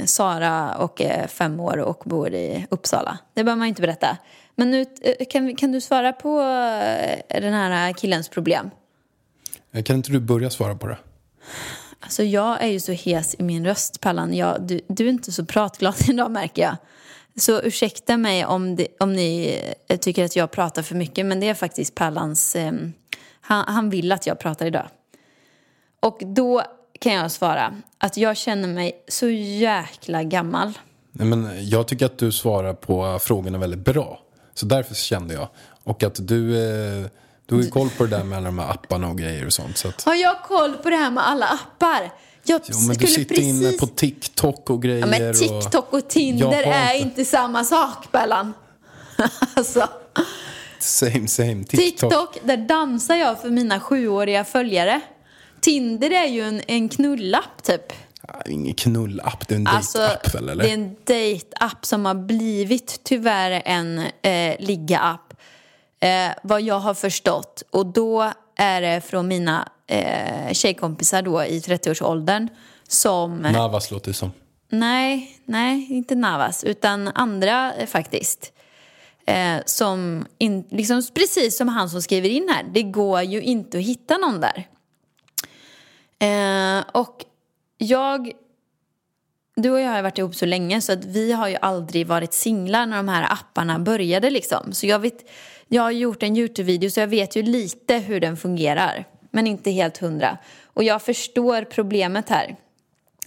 Sara 0.04 0.74
och 0.74 1.00
är 1.00 1.26
fem 1.26 1.60
år 1.60 1.76
och 1.76 2.02
bor 2.04 2.34
i 2.34 2.66
Uppsala. 2.70 3.18
Det 3.34 3.44
behöver 3.44 3.58
man 3.58 3.68
inte 3.68 3.82
berätta. 3.82 4.18
Men 4.56 4.70
nu, 4.70 4.86
eh, 5.02 5.26
kan, 5.30 5.56
kan 5.56 5.72
du 5.72 5.80
svara 5.80 6.12
på 6.12 6.40
eh, 6.40 7.40
den 7.40 7.52
här 7.52 7.92
killens 7.92 8.28
problem? 8.28 8.70
Eh, 9.72 9.82
Kan 9.82 9.96
inte 9.96 10.12
du 10.12 10.20
börja 10.20 10.50
svara 10.50 10.74
på 10.74 10.86
det? 10.86 10.98
Alltså 12.00 12.22
jag 12.22 12.62
är 12.62 12.66
ju 12.68 12.80
så 12.80 12.92
hes 12.92 13.34
i 13.38 13.42
min 13.42 13.66
röst, 13.66 14.00
Pallan. 14.00 14.34
Jag, 14.34 14.62
du, 14.62 14.80
du 14.88 15.06
är 15.06 15.10
inte 15.10 15.32
så 15.32 15.44
pratglad 15.44 15.94
idag 16.08 16.30
märker 16.30 16.62
jag. 16.62 16.76
Så 17.36 17.62
ursäkta 17.62 18.16
mig 18.16 18.46
om, 18.46 18.76
det, 18.76 18.88
om 19.00 19.12
ni 19.12 19.60
eh, 19.88 19.96
tycker 19.96 20.24
att 20.24 20.36
jag 20.36 20.50
pratar 20.50 20.82
för 20.82 20.94
mycket. 20.94 21.26
Men 21.26 21.40
det 21.40 21.48
är 21.48 21.54
faktiskt 21.54 21.94
Pallans... 21.94 22.56
Eh, 22.56 22.72
han, 23.40 23.64
han 23.74 23.90
vill 23.90 24.12
att 24.12 24.26
jag 24.26 24.38
pratar 24.38 24.66
idag. 24.66 24.88
Och 26.00 26.18
då 26.20 26.62
kan 27.00 27.12
jag 27.12 27.30
svara 27.30 27.74
att 27.98 28.16
jag 28.16 28.36
känner 28.36 28.68
mig 28.68 29.04
så 29.08 29.28
jäkla 29.28 30.22
gammal. 30.22 30.72
Nej, 31.12 31.26
men 31.26 31.68
jag 31.68 31.88
tycker 31.88 32.06
att 32.06 32.18
du 32.18 32.32
svarar 32.32 32.74
på 32.74 33.18
frågorna 33.22 33.58
väldigt 33.58 33.84
bra. 33.84 34.20
Så 34.54 34.66
därför 34.66 34.94
kände 34.94 35.34
jag. 35.34 35.48
Och 35.84 36.02
att 36.02 36.28
du, 36.28 36.56
eh, 36.56 37.06
du 37.46 37.54
har 37.54 37.62
ju 37.62 37.70
koll 37.70 37.88
på 37.90 38.04
det 38.04 38.16
där 38.16 38.24
med 38.24 38.38
alla 38.38 38.46
de 38.46 38.58
här 38.58 38.70
apparna 38.70 39.08
och 39.08 39.18
grejer 39.18 39.46
och 39.46 39.52
sånt. 39.52 39.78
Så 39.78 39.88
att, 39.88 40.02
Har 40.02 40.14
jag 40.14 40.42
koll 40.42 40.74
på 40.74 40.90
det 40.90 40.96
här 40.96 41.10
med 41.10 41.28
alla 41.28 41.46
appar? 41.46 42.12
Jag 42.46 42.60
jo, 42.66 42.76
men 42.86 42.96
du 42.96 43.06
sitter 43.06 43.34
precis... 43.34 43.44
inne 43.62 43.72
på 43.72 43.86
TikTok 43.86 44.70
och 44.70 44.82
grejer. 44.82 45.00
Ja, 45.00 45.06
men 45.06 45.34
TikTok 45.34 45.92
och 45.92 46.08
Tinder 46.08 46.62
Jag 46.62 46.66
har 46.66 46.94
är 46.94 46.94
inte- 46.94 47.24
samma 47.24 47.64
sak, 47.64 48.12
Bellan. 48.12 48.52
alltså, 49.54 49.88
Same, 50.80 51.28
same. 51.28 51.64
TikTok. 51.64 51.80
TikTok, 52.10 52.38
där 52.42 52.56
dansar 52.56 53.16
jag 53.16 53.40
för 53.40 53.50
mina 53.50 53.80
sjuåriga 53.80 54.44
följare. 54.44 55.00
Tinder 55.60 56.10
är 56.10 56.26
ju 56.26 56.42
en, 56.42 56.62
en 56.66 56.88
knullapp, 56.88 57.62
typ. 57.62 57.92
Ingen 58.46 58.74
knullapp, 58.74 59.48
det 59.48 59.54
är 59.54 59.58
en 59.58 59.66
Alltså, 59.66 59.98
dejtapp 59.98 60.34
väl? 60.34 60.48
Eller? 60.48 60.64
det 60.64 60.70
är 60.70 60.74
en 60.74 60.96
dejtapp 61.04 61.86
som 61.86 62.06
har 62.06 62.14
blivit 62.14 63.00
tyvärr 63.04 63.62
en 63.64 63.98
eh, 64.22 64.56
ligga-app. 64.58 65.34
Eh, 66.00 66.30
vad 66.42 66.62
jag 66.62 66.78
har 66.80 66.94
förstått. 66.94 67.62
Och 67.70 67.86
då 67.86 68.32
är 68.56 68.80
det 68.80 69.00
från 69.00 69.28
mina 69.28 69.68
eh, 69.86 70.52
tjejkompisar 70.52 71.22
då 71.22 71.44
i 71.44 71.60
30-årsåldern 71.60 72.48
som... 72.88 73.36
Navas 73.36 73.90
låter 73.90 74.10
det 74.10 74.14
som. 74.14 74.32
Nej, 74.68 75.40
nej, 75.44 75.86
inte 75.92 76.14
Navas, 76.14 76.64
utan 76.64 77.08
andra 77.08 77.74
eh, 77.74 77.86
faktiskt. 77.86 78.52
Eh, 79.26 79.56
som 79.66 80.26
in, 80.38 80.64
liksom, 80.70 81.02
precis 81.14 81.56
som 81.56 81.68
han 81.68 81.90
som 81.90 82.02
skriver 82.02 82.28
in 82.28 82.48
här, 82.48 82.64
det 82.74 82.82
går 82.82 83.22
ju 83.22 83.42
inte 83.42 83.78
att 83.78 83.84
hitta 83.84 84.16
någon 84.16 84.40
där. 84.40 84.68
Eh, 86.18 86.84
och 86.92 87.24
jag, 87.78 88.32
du 89.56 89.70
och 89.70 89.80
jag 89.80 89.90
har 89.90 90.02
varit 90.02 90.18
ihop 90.18 90.34
så 90.34 90.46
länge 90.46 90.80
så 90.80 90.92
att 90.92 91.04
vi 91.04 91.32
har 91.32 91.48
ju 91.48 91.56
aldrig 91.60 92.06
varit 92.06 92.34
singlar 92.34 92.86
när 92.86 92.96
de 92.96 93.08
här 93.08 93.32
apparna 93.32 93.78
började 93.78 94.30
liksom. 94.30 94.72
Så 94.72 94.86
jag 94.86 94.98
vet, 94.98 95.30
jag 95.68 95.82
har 95.82 95.90
gjort 95.90 96.22
en 96.22 96.36
Youtube-video 96.36 96.90
så 96.90 97.00
jag 97.00 97.06
vet 97.06 97.36
ju 97.36 97.42
lite 97.42 97.94
hur 97.98 98.20
den 98.20 98.36
fungerar. 98.36 99.04
Men 99.30 99.46
inte 99.46 99.70
helt 99.70 99.98
hundra. 99.98 100.38
Och 100.64 100.84
jag 100.84 101.02
förstår 101.02 101.62
problemet 101.64 102.28
här. 102.28 102.56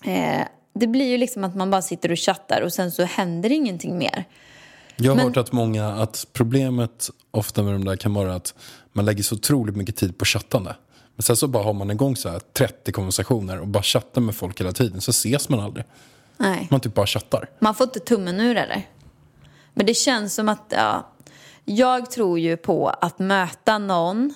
Eh, 0.06 0.47
det 0.73 0.88
blir 0.88 1.06
ju 1.06 1.17
liksom 1.17 1.43
att 1.43 1.56
man 1.56 1.71
bara 1.71 1.82
sitter 1.82 2.12
och 2.12 2.19
chattar 2.19 2.62
och 2.62 2.73
sen 2.73 2.91
så 2.91 3.04
händer 3.04 3.52
ingenting 3.52 3.97
mer. 3.97 4.26
Jag 4.95 5.12
har 5.12 5.15
Men- 5.15 5.26
hört 5.26 5.38
att 5.38 5.52
många, 5.52 5.88
att 5.88 6.28
problemet 6.34 7.10
ofta 7.32 7.63
med 7.63 7.73
de 7.73 7.86
där 7.86 7.95
kan 7.95 8.13
vara 8.13 8.36
att 8.36 8.54
man 8.93 9.06
lägger 9.06 9.23
så 9.23 9.36
otroligt 9.36 9.76
mycket 9.76 9.95
tid 9.95 10.17
på 10.17 10.26
chattande. 10.26 10.76
Men 11.15 11.23
sen 11.23 11.38
så 11.38 11.47
bara 11.47 11.63
har 11.63 11.73
man 11.73 11.91
igång 11.91 12.15
så 12.15 12.30
här 12.30 12.39
30 12.54 12.91
konversationer 12.91 13.60
och 13.60 13.67
bara 13.67 13.84
chattar 13.84 14.21
med 14.21 14.36
folk 14.36 14.60
hela 14.60 14.71
tiden 14.71 15.02
så 15.02 15.12
ses 15.12 15.50
man 15.50 15.60
aldrig. 15.60 15.86
Nej. 16.38 16.67
Man 16.71 16.80
typ 16.80 16.93
bara 16.93 17.08
chattar. 17.08 17.50
Man 17.60 17.76
får 17.76 17.84
inte 17.84 18.00
tummen 18.00 18.39
ur 18.39 18.56
eller? 18.58 18.88
Men 19.73 19.85
det 19.85 19.94
känns 19.94 20.33
som 20.35 20.50
att, 20.50 20.65
ja. 20.69 21.08
Jag 21.70 22.12
tror 22.12 22.40
ju 22.40 22.58
på 22.58 22.90
att 22.90 23.20
möta 23.20 23.78
någon 23.78 24.34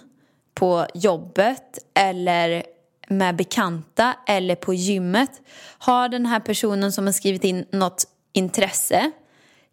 på 0.54 0.86
jobbet 0.94 1.80
eller 1.94 2.64
med 3.08 3.36
bekanta 3.36 4.14
eller 4.28 4.56
på 4.56 4.74
gymmet. 4.74 5.42
Har 5.78 6.10
den 6.10 6.26
här 6.26 6.40
personen 6.40 6.92
som 6.92 7.06
har 7.06 7.14
skrivit 7.14 7.44
in 7.44 7.66
något 7.72 8.04
intresse, 8.34 9.12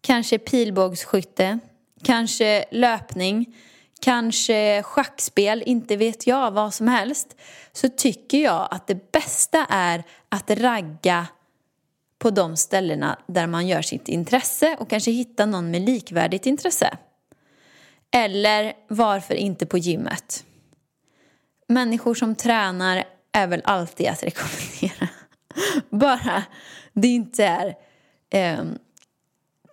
kanske 0.00 0.38
pilbågsskytte, 0.38 1.58
kanske 2.02 2.64
löpning, 2.70 3.56
kanske 4.00 4.82
schackspel, 4.82 5.62
inte 5.66 5.96
vet 5.96 6.26
jag, 6.26 6.50
vad 6.50 6.74
som 6.74 6.88
helst. 6.88 7.36
Så 7.72 7.88
tycker 7.88 8.38
jag 8.38 8.68
att 8.70 8.86
det 8.86 9.12
bästa 9.12 9.66
är 9.68 10.04
att 10.28 10.50
ragga 10.50 11.26
på 12.18 12.30
de 12.30 12.56
ställena 12.56 13.18
där 13.26 13.46
man 13.46 13.66
gör 13.66 13.82
sitt 13.82 14.08
intresse 14.08 14.76
och 14.80 14.90
kanske 14.90 15.10
hitta 15.10 15.46
någon 15.46 15.70
med 15.70 15.82
likvärdigt 15.82 16.46
intresse. 16.46 16.98
Eller 18.16 18.72
varför 18.88 19.34
inte 19.34 19.66
på 19.66 19.78
gymmet? 19.78 20.44
människor 21.70 22.14
som 22.14 22.34
tränar 22.34 23.04
är 23.32 23.46
väl 23.46 23.60
alltid 23.64 24.06
att 24.08 24.22
rekommendera. 24.22 25.08
Bara 25.90 26.42
det 26.92 27.08
inte 27.08 27.44
är 27.44 27.74
eh, 28.30 28.64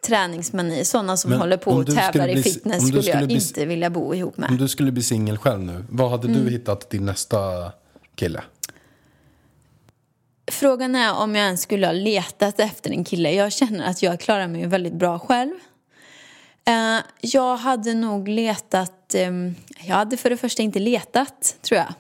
träningsmani. 0.07 0.85
Sådana 0.85 1.17
som 1.17 1.29
Men 1.31 1.39
håller 1.39 1.57
på 1.57 1.71
och 1.71 1.85
tävlar 1.85 2.09
skulle 2.11 2.31
i 2.39 2.43
fitness 2.43 2.81
du 2.81 2.87
skulle 2.87 2.97
jag 3.01 3.15
skulle 3.15 3.27
bli- 3.27 3.35
inte 3.35 3.65
vilja 3.65 3.89
bo 3.89 4.15
ihop 4.15 4.37
med. 4.37 4.49
Om 4.49 4.57
du 4.57 4.67
skulle 4.67 4.91
bli 4.91 5.03
singel 5.03 5.37
själv 5.37 5.59
nu, 5.61 5.85
vad 5.89 6.11
hade 6.11 6.27
Mm. 6.27 6.43
du 6.45 6.51
hittat 6.51 6.89
din 6.89 7.05
nästa 7.05 7.71
kille? 8.15 8.43
Frågan 10.51 10.95
är 10.95 11.13
om 11.13 11.35
jag 11.35 11.45
ens 11.45 11.61
skulle 11.61 11.85
ha 11.87 11.93
letat 11.93 12.59
efter 12.59 12.89
en 12.91 13.03
kille. 13.03 13.31
Jag 13.31 13.53
känner 13.53 13.89
att 13.89 14.03
jag 14.03 14.19
klarar 14.19 14.47
mig 14.47 14.65
väldigt 14.67 14.93
bra 14.93 15.19
själv. 15.19 15.53
Eh, 16.67 17.03
jag 17.21 17.57
hade 17.57 17.93
nog 17.93 18.27
letat... 18.27 19.15
Eh, 19.15 19.31
jag 19.87 19.95
hade 19.95 20.17
för 20.17 20.29
det 20.29 20.37
första 20.37 20.63
inte 20.63 20.79
letat, 20.79 21.57
tror 21.61 21.77
jag. 21.77 21.93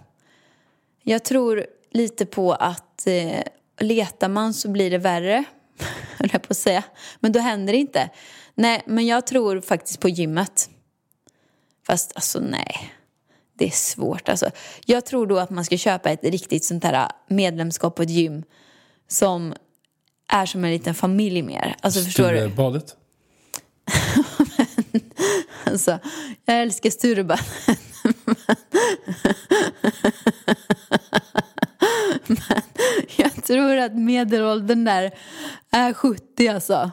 Jag 1.03 1.23
tror 1.23 1.65
lite 1.91 2.25
på 2.25 2.53
att 2.53 3.07
eh, 3.07 3.41
letar 3.79 4.29
man 4.29 4.53
så 4.53 4.69
blir 4.69 4.91
det 4.91 4.97
värre, 4.97 5.43
höll 6.17 6.29
jag 6.31 6.41
på 6.41 6.51
att 6.51 6.57
säga. 6.57 6.83
Men 7.19 7.31
då 7.31 7.39
händer 7.39 7.73
det 7.73 7.79
inte. 7.79 8.09
Nej, 8.55 8.83
men 8.85 9.05
jag 9.05 9.27
tror 9.27 9.61
faktiskt 9.61 9.99
på 9.99 10.09
gymmet. 10.09 10.69
Fast 11.87 12.11
alltså 12.15 12.39
nej, 12.39 12.93
det 13.57 13.65
är 13.65 13.71
svårt 13.71 14.29
alltså. 14.29 14.51
Jag 14.85 15.05
tror 15.05 15.27
då 15.27 15.37
att 15.37 15.49
man 15.49 15.65
ska 15.65 15.77
köpa 15.77 16.11
ett 16.11 16.23
riktigt 16.23 16.65
sånt 16.65 16.83
här 16.83 16.93
ah, 16.93 17.11
medlemskap 17.27 17.95
på 17.95 18.03
ett 18.03 18.09
gym 18.09 18.43
som 19.07 19.53
är 20.27 20.45
som 20.45 20.63
en 20.63 20.71
liten 20.71 20.95
familj 20.95 21.41
mer. 21.41 21.75
Alltså 21.81 22.01
förstår 22.01 22.31
du? 22.31 22.37
Sturebadet? 22.37 22.95
Alltså, 25.63 25.99
jag 26.45 26.61
älskar 26.61 26.89
Sturebadet. 26.89 27.45
Men 32.27 32.61
jag 33.17 33.43
tror 33.43 33.77
att 33.77 33.95
medelåldern 33.95 34.83
där 34.83 35.11
är 35.71 35.93
70 35.93 36.47
alltså. 36.47 36.91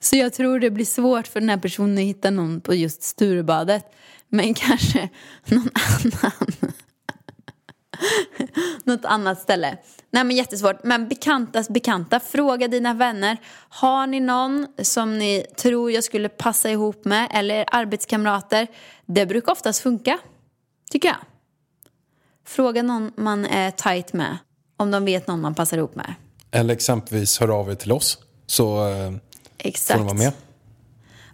Så 0.00 0.16
jag 0.16 0.32
tror 0.32 0.60
det 0.60 0.70
blir 0.70 0.84
svårt 0.84 1.26
för 1.26 1.40
den 1.40 1.48
här 1.48 1.56
personen 1.56 1.98
att 1.98 2.04
hitta 2.04 2.30
någon 2.30 2.60
på 2.60 2.74
just 2.74 3.02
Sturebadet. 3.02 3.84
Men 4.28 4.54
kanske 4.54 5.08
någon 5.46 5.70
annan. 5.74 6.72
Något 8.84 9.04
annat 9.04 9.40
ställe. 9.40 9.76
Nej 10.10 10.24
men 10.24 10.36
jättesvårt. 10.36 10.84
Men 10.84 11.08
bekantas 11.08 11.68
bekanta. 11.68 12.20
Fråga 12.20 12.68
dina 12.68 12.94
vänner. 12.94 13.36
Har 13.68 14.06
ni 14.06 14.20
någon 14.20 14.66
som 14.82 15.18
ni 15.18 15.46
tror 15.56 15.92
jag 15.92 16.04
skulle 16.04 16.28
passa 16.28 16.70
ihop 16.70 17.04
med? 17.04 17.28
Eller 17.32 17.64
arbetskamrater? 17.72 18.66
Det 19.06 19.26
brukar 19.26 19.52
oftast 19.52 19.80
funka. 19.80 20.18
Tycker 20.90 21.08
jag. 21.08 21.18
Fråga 22.46 22.82
någon 22.82 23.12
man 23.16 23.46
är 23.46 23.70
tight 23.70 24.12
med. 24.12 24.38
Om 24.76 24.90
de 24.90 25.04
vet 25.04 25.26
någon 25.26 25.40
man 25.40 25.54
passar 25.54 25.76
ihop 25.76 25.94
med. 25.94 26.14
Eller 26.50 26.74
exempelvis 26.74 27.40
hör 27.40 27.48
av 27.48 27.70
er 27.70 27.74
till 27.74 27.92
oss 27.92 28.18
så 28.46 28.88
eh, 28.88 29.12
Exakt. 29.58 29.98
får 29.98 30.04
ni 30.04 30.04
vara 30.04 30.18
med. 30.18 30.32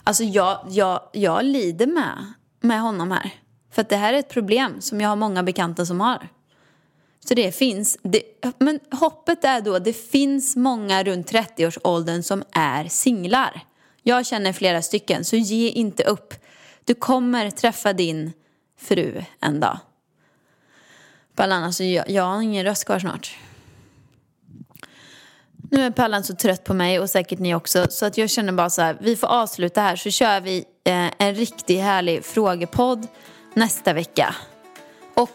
Alltså 0.04 0.24
jag, 0.24 0.58
jag, 0.68 1.00
jag 1.12 1.44
lider 1.44 1.86
med, 1.86 2.32
med 2.60 2.80
honom 2.80 3.10
här. 3.10 3.32
För 3.72 3.82
att 3.82 3.88
det 3.88 3.96
här 3.96 4.14
är 4.14 4.18
ett 4.18 4.28
problem 4.28 4.80
som 4.80 5.00
jag 5.00 5.08
har 5.08 5.16
många 5.16 5.42
bekanta 5.42 5.86
som 5.86 6.00
har. 6.00 6.28
Så 7.28 7.34
det 7.34 7.52
finns. 7.52 7.98
Det, 8.02 8.22
men 8.58 8.80
hoppet 8.90 9.44
är 9.44 9.60
då, 9.60 9.78
det 9.78 9.92
finns 9.92 10.56
många 10.56 11.04
runt 11.04 11.32
30-årsåldern 11.32 12.22
som 12.22 12.42
är 12.52 12.84
singlar. 12.88 13.60
Jag 14.02 14.26
känner 14.26 14.52
flera 14.52 14.82
stycken, 14.82 15.24
så 15.24 15.36
ge 15.36 15.68
inte 15.68 16.02
upp. 16.02 16.34
Du 16.84 16.94
kommer 16.94 17.50
träffa 17.50 17.92
din 17.92 18.32
fru 18.78 19.24
en 19.40 19.60
dag. 19.60 19.78
Pallan, 21.34 21.64
alltså 21.64 21.84
jag, 21.84 22.10
jag 22.10 22.22
har 22.22 22.42
ingen 22.42 22.64
röst 22.64 22.84
kvar 22.84 22.98
snart. 22.98 23.36
Nu 25.70 25.82
är 25.82 25.90
Pallan 25.90 26.24
så 26.24 26.34
trött 26.34 26.64
på 26.64 26.74
mig 26.74 27.00
och 27.00 27.10
säkert 27.10 27.38
ni 27.38 27.54
också. 27.54 27.86
Så 27.90 28.06
att 28.06 28.18
jag 28.18 28.30
känner 28.30 28.52
bara 28.52 28.70
så 28.70 28.82
här, 28.82 28.96
vi 29.00 29.16
får 29.16 29.26
avsluta 29.26 29.80
här 29.80 29.96
så 29.96 30.10
kör 30.10 30.40
vi 30.40 30.64
eh, 30.84 31.10
en 31.18 31.34
riktigt 31.34 31.80
härlig 31.80 32.24
frågepodd 32.24 33.06
nästa 33.54 33.92
vecka. 33.92 34.34
Och 35.14 35.30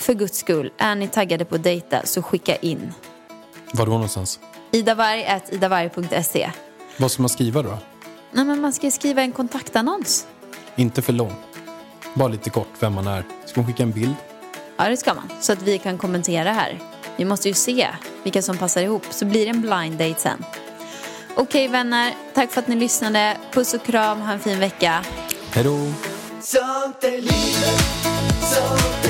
för 0.00 0.14
guds 0.14 0.38
skull, 0.38 0.72
är 0.78 0.94
ni 0.94 1.08
taggade 1.08 1.44
på 1.44 1.54
att 1.54 1.62
dejta 1.62 2.06
så 2.06 2.22
skicka 2.22 2.56
in. 2.56 2.92
Var 3.72 3.86
då 3.86 3.92
någonstans? 3.92 4.40
idavarg.idavarg.se 4.72 6.50
Vad 6.96 7.10
ska 7.10 7.22
man 7.22 7.28
skriva 7.28 7.62
då? 7.62 7.78
Nej 8.32 8.44
men 8.44 8.60
man 8.60 8.72
ska 8.72 8.90
skriva 8.90 9.22
en 9.22 9.32
kontaktannons. 9.32 10.26
Inte 10.76 11.02
för 11.02 11.12
lång. 11.12 11.34
Bara 12.14 12.28
lite 12.28 12.50
kort 12.50 12.68
vem 12.80 12.92
man 12.94 13.06
är. 13.06 13.24
Ska 13.46 13.60
man 13.60 13.66
skicka 13.70 13.82
en 13.82 13.92
bild? 13.92 14.14
Ja 14.76 14.88
det 14.88 14.96
ska 14.96 15.14
man. 15.14 15.28
Så 15.40 15.52
att 15.52 15.62
vi 15.62 15.78
kan 15.78 15.98
kommentera 15.98 16.52
här. 16.52 16.78
Vi 17.16 17.24
måste 17.24 17.48
ju 17.48 17.54
se 17.54 17.88
vilka 18.22 18.42
som 18.42 18.56
passar 18.58 18.82
ihop. 18.82 19.06
Så 19.10 19.24
blir 19.24 19.44
det 19.44 19.50
en 19.50 19.60
blind 19.60 19.98
date 19.98 20.20
sen. 20.20 20.44
Okej 21.36 21.68
vänner, 21.68 22.14
tack 22.34 22.52
för 22.52 22.60
att 22.60 22.68
ni 22.68 22.76
lyssnade. 22.76 23.36
Puss 23.52 23.74
och 23.74 23.82
kram, 23.82 24.20
ha 24.20 24.32
en 24.32 24.40
fin 24.40 24.60
vecka. 24.60 25.04
Hej 25.50 25.64
då! 25.64 25.76
Sånt 26.40 27.04
är 27.04 27.10
livet, 27.10 27.80
sånt 28.42 29.04
är 29.04 29.09